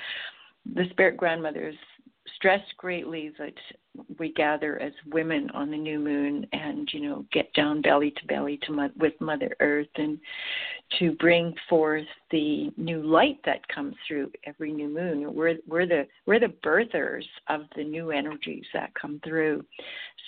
[0.76, 1.76] the spirit grandmothers
[2.36, 3.54] stressed greatly that
[4.18, 8.26] we gather as women on the new moon and you know get down belly to
[8.28, 10.20] belly to with mother earth and
[10.98, 15.34] to bring forth the new light that comes through every new moon.
[15.34, 19.66] We're we're the we're the birthers of the new energies that come through.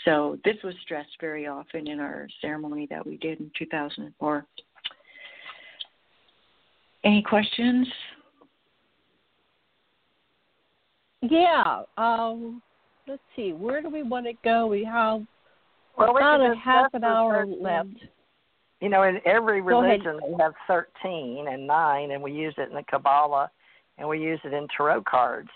[0.06, 4.46] So this was stressed very often in our ceremony that we did in 2004
[7.04, 7.88] any questions
[11.22, 11.84] Yeah.
[11.98, 12.62] Um,
[13.08, 13.54] let's see.
[13.54, 14.68] Where do we want to go?
[14.68, 15.22] We have
[15.98, 17.90] well, about we a half an hour left.
[18.80, 22.76] You know, in every religion we have 13 and 9, and we use it in
[22.76, 23.52] the Kabbalah,
[24.00, 25.50] and we use it in tarot cards.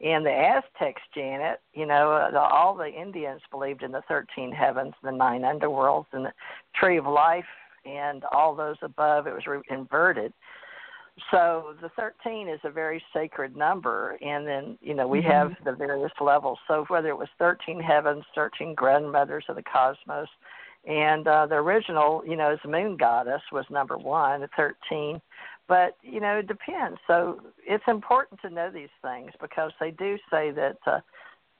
[0.00, 4.50] In the Aztecs, Janet, you know, uh, the, all the Indians believed in the 13
[4.50, 6.32] heavens, the nine underworlds, and the
[6.74, 7.44] tree of life,
[7.84, 9.26] and all those above.
[9.26, 10.32] It was re- inverted
[11.30, 15.30] so the 13 is a very sacred number and then you know we mm-hmm.
[15.30, 16.58] have the various levels.
[16.66, 20.28] So whether it was 13 heavens 13 grandmothers of the cosmos
[20.86, 25.20] and uh, the original you know as moon goddess was number one at 13
[25.68, 26.98] but you know it depends.
[27.06, 31.00] So it's important to know these things because they do say that uh,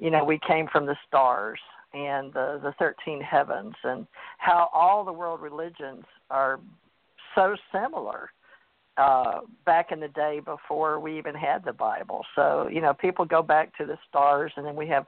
[0.01, 1.60] you know we came from the stars
[1.93, 4.06] and the the 13 heavens and
[4.39, 6.59] how all the world religions are
[7.36, 8.31] so similar
[8.97, 12.25] uh, back in the day before we even had the Bible.
[12.35, 15.07] So, you know, people go back to the stars, and then we have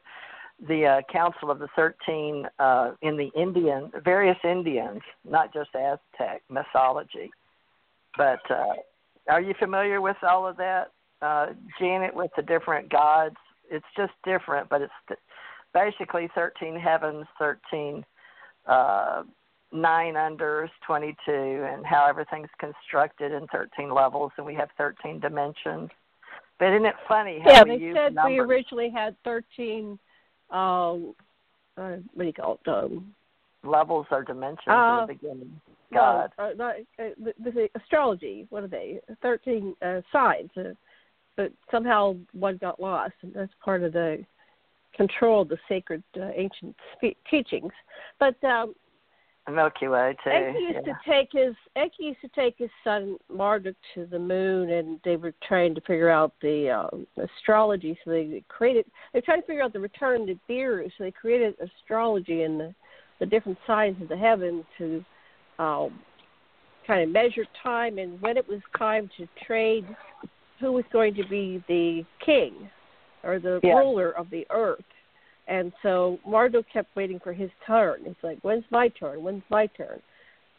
[0.67, 6.43] the uh, Council of the Thirteen uh, in the Indian, various Indians, not just Aztec
[6.49, 7.31] mythology.
[8.17, 8.75] But uh,
[9.29, 11.49] are you familiar with all of that, uh,
[11.79, 13.37] Janet, with the different gods?
[13.71, 15.21] It's just different, but it's th-
[15.75, 18.05] basically 13 heavens, 13
[18.67, 19.25] uh,
[19.73, 25.91] nine unders, 22, and how everything's constructed in 13 levels, and we have 13 dimensions.
[26.59, 28.33] But isn't it funny how yeah, we they said numbers?
[28.33, 29.99] we originally had 13.
[30.51, 31.15] Um,
[31.77, 32.69] uh, what do you call it?
[32.69, 33.15] Um,
[33.63, 35.61] levels or dimensions uh, in the beginning.
[35.93, 36.33] God.
[36.39, 38.47] No, uh, uh, the, the astrology.
[38.51, 39.01] What are they?
[39.23, 40.51] 13 uh, signs.
[40.57, 40.75] Uh,
[41.37, 44.25] but somehow one got lost, and that's part of the
[44.97, 47.73] control of the sacred uh, ancient spe- teachings.
[48.19, 48.75] But um,
[49.53, 50.31] Milky Way too.
[50.31, 50.93] Enki used yeah.
[50.93, 55.17] to take his Enki used to take his son Marduk to the moon, and they
[55.17, 57.99] were trying to figure out the um, astrology.
[58.05, 58.87] So they created.
[59.13, 60.91] They tried to figure out the return to Nibiru.
[60.99, 62.75] So they created astrology and the,
[63.21, 65.05] the different signs of the heaven to
[65.59, 66.01] um,
[66.87, 69.87] kind of measure time and when it was time to trade.
[70.59, 72.55] Who was going to be the king
[73.23, 73.75] or the yeah.
[73.75, 74.81] ruler of the earth?
[75.49, 78.01] And so Marduk kept waiting for his turn.
[78.05, 79.23] He's like, "When's my turn?
[79.23, 80.03] When's my turn?"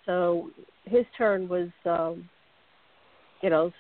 [0.06, 0.50] So
[0.86, 2.30] his turn was, um,
[3.42, 3.72] you know,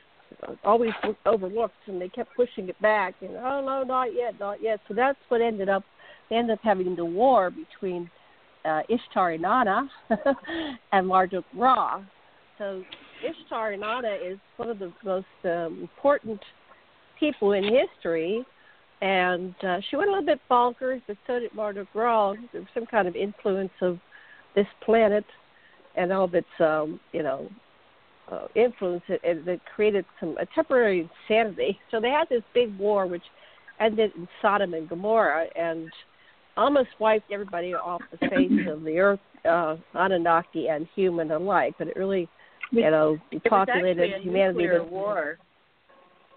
[0.64, 0.92] always
[1.26, 3.16] overlooked, and they kept pushing it back.
[3.22, 4.80] And oh no, not yet, not yet.
[4.88, 5.84] So that's what ended up.
[6.30, 8.10] They ended up having the war between
[8.66, 9.88] uh, Ishtar Inanna
[10.92, 12.04] and Marduk Ra.
[12.58, 12.84] So
[13.24, 16.42] Ishtar Inanna is one of the most um, important
[17.20, 18.46] people in history
[19.02, 22.34] and uh, she went a little bit bonkers, but so did Marduk Ra.
[22.52, 24.00] There was some kind of influence of
[24.56, 25.26] this planet
[25.96, 27.50] and all of its, um, you know,
[28.32, 31.80] uh, influence that, that created some a temporary insanity.
[31.92, 33.24] So they had this big war, which
[33.80, 35.90] ended in Sodom and Gomorrah, and
[36.58, 41.76] almost wiped everybody off the face of the earth, uh, Anunnaki and human alike.
[41.78, 42.28] But it really,
[42.72, 44.64] you know, depopulated it was humanity.
[44.64, 45.38] Nuclear war.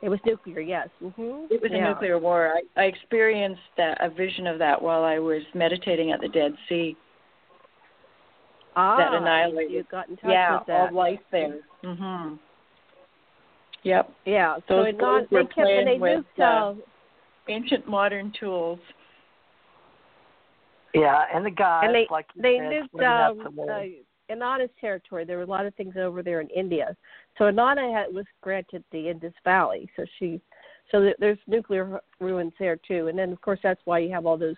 [0.03, 0.89] It was nuclear, yes.
[1.03, 1.53] Mm-hmm.
[1.53, 1.85] It was yeah.
[1.85, 2.55] a nuclear war.
[2.55, 6.53] I, I experienced that, a vision of that while I was meditating at the Dead
[6.69, 6.97] Sea.
[8.77, 9.73] Ah, that annihilated.
[9.73, 10.91] You got in touch yeah, with that.
[10.91, 11.61] all life there.
[11.85, 12.39] Mhm.
[13.83, 14.13] Yep.
[14.25, 14.55] Yeah.
[14.55, 16.81] Those so it not, they kept and they with, nuked, uh,
[17.49, 18.79] ancient modern tools.
[20.95, 23.93] Yeah, and the guys and they like you they said, nuked up um, to
[24.31, 25.25] Inanna's territory.
[25.25, 26.97] There were a lot of things over there in India.
[27.39, 29.91] So Inanna had, was granted the Indus Valley.
[29.97, 30.41] So she,
[30.91, 33.09] so there's nuclear ruins there too.
[33.09, 34.57] And then of course that's why you have all those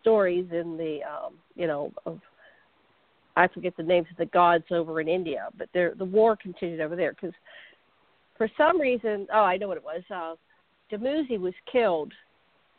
[0.00, 2.20] stories in the, um, you know, of
[3.36, 6.80] I forget the names of the gods over in India, but there the war continued
[6.80, 7.34] over there because
[8.36, 10.02] for some reason, oh, I know what it was.
[10.14, 10.34] Uh,
[10.90, 12.12] Dumuzi was killed,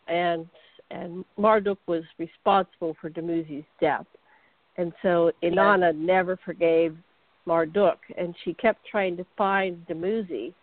[0.07, 0.47] and
[0.91, 4.05] and Marduk was responsible for Dumuzi's death,
[4.77, 6.95] and so Inanna never forgave
[7.45, 10.53] Marduk, and she kept trying to find Dumuzi.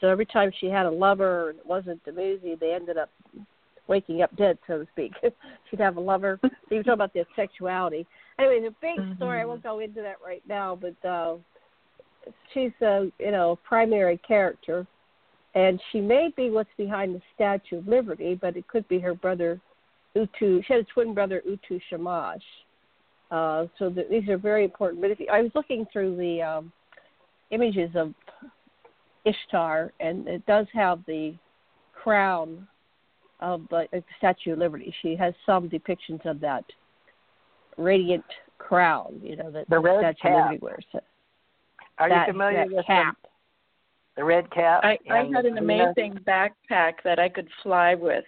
[0.00, 3.10] So every time she had a lover and it wasn't Dumuzi, they ended up
[3.88, 5.12] waking up dead, so to speak.
[5.70, 6.38] She'd have a lover.
[6.42, 8.06] so you talk about the sexuality.
[8.38, 9.16] Anyway, the big mm-hmm.
[9.16, 9.40] story.
[9.40, 11.36] I won't go into that right now, but uh,
[12.52, 14.86] she's a you know primary character,
[15.54, 19.14] and she may be what's behind the Statue of Liberty, but it could be her
[19.14, 19.60] brother
[20.14, 20.62] Utu.
[20.62, 22.42] She had a twin brother Utu Shamash.
[23.30, 25.00] Uh, so the, these are very important.
[25.02, 26.72] But if you, I was looking through the um,
[27.50, 28.14] images of
[29.24, 31.34] Ishtar, and it does have the
[31.92, 32.66] crown
[33.40, 34.94] of the, the Statue of Liberty.
[35.02, 36.64] She has some depictions of that
[37.76, 38.24] radiant
[38.58, 40.32] crown, you know, that the, the Statue cap.
[40.32, 40.84] of Liberty wears.
[41.98, 43.16] Are that, you familiar that with cap?
[43.22, 44.80] The, the red cap?
[44.84, 48.24] I, I had an amazing backpack that I could fly with.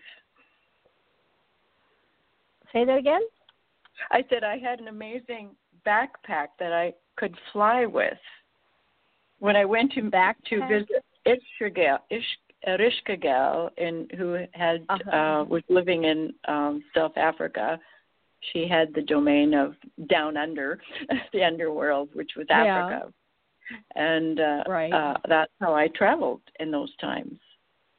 [2.73, 3.23] Say that again?
[4.11, 5.51] I said I had an amazing
[5.87, 8.19] backpack that I could fly with.
[9.41, 12.25] When I went to back to visit Ishkagal, Ish,
[12.67, 15.17] in who had uh-huh.
[15.17, 17.79] uh, was living in um, South Africa.
[18.53, 19.75] She had the domain of
[20.09, 20.81] down under,
[21.33, 23.13] the underworld, which was Africa,
[23.71, 24.03] yeah.
[24.19, 24.93] and uh, right.
[24.93, 27.39] uh, that's how I traveled in those times.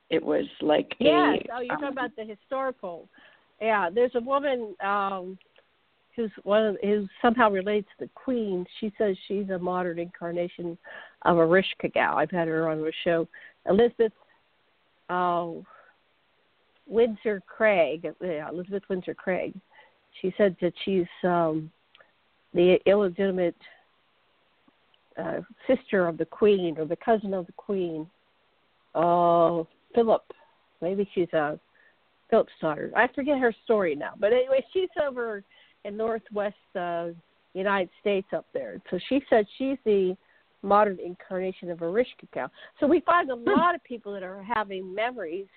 [0.10, 1.12] It was like yes.
[1.12, 3.10] A, oh, you're um, talking about the historical.
[3.62, 5.38] Yeah, there's a woman um,
[6.16, 8.66] who's one of, who somehow relates to the queen.
[8.80, 10.78] She says she's a modern incarnation
[11.24, 12.16] of a Ereshkigal.
[12.16, 13.28] I've had her on the show.
[13.68, 14.14] Elizabeth
[15.10, 15.48] uh,
[16.88, 19.54] Windsor Craig, yeah, Elizabeth Windsor Craig.
[20.22, 21.72] She said that she's um,
[22.54, 23.56] the illegitimate
[25.18, 28.08] uh, sister of the queen or the cousin of the queen.
[28.96, 29.64] Uh,
[29.94, 30.24] Philip,
[30.82, 31.60] maybe she's a
[32.30, 32.92] Philip's daughter.
[32.96, 35.44] I forget her story now, but anyway, she's over
[35.86, 37.08] in northwest uh,
[37.54, 38.82] United States up there.
[38.90, 40.16] So she said she's the
[40.62, 42.50] modern incarnation of Ereshkigal.
[42.80, 43.50] So we find a hmm.
[43.50, 45.48] lot of people that are having memories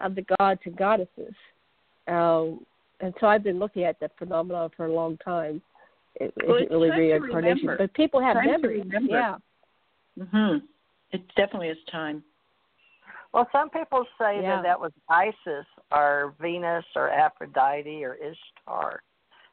[0.00, 1.34] of the gods and goddesses.
[2.06, 2.64] Um,
[3.00, 5.62] and so I've been looking at that phenomenon for a long time.
[6.16, 8.84] It, well, it's really reincarnation, but people have time memories.
[9.02, 9.36] Yeah.
[10.18, 10.62] Mhm.
[11.12, 12.24] It definitely is time.
[13.32, 14.56] Well, some people say yeah.
[14.56, 19.02] that that was Isis or Venus or Aphrodite or Ishtar.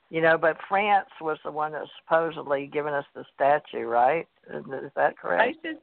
[0.09, 4.27] You know, but France was the one that's supposedly given us the statue, right?
[4.53, 4.63] Is
[4.95, 5.57] that correct?
[5.65, 5.77] ISIS,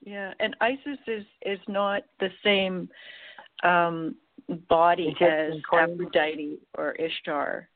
[0.00, 2.88] yeah, and ISIS is is not the same
[3.62, 4.16] um,
[4.68, 7.68] body as Aphrodite or Ishtar.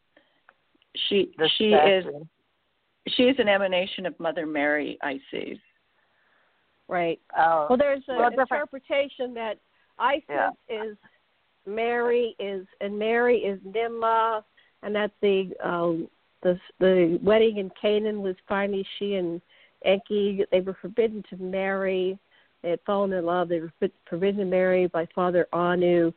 [1.08, 2.08] She the she statue.
[2.08, 2.26] is
[3.16, 5.58] she is an emanation of Mother Mary, Isis.
[6.88, 7.20] Right.
[7.36, 7.66] Oh.
[7.70, 9.58] Well, there's an well, interpretation that
[9.98, 10.50] Isis yeah.
[10.68, 10.96] is
[11.66, 14.42] Mary is and Mary is Ninmah
[14.82, 16.08] and that the um,
[16.42, 19.40] the the wedding in Canaan was finally she and
[19.84, 20.44] Enki.
[20.50, 22.18] They were forbidden to marry.
[22.62, 23.48] They had fallen in love.
[23.48, 23.72] They were
[24.08, 26.12] forbidden to marry by Father Anu,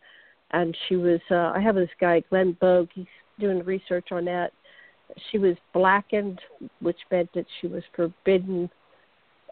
[0.52, 1.20] and she was.
[1.30, 2.90] Uh, I have this guy Glenn Bogue.
[2.94, 3.06] He's
[3.40, 4.52] doing research on that.
[5.32, 6.40] She was blackened,
[6.82, 8.70] which meant that she was forbidden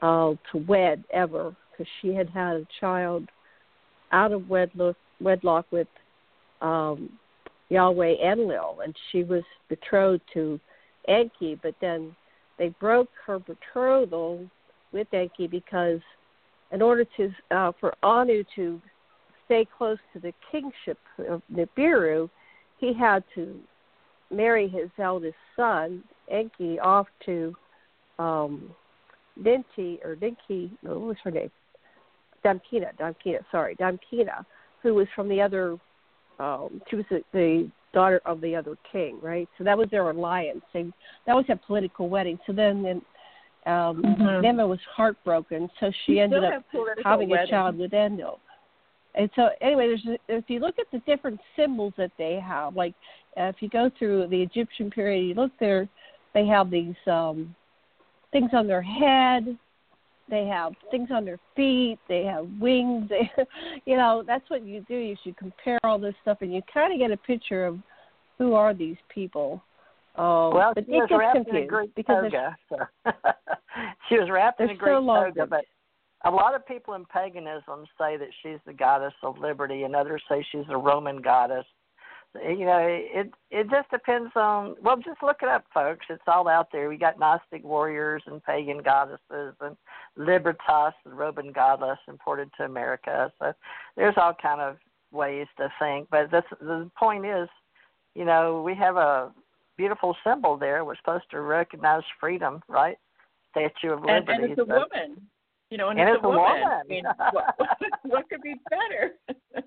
[0.01, 3.27] uh, to wed ever because she had had a child
[4.11, 5.87] out of wedlock, wedlock with
[6.61, 7.09] um,
[7.69, 10.59] Yahweh Enlil, and she was betrothed to
[11.07, 12.15] Enki, but then
[12.57, 14.45] they broke her betrothal
[14.91, 15.99] with Enki because
[16.71, 18.81] in order to uh, for Anu to
[19.45, 20.97] stay close to the kingship
[21.29, 22.29] of Nibiru,
[22.79, 23.59] he had to
[24.31, 27.53] marry his eldest son, Enki, off to
[28.19, 28.71] um,
[29.41, 30.17] Dinti or.
[30.21, 31.51] No, what was her name?
[32.43, 32.95] Damkina.
[32.99, 33.39] Damkina.
[33.51, 34.45] Sorry, Damkina,
[34.81, 35.77] who was from the other
[36.43, 39.47] um, she was the, the daughter of the other king, right?
[39.57, 40.61] So that was their alliance.
[40.73, 40.83] They,
[41.25, 42.39] that was a political wedding.
[42.45, 43.01] So then, then
[43.65, 44.57] um, mm-hmm.
[44.67, 46.63] was heartbroken, so she ended up
[47.03, 48.39] having a child with Enlil.
[49.15, 52.95] And so, anyway, there's if you look at the different symbols that they have, like
[53.39, 55.87] uh, if you go through the Egyptian period, you look there,
[56.33, 57.55] they have these um,
[58.31, 59.57] things on their head,
[60.29, 63.09] they have things on their feet, they have wings.
[63.09, 63.29] They,
[63.85, 64.95] you know, that's what you do.
[64.95, 67.79] You should compare all this stuff, and you kind of get a picture of
[68.37, 69.61] who are these people.
[70.15, 72.55] Oh, well, but she it was gets wrapped in a Greek because toga.
[72.69, 72.77] So
[74.09, 75.65] she was wrapped in a Greek so toga, but
[76.25, 80.21] a lot of people in paganism say that she's the goddess of liberty, and others
[80.29, 81.65] say she's a Roman goddess.
[82.35, 84.75] You know, it it just depends on.
[84.81, 86.05] Well, just look it up, folks.
[86.09, 86.89] It's all out there.
[86.89, 89.77] We got Gnostic warriors and pagan goddesses, and
[90.17, 93.31] Libertas, and Roman goddess, imported to America.
[93.37, 93.53] So
[93.95, 94.77] there's all kind of
[95.11, 96.07] ways to think.
[96.09, 97.47] But this, the point is,
[98.15, 99.31] you know, we have a
[99.77, 100.83] beautiful symbol there.
[100.83, 102.97] We're supposed to recognize freedom, right?
[103.51, 104.33] Statue of And, Liberty.
[104.33, 105.27] and it's a So- woman.
[105.69, 106.61] You know, and, And it's, it's a a woman.
[106.61, 106.67] woman.
[106.67, 107.55] I mean, what,
[108.03, 109.13] what could be better?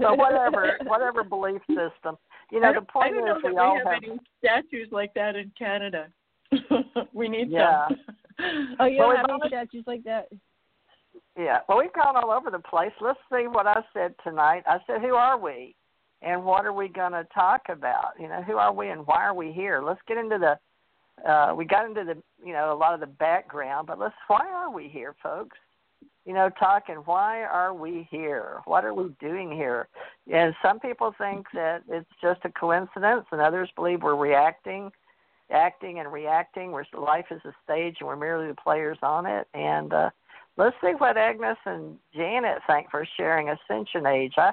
[0.00, 2.16] so whatever, whatever belief system.
[2.50, 4.02] You know, I the don't- point I don't know is that we all have, have.
[4.04, 6.08] any statues like that in Canada.
[7.12, 7.88] we need Yeah.
[7.88, 7.96] some.
[8.80, 10.28] Oh, you Well, don't we've any statues like that?
[11.38, 11.58] Yeah.
[11.68, 12.92] Well, we've gone all over the place.
[13.00, 14.62] Let's see what I said tonight.
[14.66, 15.74] I said, "Who are we?"
[16.22, 18.12] And what are we going to talk about?
[18.18, 19.82] You know, who are we and why are we here?
[19.84, 21.30] Let's get into the.
[21.30, 22.16] Uh, we got into the,
[22.46, 24.14] you know, a lot of the background, but let's.
[24.28, 25.58] Why are we here, folks?
[26.24, 26.96] You know, talking.
[26.96, 28.60] Why are we here?
[28.64, 29.88] What are we doing here?
[30.32, 34.92] And some people think that it's just a coincidence, and others believe we're reacting,
[35.50, 36.72] acting and reacting.
[36.72, 39.48] Where life is a stage, and we're merely the players on it.
[39.54, 40.10] And uh,
[40.56, 44.34] let's see what Agnes and Janet think for sharing Ascension Age.
[44.36, 44.52] I,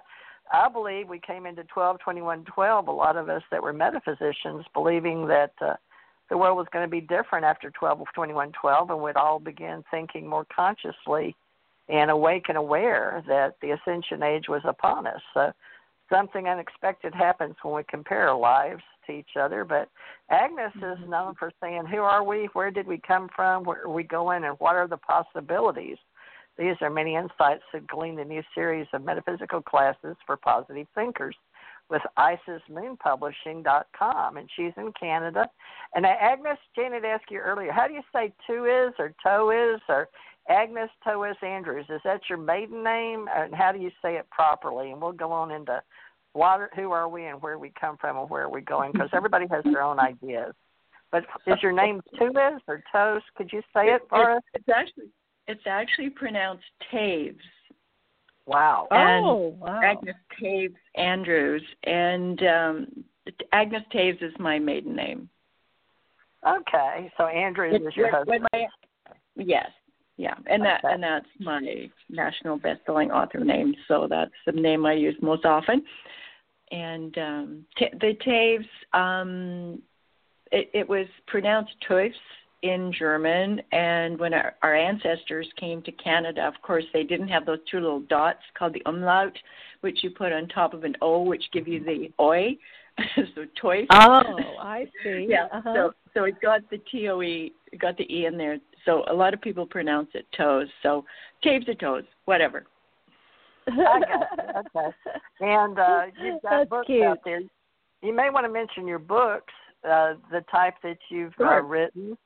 [0.51, 4.65] I believe we came into 12, 21, 12, a lot of us that were metaphysicians,
[4.73, 5.75] believing that uh,
[6.29, 9.83] the world was going to be different after 12, 21, 12, and we'd all begin
[9.89, 11.35] thinking more consciously
[11.89, 15.21] and awake and aware that the Ascension Age was upon us.
[15.33, 15.53] So
[16.09, 19.63] something unexpected happens when we compare our lives to each other.
[19.63, 19.89] But
[20.29, 21.09] Agnes is mm-hmm.
[21.09, 22.49] known for saying, Who are we?
[22.53, 23.63] Where did we come from?
[23.63, 24.43] Where are we going?
[24.43, 25.97] And what are the possibilities?
[26.57, 31.35] These are many insights that glean the new series of metaphysical classes for positive thinkers
[31.89, 34.37] with IsisMoonPublishing.com.
[34.37, 35.49] And she's in Canada.
[35.95, 39.79] And Agnes, Janet asked you earlier, how do you say two is or toe is
[39.87, 40.09] or
[40.49, 41.85] Agnes Toes Andrews?
[41.89, 43.27] Is that your maiden name?
[43.35, 44.91] And how do you say it properly?
[44.91, 45.81] And we'll go on into
[46.33, 49.09] what, who are we and where we come from and where are we going because
[49.13, 50.53] everybody has their own ideas.
[51.11, 53.21] But is your name Tuiz or Toes?
[53.35, 54.43] Could you say it for us?
[54.53, 55.05] It's actually
[55.47, 57.39] it's actually pronounced Taves.
[58.47, 58.87] Wow.
[58.91, 59.81] And oh, wow.
[59.83, 62.87] Agnes Taves Andrews, and um,
[63.51, 65.29] Agnes Taves is my maiden name.
[66.47, 68.47] Okay, so Andrews It's is your when- husband.
[68.53, 68.67] my-
[69.35, 69.69] yes,
[70.15, 73.75] yeah, and that and that's my national best-selling author name.
[73.87, 75.83] So that's the name I use most often.
[76.71, 79.81] And um, t- the Taves, um,
[80.51, 82.13] it, it was pronounced Teufs
[82.69, 83.61] in German.
[83.71, 87.79] And when our, our ancestors came to Canada, of course, they didn't have those two
[87.79, 89.37] little dots called the umlaut,
[89.81, 92.55] which you put on top of an O, which give you the oi.
[93.15, 93.87] so Teufs.
[93.91, 94.23] Oh,
[94.59, 95.27] I see.
[95.29, 95.47] Yeah.
[95.53, 95.73] Uh-huh.
[95.73, 98.57] So so it got the T O E, it got the E in there.
[98.85, 100.67] So a lot of people pronounce it toes.
[100.81, 101.05] So
[101.45, 102.65] Taves or toes, whatever.
[103.67, 104.65] I got.
[104.75, 104.95] Okay.
[105.41, 107.03] And uh, you've got That's books cute.
[107.03, 107.41] out there.
[108.01, 109.53] You may want to mention your books,
[109.87, 112.17] uh, the type that you've uh, written,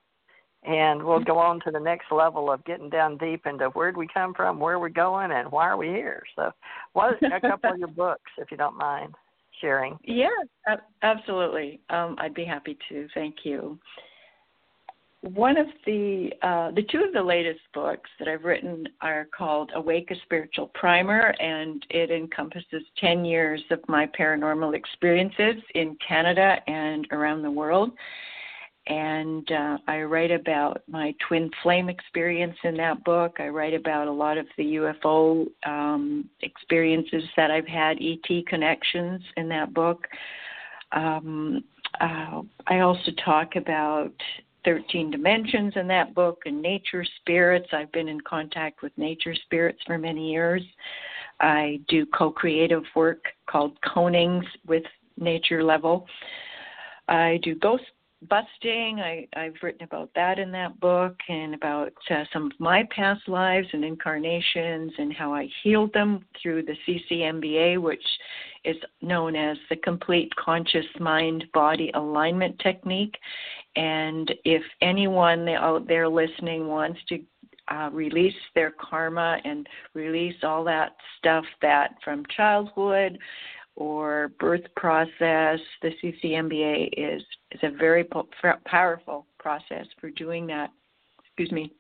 [0.63, 3.97] and we'll go on to the next level of getting down deep into where would
[3.97, 6.23] we come from, where we're going, and why are we here.
[6.35, 6.51] So,
[6.93, 9.13] what a couple of your books, if you don't mind
[9.59, 9.97] sharing.
[10.03, 10.27] Yeah,
[11.03, 11.79] absolutely.
[11.89, 13.07] Um, I'd be happy to.
[13.13, 13.79] Thank you.
[15.21, 19.71] One of the uh, the two of the latest books that I've written are called
[19.75, 26.57] Awake a Spiritual Primer, and it encompasses ten years of my paranormal experiences in Canada
[26.65, 27.91] and around the world.
[28.91, 33.37] And uh, I write about my twin flame experience in that book.
[33.39, 39.21] I write about a lot of the UFO um, experiences that I've had, ET connections
[39.37, 40.05] in that book.
[40.91, 41.63] Um,
[42.01, 44.11] uh, I also talk about
[44.65, 47.69] 13 dimensions in that book and nature spirits.
[47.71, 50.63] I've been in contact with nature spirits for many years.
[51.39, 54.83] I do co creative work called conings with
[55.17, 56.07] nature level.
[57.07, 57.85] I do ghost
[58.29, 58.99] busting.
[58.99, 63.27] I, I've written about that in that book and about uh, some of my past
[63.27, 68.03] lives and incarnations and how I healed them through the CCMBA, which
[68.63, 73.17] is known as the Complete Conscious Mind Body Alignment Technique.
[73.75, 77.19] And if anyone out there listening wants to
[77.71, 83.17] uh, release their karma and release all that stuff that from childhood
[83.75, 87.21] or birth process, the CCMBA is
[87.51, 88.27] is a very po-
[88.65, 90.71] powerful process for doing that.
[91.25, 91.71] Excuse me.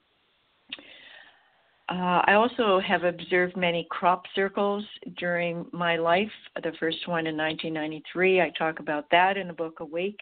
[1.89, 4.85] Uh, I also have observed many crop circles
[5.17, 6.31] during my life.
[6.55, 10.19] The first one in 1993, I talk about that in the book Awake.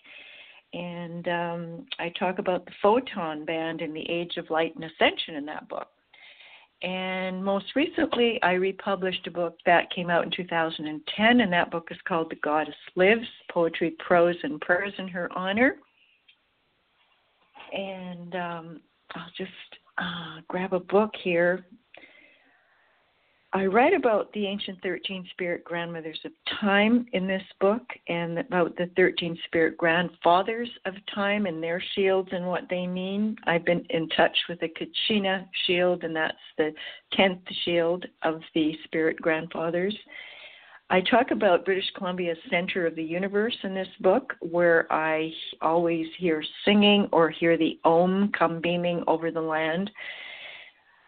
[0.74, 5.36] and um, I talk about the photon band and the age of light and ascension
[5.36, 5.90] in that book.
[6.82, 11.90] And most recently, I republished a book that came out in 2010, and that book
[11.92, 15.76] is called The Goddess Lives Poetry, Prose, and Prayers in Her Honor.
[17.74, 18.82] And um,
[19.14, 19.52] I'll just
[19.98, 21.66] uh, grab a book here.
[23.52, 26.32] I write about the ancient 13 spirit grandmothers of
[26.62, 32.30] time in this book and about the 13 spirit grandfathers of time and their shields
[32.32, 33.36] and what they mean.
[33.48, 36.72] I've been in touch with the Kachina shield, and that's the
[37.18, 39.98] 10th shield of the spirit grandfathers.
[40.92, 46.06] I talk about British Columbia's center of the universe in this book, where I always
[46.20, 49.90] hear singing or hear the Om come beaming over the land.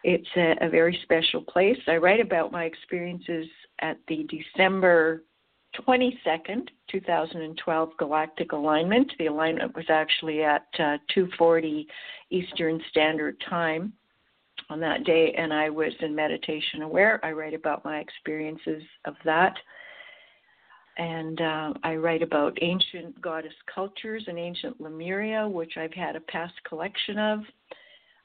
[0.04, 1.78] It's a, a very special place.
[1.86, 3.46] I write about my experiences
[3.80, 5.22] at the December
[5.80, 9.10] 22nd, 2012 galactic alignment.
[9.18, 11.86] The alignment was actually at uh, 2:40
[12.30, 13.92] Eastern Standard Time
[14.70, 17.24] on that day, and I was in meditation aware.
[17.24, 19.54] I write about my experiences of that.
[20.98, 26.20] And uh, I write about ancient goddess cultures and ancient Lemuria, which I've had a
[26.20, 27.40] past collection of.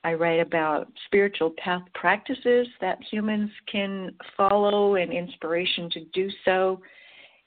[0.08, 6.80] I write about spiritual path practices that humans can follow and inspiration to do so,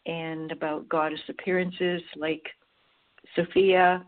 [0.05, 2.43] and about goddess appearances like
[3.35, 4.05] Sophia,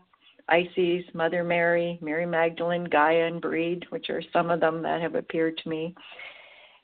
[0.49, 5.15] Isis, Mother Mary, Mary Magdalene, Gaia, and Breed, which are some of them that have
[5.15, 5.95] appeared to me.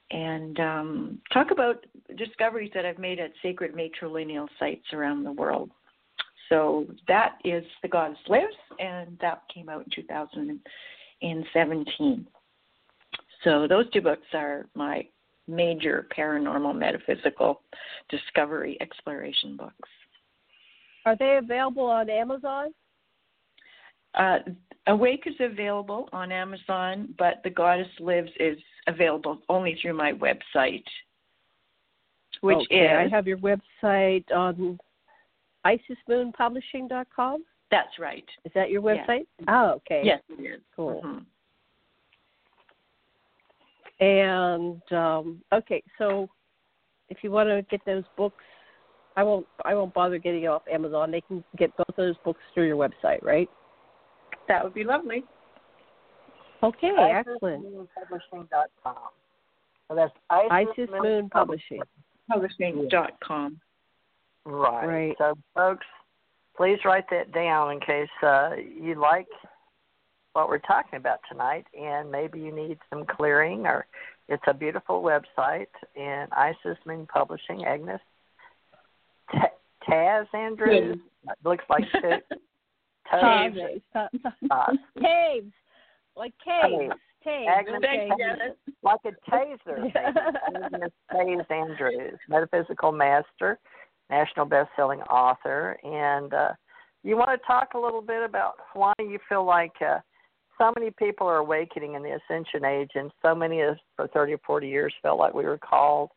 [0.10, 1.86] And um, talk about
[2.18, 5.70] discoveries that I've made at sacred matrilineal sites around the world.
[6.50, 10.60] So that is The Goddess Lives, and that came out in
[11.22, 12.26] 2017.
[13.44, 15.08] So those two books are my
[15.48, 17.62] major paranormal metaphysical
[18.10, 19.90] discovery exploration books.
[21.06, 22.74] Are they available on Amazon?
[24.16, 24.40] Uh,
[24.88, 30.84] Awake is available on Amazon, but The Goddess Lives is available only through my website,
[32.42, 33.12] which okay, is.
[33.12, 34.80] I have your website on
[35.66, 37.44] isismoonpublishing.com.
[37.72, 38.26] That's right.
[38.46, 39.28] Is that your website?
[39.40, 39.48] Yes.
[39.48, 40.02] Oh, okay.
[40.04, 40.62] Yes, it is.
[40.76, 41.02] Cool.
[41.06, 41.24] Mm-hmm.
[44.04, 46.30] And um, okay, so
[47.10, 48.44] if you want to get those books,
[49.18, 49.46] I won't.
[49.66, 51.12] I won't bother getting it off Amazon.
[51.12, 53.50] They can get both those books through your website, right?
[54.48, 55.24] That would be lovely.
[56.64, 57.66] Okay, excellent.
[57.66, 58.96] IsisMoonPublishing.com.
[59.88, 61.82] So that's Isis Isis Moon Publishing.
[62.30, 63.60] Publishing.com.
[64.46, 64.86] Right.
[64.86, 65.16] Right.
[65.18, 65.86] So, folks,
[66.60, 69.28] please write that down in case uh, you like
[70.34, 73.86] what we're talking about tonight, and maybe you need some clearing, or
[74.28, 77.64] it's a beautiful website in Isis Moon Publishing.
[77.66, 78.02] Agnes
[79.32, 79.38] T-
[79.90, 80.98] Taz Andrews
[81.46, 82.36] looks like two.
[83.12, 83.54] Taz.
[83.54, 83.82] Caves.
[85.02, 85.54] Caves.
[86.18, 86.94] Like caves.
[87.24, 87.48] Caves.
[87.50, 88.10] Agnes Okay.
[88.20, 88.58] Janet.
[88.84, 89.92] like a taser.
[90.66, 93.58] Agnes Taze Andrews, metaphysical master,
[94.10, 96.50] national best-selling author, and uh,
[97.04, 100.00] you want to talk a little bit about why you feel like uh,
[100.60, 104.34] so many people are awakening in the ascension age, and so many of for 30
[104.34, 106.10] or 40 years felt like we were called.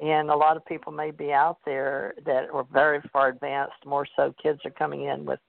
[0.00, 3.74] And a lot of people may be out there that are very far advanced.
[3.84, 5.40] More so, kids are coming in with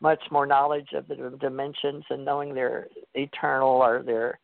[0.00, 4.38] much more knowledge of the dimensions and knowing they're eternal or they're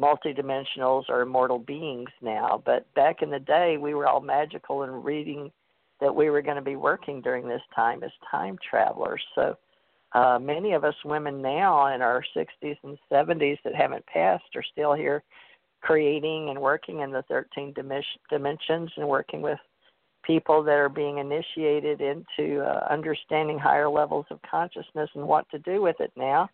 [0.00, 2.62] multidimensionals or immortal beings now.
[2.64, 5.50] But back in the day, we were all magical and reading
[6.00, 9.22] that we were going to be working during this time as time travelers.
[9.34, 9.56] So
[10.12, 14.64] uh, many of us women now in our 60s and 70s that haven't passed are
[14.72, 15.22] still here
[15.80, 19.58] creating and working in the 13 dimensions and working with
[20.24, 25.58] people that are being initiated into uh, understanding higher levels of consciousness and what to
[25.58, 26.48] do with it now.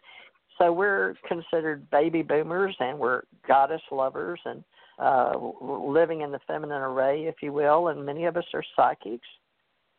[0.58, 4.64] So we're considered baby boomers and we're goddess lovers and
[5.00, 5.32] uh,
[5.62, 9.28] living in the feminine array, if you will, and many of us are psychics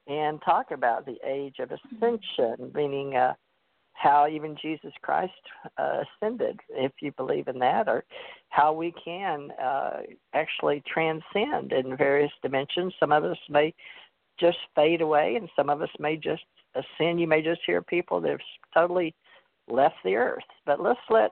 [0.08, 3.34] and talk about the age of ascension, meaning uh,
[3.94, 5.32] how even Jesus Christ
[5.78, 8.04] uh, ascended, if you believe in that, or
[8.50, 9.98] how we can uh,
[10.34, 12.94] actually transcend in various dimensions.
[13.00, 13.74] Some of us may
[14.40, 16.44] just fade away, and some of us may just
[16.76, 17.20] ascend.
[17.20, 18.40] You may just hear people that have
[18.74, 19.14] totally
[19.68, 20.44] left the earth.
[20.66, 21.32] But let's let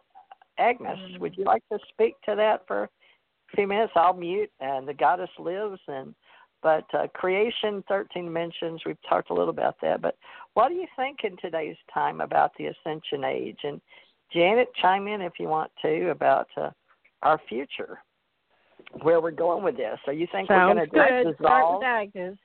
[0.60, 1.22] Agnes, Mm-hmm.
[1.22, 2.90] would you like to speak to that for
[3.52, 3.94] a few minutes?
[3.96, 6.14] I'll mute, and the goddess lives, and
[6.62, 10.02] but uh, creation, 13 dimensions, we've talked a little about that.
[10.02, 10.18] But
[10.56, 13.60] what do you think in today's time about the ascension age?
[13.64, 13.80] And
[14.34, 16.72] Janet, chime in if you want to about uh,
[17.22, 18.00] our future.
[19.02, 19.98] where we're going with this.
[20.06, 21.84] So you think Sounds we're going to dissolve?
[21.84, 22.38] Agnes.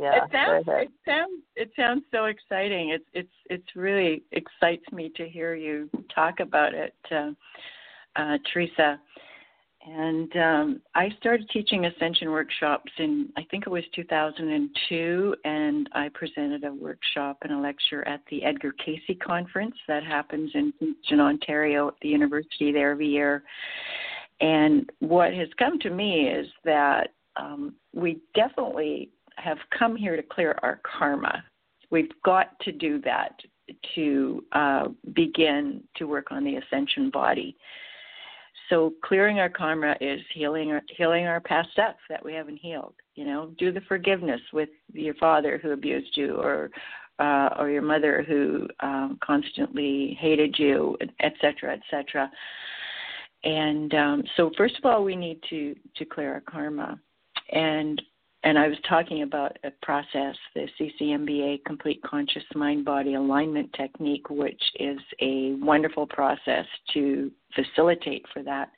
[0.00, 2.90] Yeah, it sounds it sounds it sounds so exciting.
[2.90, 7.30] It's it's it's really excites me to hear you talk about it, uh,
[8.16, 9.00] uh, Teresa.
[9.84, 16.08] And um, I started teaching ascension workshops in I think it was 2002, and I
[16.14, 21.18] presented a workshop and a lecture at the Edgar Cayce conference that happens in Kingston,
[21.18, 23.42] Ontario, at the university there every year.
[24.40, 30.22] And what has come to me is that um, we definitely have come here to
[30.22, 31.42] clear our karma.
[31.90, 33.40] We've got to do that
[33.96, 37.56] to uh, begin to work on the ascension body.
[38.68, 42.94] So clearing our karma is healing our, healing our past stuff that we haven't healed.
[43.14, 46.70] You know, do the forgiveness with your father who abused you, or
[47.18, 52.30] uh, or your mother who um, constantly hated you, et cetera, et cetera.
[53.44, 56.98] And um, so, first of all, we need to to clear our karma,
[57.52, 58.00] and
[58.44, 64.30] and I was talking about a process, the CCMBA Complete Conscious Mind Body Alignment Technique,
[64.30, 68.70] which is a wonderful process to facilitate for that.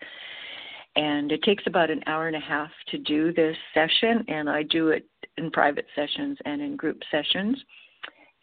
[0.96, 4.62] And it takes about an hour and a half to do this session, and I
[4.64, 5.08] do it
[5.38, 7.56] in private sessions and in group sessions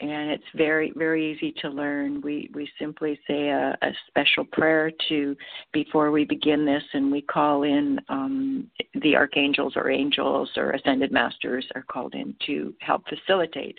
[0.01, 2.21] and it's very very easy to learn.
[2.21, 5.35] We we simply say a, a special prayer to
[5.71, 8.69] before we begin this and we call in um,
[9.01, 13.77] the archangels or angels or ascended masters are called in to help facilitate.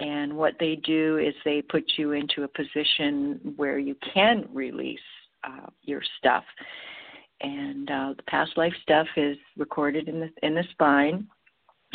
[0.00, 4.98] And what they do is they put you into a position where you can release
[5.44, 6.44] uh, your stuff.
[7.42, 11.28] And uh, the past life stuff is recorded in the in the spine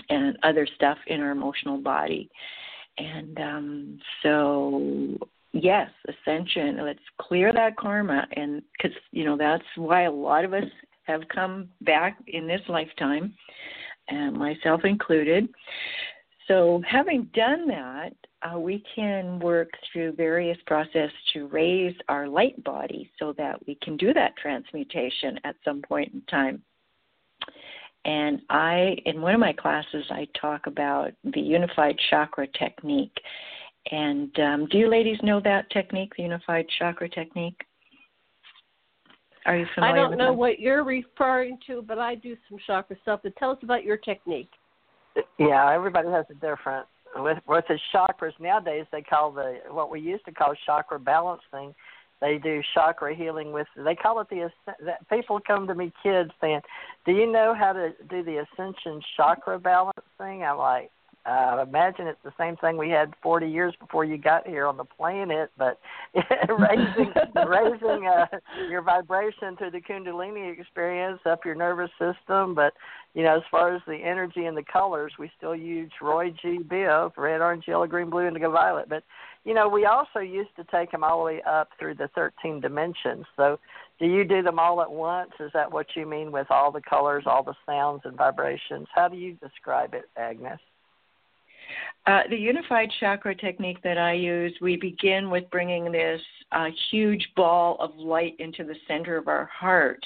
[0.09, 2.29] and other stuff in our emotional body
[2.99, 5.17] and um, so,
[5.53, 6.83] yes, ascension.
[6.83, 10.65] Let's clear that karma, and because you know that's why a lot of us
[11.03, 13.33] have come back in this lifetime,
[14.09, 15.47] and myself included.
[16.47, 22.61] So, having done that, uh, we can work through various processes to raise our light
[22.63, 26.61] body so that we can do that transmutation at some point in time.
[28.05, 33.17] And I, in one of my classes, I talk about the unified chakra technique.
[33.91, 37.59] And um, do you ladies know that technique, the unified chakra technique?
[39.45, 39.93] Are you familiar?
[39.93, 40.37] With I don't with know that?
[40.37, 43.21] what you're referring to, but I do some chakra stuff.
[43.23, 44.51] But tell us about your technique.
[45.37, 46.85] Yeah, everybody has a different.
[47.15, 51.73] With with the chakras nowadays, they call the what we used to call chakra balancing.
[52.21, 53.67] They do chakra healing with.
[53.77, 54.49] They call it the.
[55.09, 56.61] people come to me, kids, saying,
[57.05, 60.91] "Do you know how to do the ascension chakra balancing?" I'm like,
[61.25, 64.77] uh, imagine it's the same thing we had 40 years before you got here on
[64.77, 65.79] the planet, but
[66.15, 67.13] raising
[67.47, 68.25] raising uh,
[68.69, 72.55] your vibration through the Kundalini experience up your nervous system.
[72.55, 72.73] But
[73.13, 76.59] you know, as far as the energy and the colors, we still use Roy G.
[76.59, 78.87] Biv, red, orange, yellow, green, blue, indigo, violet.
[78.87, 79.03] But
[79.49, 82.61] you know, we also used to take them all the way up through the 13
[82.61, 83.25] dimensions.
[83.35, 83.59] So,
[83.99, 85.31] do you do them all at once?
[85.39, 88.87] Is that what you mean with all the colors, all the sounds and vibrations?
[88.93, 90.59] How do you describe it, Agnes?
[92.05, 96.21] Uh, the unified chakra technique that I use, we begin with bringing this
[96.51, 100.03] uh, huge ball of light into the center of our heart.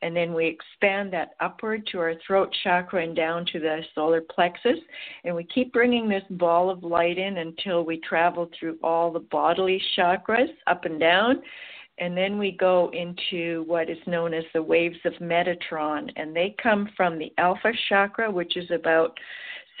[0.00, 4.20] And then we expand that upward to our throat chakra and down to the solar
[4.20, 4.78] plexus.
[5.24, 9.20] And we keep bringing this ball of light in until we travel through all the
[9.20, 11.42] bodily chakras up and down.
[11.98, 16.10] And then we go into what is known as the waves of Metatron.
[16.16, 19.16] And they come from the alpha chakra, which is about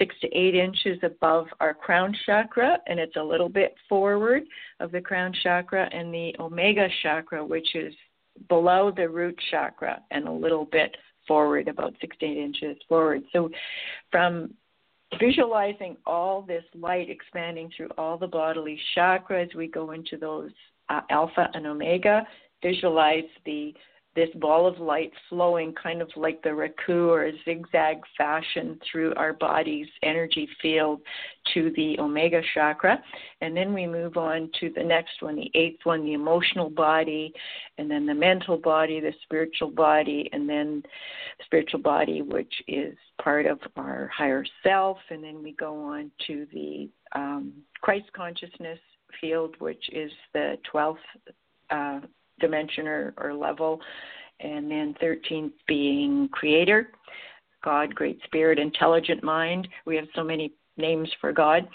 [0.02, 4.42] six to eight inches above our crown chakra, and it's a little bit forward
[4.80, 7.94] of the crown chakra, and the omega chakra, which is
[8.48, 10.96] below the root chakra and a little bit
[11.28, 13.22] forward, about six to eight inches forward.
[13.32, 13.48] So,
[14.10, 14.54] from
[15.20, 20.50] visualizing all this light expanding through all the bodily chakras, we go into those
[20.88, 22.26] uh, alpha and omega.
[22.60, 23.72] Visualize the
[24.14, 29.14] this ball of light flowing kind of like the raku or a zigzag fashion through
[29.14, 31.00] our body's energy field
[31.54, 33.02] to the omega chakra.
[33.40, 37.32] And then we move on to the next one, the eighth one, the emotional body,
[37.78, 40.82] and then the mental body, the spiritual body, and then
[41.44, 44.98] spiritual body, which is part of our higher self.
[45.10, 48.78] And then we go on to the um, Christ consciousness
[49.20, 50.96] field, which is the 12th.
[51.70, 52.00] Uh,
[52.40, 53.80] dimension or, or level,
[54.40, 56.90] and then 13th being creator,
[57.64, 59.68] God, great spirit, intelligent mind.
[59.86, 61.68] We have so many names for God.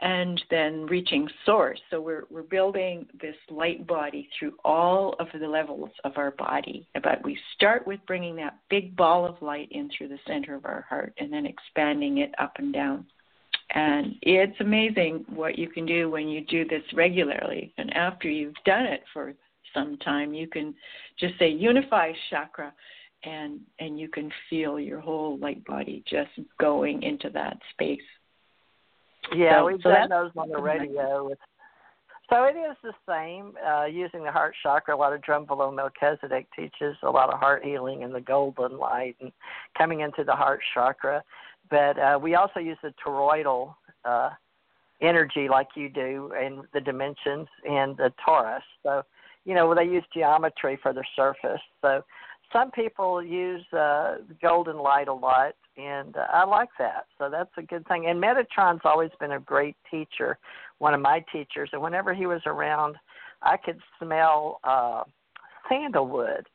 [0.00, 1.80] and then reaching source.
[1.90, 6.86] So we're we're building this light body through all of the levels of our body.
[7.02, 10.64] But we start with bringing that big ball of light in through the center of
[10.64, 13.06] our heart and then expanding it up and down.
[13.74, 17.74] And it's amazing what you can do when you do this regularly.
[17.76, 19.34] And after you've done it for
[19.78, 20.74] some time, you can
[21.18, 22.72] just say unify chakra
[23.24, 26.30] and and you can feel your whole light body just
[26.60, 28.00] going into that space.
[29.34, 31.28] Yeah, so, we've so done those on the radio.
[31.28, 31.38] With,
[32.30, 34.94] so it is the same uh, using the heart chakra.
[34.94, 39.16] A lot of Drunvalo Melchizedek teaches a lot of heart healing and the golden light
[39.20, 39.32] and
[39.76, 41.22] coming into the heart chakra.
[41.70, 43.74] But uh, we also use the toroidal
[44.04, 44.30] uh,
[45.00, 48.60] energy like you do and the dimensions and the torus.
[48.82, 49.02] So,
[49.48, 51.62] you know, they use geometry for the surface.
[51.80, 52.04] So
[52.52, 57.06] some people use uh, golden light a lot, and uh, I like that.
[57.16, 58.08] So that's a good thing.
[58.08, 60.36] And Metatron's always been a great teacher,
[60.80, 61.70] one of my teachers.
[61.72, 62.96] And whenever he was around,
[63.40, 65.04] I could smell uh,
[65.66, 66.46] sandalwood.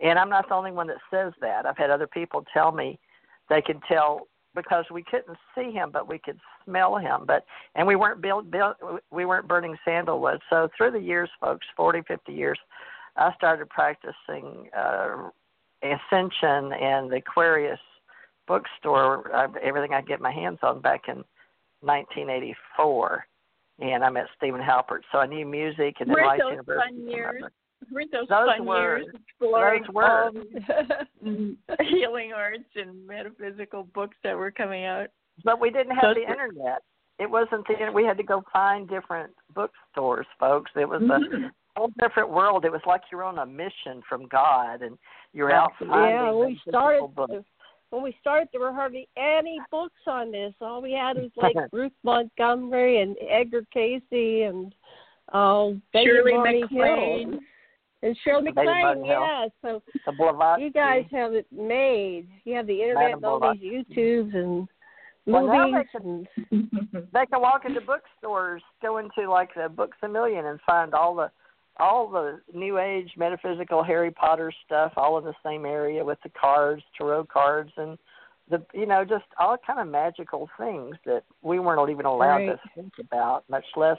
[0.00, 1.64] And I'm not the only one that says that.
[1.64, 2.98] I've had other people tell me
[3.48, 7.24] they could tell because we couldn't see him, but we could smell him.
[7.26, 8.76] But and we weren't built, built
[9.10, 10.40] we weren't burning sandalwood.
[10.50, 12.58] So through the years, folks, 40, 50 years,
[13.16, 15.30] I started practicing uh,
[15.82, 17.80] Ascension and the Aquarius
[18.46, 21.24] bookstore, uh, everything I get my hands on back in
[21.80, 23.26] 1984.
[23.80, 26.94] And I met Steven Halpern, so I knew music and then those University.
[26.94, 27.42] Fun years?
[27.90, 30.28] Were those, those fun were, years exploring those were.
[31.24, 31.56] Um,
[31.88, 35.08] healing arts and metaphysical books that were coming out?
[35.44, 36.82] But we didn't have those the were, internet.
[37.18, 40.70] It wasn't the we had to go find different bookstores, folks.
[40.74, 41.44] It was mm-hmm.
[41.44, 42.64] a whole different world.
[42.64, 44.98] It was like you're on a mission from God, and
[45.32, 47.44] you're out finding yeah, we started books.
[47.90, 50.54] when we started, there were hardly any books on this.
[50.60, 54.74] All we had was like Ruth Montgomery and Edgar Cayce and
[55.32, 57.40] uh, Shirley MacLaine.
[58.02, 59.46] And Shirley MacLaine, yeah.
[59.62, 59.80] So
[60.58, 62.26] you guys have it made.
[62.44, 64.68] You have the internet and all these YouTubes and
[65.26, 65.86] well, movies.
[65.92, 70.46] Now they, can, they can walk into bookstores, go into like the Books a Million,
[70.46, 71.30] and find all the
[71.78, 76.28] all the new age metaphysical Harry Potter stuff all in the same area with the
[76.30, 77.96] cards, tarot cards and
[78.50, 82.46] the you know, just all kind of magical things that we weren't even allowed right.
[82.46, 83.98] to think about, much less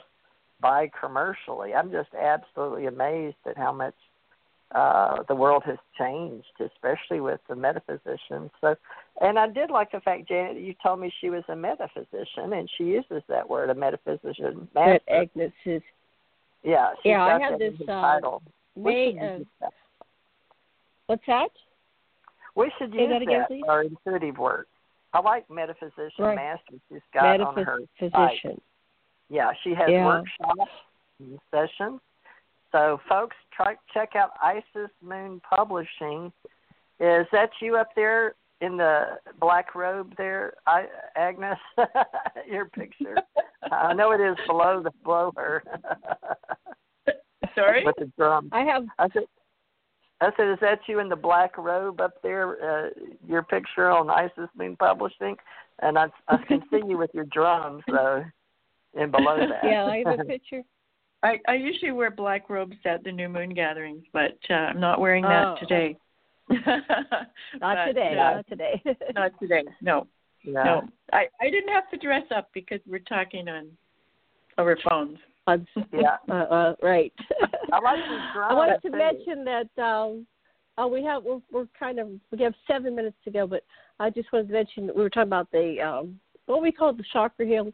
[0.64, 1.74] buy commercially.
[1.74, 3.94] I'm just absolutely amazed at how much
[4.74, 8.50] uh the world has changed, especially with the metaphysicians.
[8.62, 8.74] So
[9.20, 12.68] and I did like the fact, Janet, you told me she was a metaphysician and
[12.76, 14.66] she uses that word, a metaphysician.
[14.74, 15.00] Master.
[15.06, 15.82] That Agnes is
[16.62, 17.22] yeah, yeah.
[17.22, 18.42] I have this uh, title.
[18.74, 19.46] May of
[21.06, 21.50] what's that?
[22.56, 24.68] We should Say use that, again, that for intuitive work.
[25.12, 26.36] I like metaphysician right.
[26.36, 26.76] master.
[26.88, 28.60] She's got on her physician.
[29.30, 30.04] Yeah, she has yeah.
[30.04, 30.70] workshops
[31.18, 32.00] and sessions.
[32.72, 36.32] So, folks, try check out Isis Moon Publishing.
[37.00, 40.86] Is that you up there in the black robe there, I,
[41.16, 41.58] Agnes?
[42.50, 43.16] Your picture.
[43.70, 45.62] I know it is below the below her.
[47.54, 47.84] Sorry.
[47.84, 48.48] With the drum.
[48.52, 48.84] I have.
[48.98, 49.24] I said,
[50.20, 52.86] I said, is that you in the black robe up there?
[52.86, 52.90] Uh,
[53.26, 55.36] your picture on Isis Moon Publishing,
[55.80, 58.20] and I, I can see you with your drums uh,
[58.96, 59.60] and below that.
[59.64, 60.62] Yeah, I have a picture.
[61.22, 65.00] I, I usually wear black robes at the new moon gatherings, but uh, I'm not
[65.00, 65.56] wearing that oh.
[65.58, 65.96] today.
[66.50, 66.84] not
[67.60, 68.12] but, today.
[68.12, 68.82] Uh, not today.
[69.14, 69.64] not today.
[69.80, 70.06] No.
[70.42, 70.62] Yeah.
[70.64, 70.82] No.
[71.12, 73.68] I I didn't have to dress up because we're talking on
[74.58, 75.16] over phones.
[75.48, 76.16] yeah.
[76.28, 77.12] Uh, uh, right.
[77.72, 77.98] I like.
[78.36, 78.96] I wanted to too.
[78.96, 80.26] mention that um,
[80.76, 83.62] uh, we have we're, we're kind of we have seven minutes to go, but
[84.00, 86.92] I just wanted to mention that we were talking about the um, what we call
[86.92, 87.72] the chakra healing.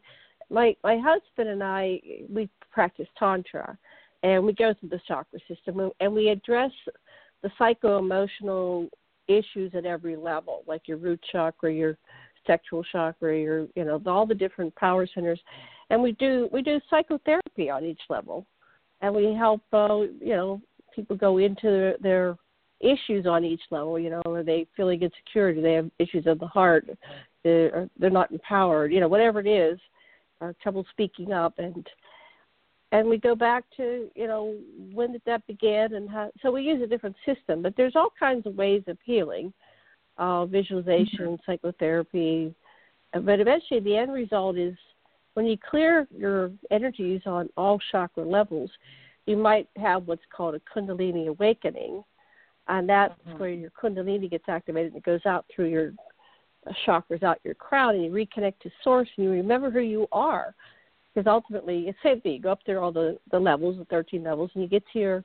[0.51, 3.79] My my husband and I we practice tantra,
[4.23, 6.73] and we go through the chakra system and we address
[7.43, 8.89] the psycho emotional
[9.29, 11.97] issues at every level, like your root chakra, your
[12.47, 15.41] sexual chakra, your you know all the different power centers,
[15.91, 18.47] and we do we do psychotherapy on each level,
[19.01, 20.61] and we help uh, you know
[20.95, 22.37] people go into their, their
[22.81, 23.99] issues on each level.
[23.99, 25.55] You know, are they feeling insecure?
[25.55, 26.89] Do they have issues of the heart?
[27.45, 28.93] They're, they're not empowered.
[28.93, 29.79] You know, whatever it is,
[30.41, 31.87] uh, trouble speaking up, and
[32.93, 34.57] and we go back to you know
[34.93, 38.13] when did that begin and how so we use a different system but there's all
[38.19, 39.53] kinds of ways of healing
[40.19, 41.51] uh, visualization mm-hmm.
[41.51, 42.55] psychotherapy
[43.13, 44.75] but eventually the end result is
[45.35, 48.71] when you clear your energies on all chakra levels
[49.27, 52.03] you might have what's called a kundalini awakening
[52.69, 53.39] and that's mm-hmm.
[53.39, 55.93] where your kundalini gets activated and it goes out through your
[56.87, 60.55] chakras out your crown and you reconnect to source and you remember who you are
[61.15, 62.35] because ultimately it's same thing.
[62.35, 64.99] You go up there all the the levels, the 13 levels, and you get to
[64.99, 65.25] your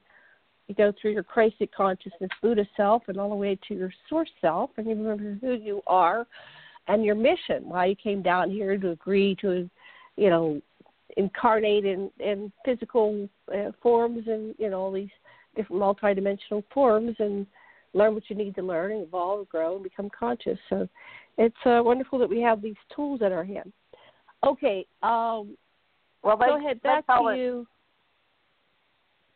[0.68, 4.30] you go through your Christic consciousness, Buddha self, and all the way to your source
[4.42, 6.26] self, and you remember who you are
[6.88, 9.70] and your mission, why you came down here to agree to,
[10.18, 10.62] you know,
[11.18, 15.10] incarnate in in physical uh, forms and you know all these
[15.56, 17.46] different multidimensional forms and
[17.94, 20.60] learn what you need to learn and evolve, grow, and become conscious.
[20.70, 20.88] So
[21.38, 23.72] it's uh, wonderful that we have these tools at our hand.
[24.46, 25.58] Okay, um,
[26.24, 26.82] well, they, go ahead.
[26.82, 27.68] Back to it, you.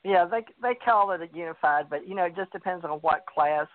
[0.04, 3.26] Yeah, they they call it a unified, but you know it just depends on what
[3.26, 3.68] class.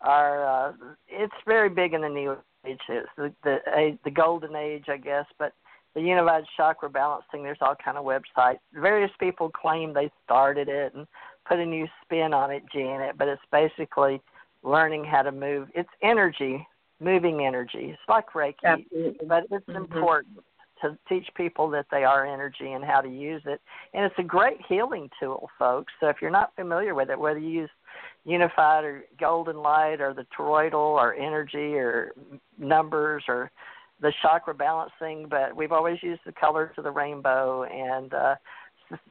[0.00, 0.72] Are uh,
[1.08, 2.36] it's very big in the new
[2.66, 5.52] age, it's the the the golden age, I guess, but
[5.94, 7.42] the unified chakra balancing.
[7.42, 8.58] There's all kind of websites.
[8.74, 11.06] Various people claim they started it and
[11.46, 14.20] put a new spin on it, Janet, but it's basically
[14.62, 15.68] learning how to move.
[15.74, 16.66] It's energy,
[17.00, 17.90] moving energy.
[17.92, 19.26] It's like Reiki, Absolutely.
[19.26, 19.76] but it's mm-hmm.
[19.76, 20.38] important
[20.80, 23.60] to teach people that they are energy and how to use it.
[23.94, 25.92] And it's a great healing tool, folks.
[26.00, 27.70] So if you're not familiar with it, whether you use
[28.24, 32.12] unified or golden light or the toroidal or energy or
[32.58, 33.50] numbers or
[34.00, 38.34] the chakra balancing, but we've always used the colors of the rainbow and uh,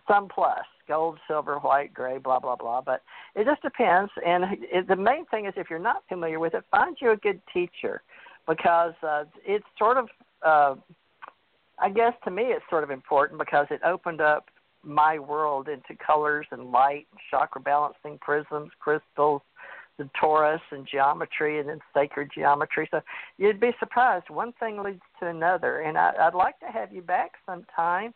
[0.07, 2.81] some plus gold, silver, white, gray, blah blah blah.
[2.81, 3.01] But
[3.35, 4.11] it just depends.
[4.25, 7.17] And it, the main thing is, if you're not familiar with it, find you a
[7.17, 8.01] good teacher
[8.47, 10.09] because uh, it's sort of,
[10.45, 10.75] uh,
[11.79, 14.49] I guess to me, it's sort of important because it opened up
[14.83, 19.41] my world into colors and light, chakra balancing prisms, crystals,
[19.97, 22.87] the torus and geometry and then sacred geometry.
[22.91, 23.01] So
[23.37, 24.29] you'd be surprised.
[24.29, 25.81] One thing leads to another.
[25.81, 28.13] And I, I'd like to have you back sometime,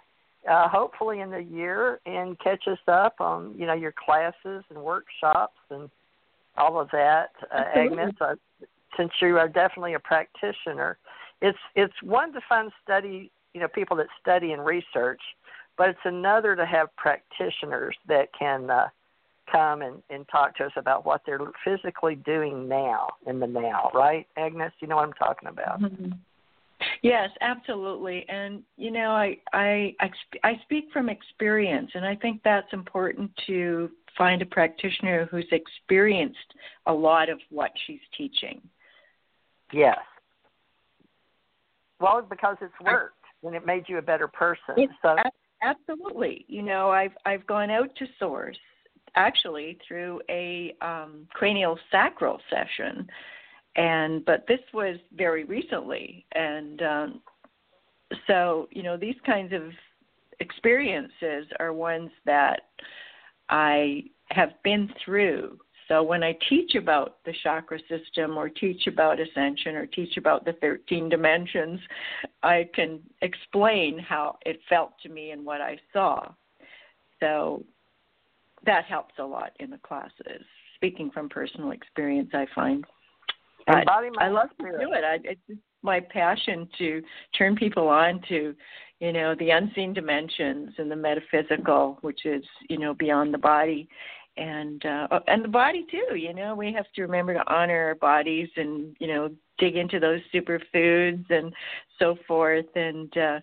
[0.48, 4.80] uh, hopefully in the year, and catch us up on you know your classes and
[4.80, 5.90] workshops and
[6.58, 7.32] all of that.
[7.54, 8.36] Uh, Agnes, uh,
[8.96, 10.98] since you are definitely a practitioner,
[11.42, 15.22] it's it's one to find study you know people that study and research,
[15.78, 18.70] but it's another to have practitioners that can.
[18.70, 18.88] Uh,
[19.50, 23.90] come and, and talk to us about what they're physically doing now in the now,
[23.94, 24.74] right, Agnes?
[24.82, 25.82] You know what I'm talking about.
[25.82, 26.12] Mm-hmm.
[27.02, 28.26] Yes, absolutely.
[28.30, 29.96] And you know, I, I
[30.44, 36.54] I speak from experience, and I think that's important to find a practitioner who's experienced
[36.88, 38.62] a lot of what she's teaching.
[39.72, 40.00] Yes.
[42.00, 44.88] Well, because it's worked and it made you a better person.
[45.02, 45.16] So
[45.62, 46.46] absolutely.
[46.48, 48.58] You know, I've I've gone out to source
[49.16, 53.08] actually through a um, cranial sacral session,
[53.78, 57.22] and but this was very recently, and um,
[58.26, 59.72] so you know these kinds of
[60.40, 62.62] experiences are ones that
[63.50, 65.60] I have been through.
[65.88, 70.44] So when I teach about the chakra system or teach about ascension or teach about
[70.44, 71.80] the 13 dimensions,
[72.44, 76.30] I can explain how it felt to me and what I saw.
[77.22, 77.64] So
[78.66, 80.44] that helps a lot in the classes.
[80.76, 82.86] Speaking from personal experience, I find.
[83.68, 83.88] But
[84.20, 84.80] I love spirit.
[84.80, 85.04] to do it.
[85.04, 87.02] I, it's my passion to
[87.38, 88.56] turn people on to,
[89.00, 93.88] you know, the unseen dimensions and the metaphysical, which is, you know, beyond the body,
[94.38, 96.16] and uh, and the body too.
[96.16, 100.00] You know, we have to remember to honor our bodies and you know dig into
[100.00, 101.54] those superfoods and
[102.00, 102.66] so forth.
[102.76, 103.40] And uh,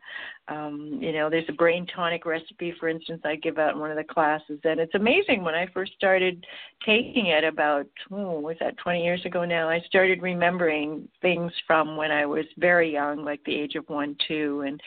[0.48, 3.90] um, you know, there's a brain tonic recipe, for instance, I give out in one
[3.90, 5.42] of the classes, and it's amazing.
[5.42, 6.44] When I first started
[6.84, 11.96] taking it, about oh, was that 20 years ago now, I started remembering things from
[11.96, 14.80] when I was very young, like the age of one, two, and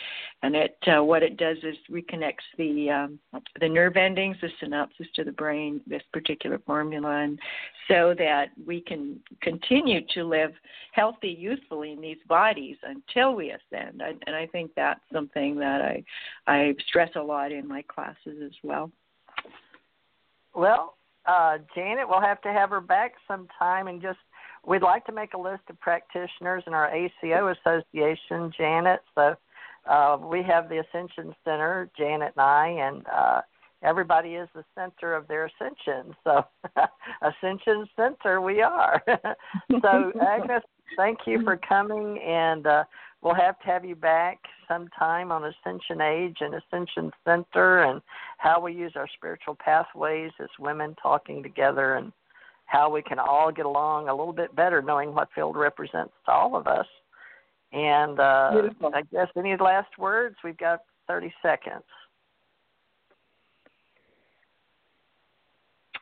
[0.43, 5.11] and it uh, what it does is reconnects the um, the nerve endings, the synapses
[5.15, 7.39] to the brain, this particular formula, and
[7.87, 10.51] so that we can continue to live
[10.91, 14.01] healthy, youthfully in these bodies until we ascend.
[14.01, 16.03] And, and I think that's something that I
[16.47, 18.91] I stress a lot in my classes as well.
[20.53, 20.95] Well,
[21.25, 24.19] uh, Janet, we'll have to have her back sometime and just
[24.65, 29.01] we'd like to make a list of practitioners in our ACO association, Janet.
[29.15, 29.35] So
[29.87, 33.41] uh, we have the Ascension Center, Janet and I, and uh,
[33.83, 36.15] everybody is the center of their ascension.
[36.23, 36.45] So,
[37.21, 39.01] Ascension Center, we are.
[39.81, 40.63] so, Agnes,
[40.95, 42.83] thank you for coming, and uh,
[43.21, 48.01] we'll have to have you back sometime on Ascension Age and Ascension Center and
[48.37, 52.11] how we use our spiritual pathways as women talking together and
[52.65, 56.31] how we can all get along a little bit better knowing what field represents to
[56.31, 56.85] all of us.
[57.71, 60.35] And uh, I guess any last words?
[60.43, 61.83] We've got 30 seconds.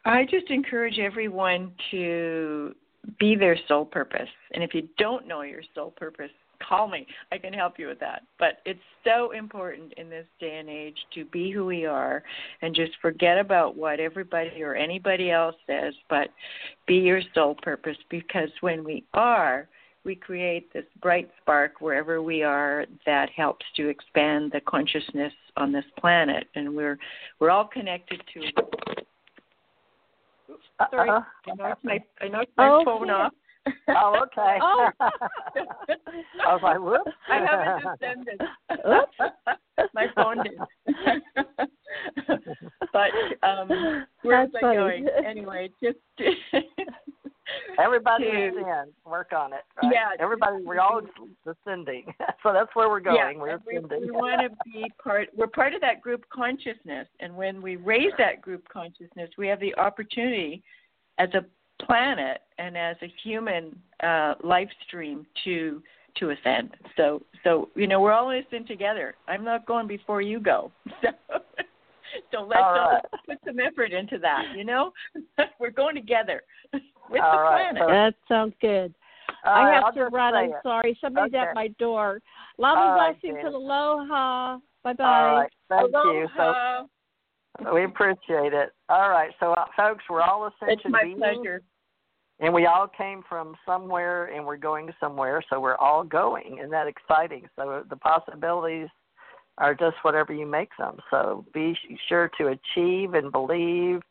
[0.06, 2.76] I just encourage everyone to
[3.20, 4.30] be their soul purpose.
[4.54, 6.30] And if you don't know your soul purpose,
[6.68, 7.08] call me.
[7.32, 8.24] I can help you with that.
[8.40, 12.24] But it's so important in this day and age to be who we are
[12.62, 16.30] and just forget about what everybody or anybody else says, but
[16.88, 19.68] be your sole purpose because when we are,
[20.04, 25.72] we create this bright spark wherever we are that helps to expand the consciousness on
[25.72, 27.00] this planet and we're
[27.40, 28.42] we're all connected to
[30.92, 31.22] sorry, uh-uh.
[31.52, 33.34] I knocked my I knocked my oh, phone off.
[33.90, 34.60] Oh, okay.
[34.62, 34.90] oh.
[35.00, 37.12] I was like, whoops.
[37.30, 38.42] I haven't descended.
[39.94, 40.58] My phone did.
[42.94, 43.10] but
[43.48, 44.78] um where's That's I funny.
[44.78, 45.08] going?
[45.28, 45.98] Anyway, just
[47.80, 48.86] Everybody to, is in.
[49.06, 49.62] Work on it.
[49.82, 49.92] Right?
[49.94, 50.10] Yeah.
[50.20, 51.02] Everybody, we're all
[51.46, 52.06] descending.
[52.44, 53.38] so that's where we're going.
[53.38, 54.02] Yeah, we're ascending.
[54.02, 55.30] we want to be part.
[55.36, 59.60] We're part of that group consciousness, and when we raise that group consciousness, we have
[59.60, 60.64] the opportunity,
[61.18, 61.46] as a
[61.84, 65.82] planet and as a human uh, life stream, to
[66.18, 66.72] to ascend.
[66.96, 69.16] So, so you know, we're all in together.
[69.28, 70.72] I'm not going before you go.
[72.32, 73.02] So, so let's right.
[73.26, 74.44] put some effort into that.
[74.56, 74.94] You know,
[75.60, 76.44] we're going together
[77.10, 77.82] with All the right, planet.
[77.84, 78.94] so- That sounds good.
[79.46, 80.36] All I right, have I'll to run.
[80.36, 80.56] I'm it.
[80.64, 80.98] sorry.
[81.02, 81.44] Somebody's Okay.
[81.50, 82.22] at my door.
[82.58, 83.46] Love All and right, blessings Janet.
[83.46, 84.58] and aloha.
[84.84, 85.04] Bye bye.
[85.04, 85.52] All right.
[85.70, 86.28] Thank you.
[86.38, 86.84] So Aloha.
[87.74, 88.72] we appreciate it.
[88.90, 89.32] All right.
[89.40, 91.20] So, uh, folks, we're all It's ascension my beings.
[91.20, 91.62] pleasure.
[92.40, 96.58] And we all came from somewhere and we're going somewhere, so we're all going.
[96.58, 97.48] Isn't that exciting?
[97.56, 98.90] So the possibilities
[99.58, 100.98] are just whatever you make them.
[101.10, 101.78] So be
[102.10, 104.02] sure to achieve and believe,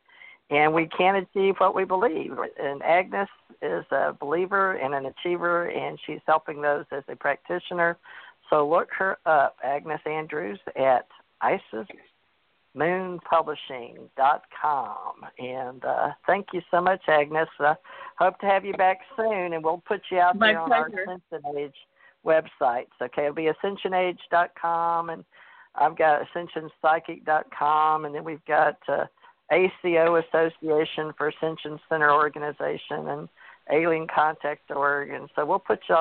[0.51, 2.33] and we can achieve what we believe.
[2.63, 3.29] And Agnes
[3.63, 7.97] is a believer and an achiever, and she's helping those as a practitioner.
[8.51, 11.07] So look her up, Agnes Andrews, at
[12.77, 15.15] IsisMoonPublishing.com.
[15.39, 17.49] And uh, thank you so much, Agnes.
[17.59, 17.75] Uh,
[18.19, 21.05] hope to have you back soon, and we'll put you out My there on pleasure.
[21.09, 21.75] our Ascension Age
[22.25, 22.93] websites.
[23.01, 25.25] Okay, it'll be ascensionage.com, and
[25.75, 29.07] I've got ascensionpsychic.com, and then we've got uh,
[29.53, 33.29] ACO Association for Ascension Center Organization and
[33.71, 35.11] Alien Contact Org.
[35.11, 35.97] And so we'll put you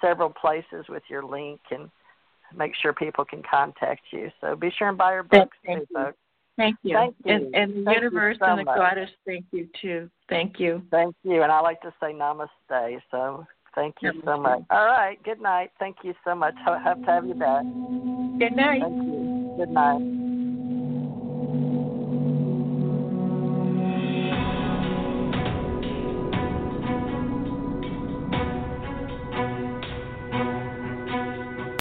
[0.00, 1.90] several places with your link and
[2.56, 4.30] make sure people can contact you.
[4.40, 5.96] So be sure and buy your books thank too, you.
[5.96, 6.18] folks.
[6.56, 6.94] Thank you.
[6.94, 7.34] Thank you.
[7.34, 8.76] And, and the Thank universe so and the much.
[8.78, 10.10] goddess, thank you too.
[10.28, 10.82] Thank you.
[10.90, 11.42] Thank you.
[11.42, 13.00] And I like to say namaste.
[13.10, 14.62] So thank you so much.
[14.70, 15.22] All right.
[15.22, 15.70] Good night.
[15.78, 16.54] Thank you so much.
[16.64, 17.62] Ho- Hope to have you back.
[18.38, 18.80] Good night.
[18.82, 19.54] Thank you.
[19.58, 20.22] Good night.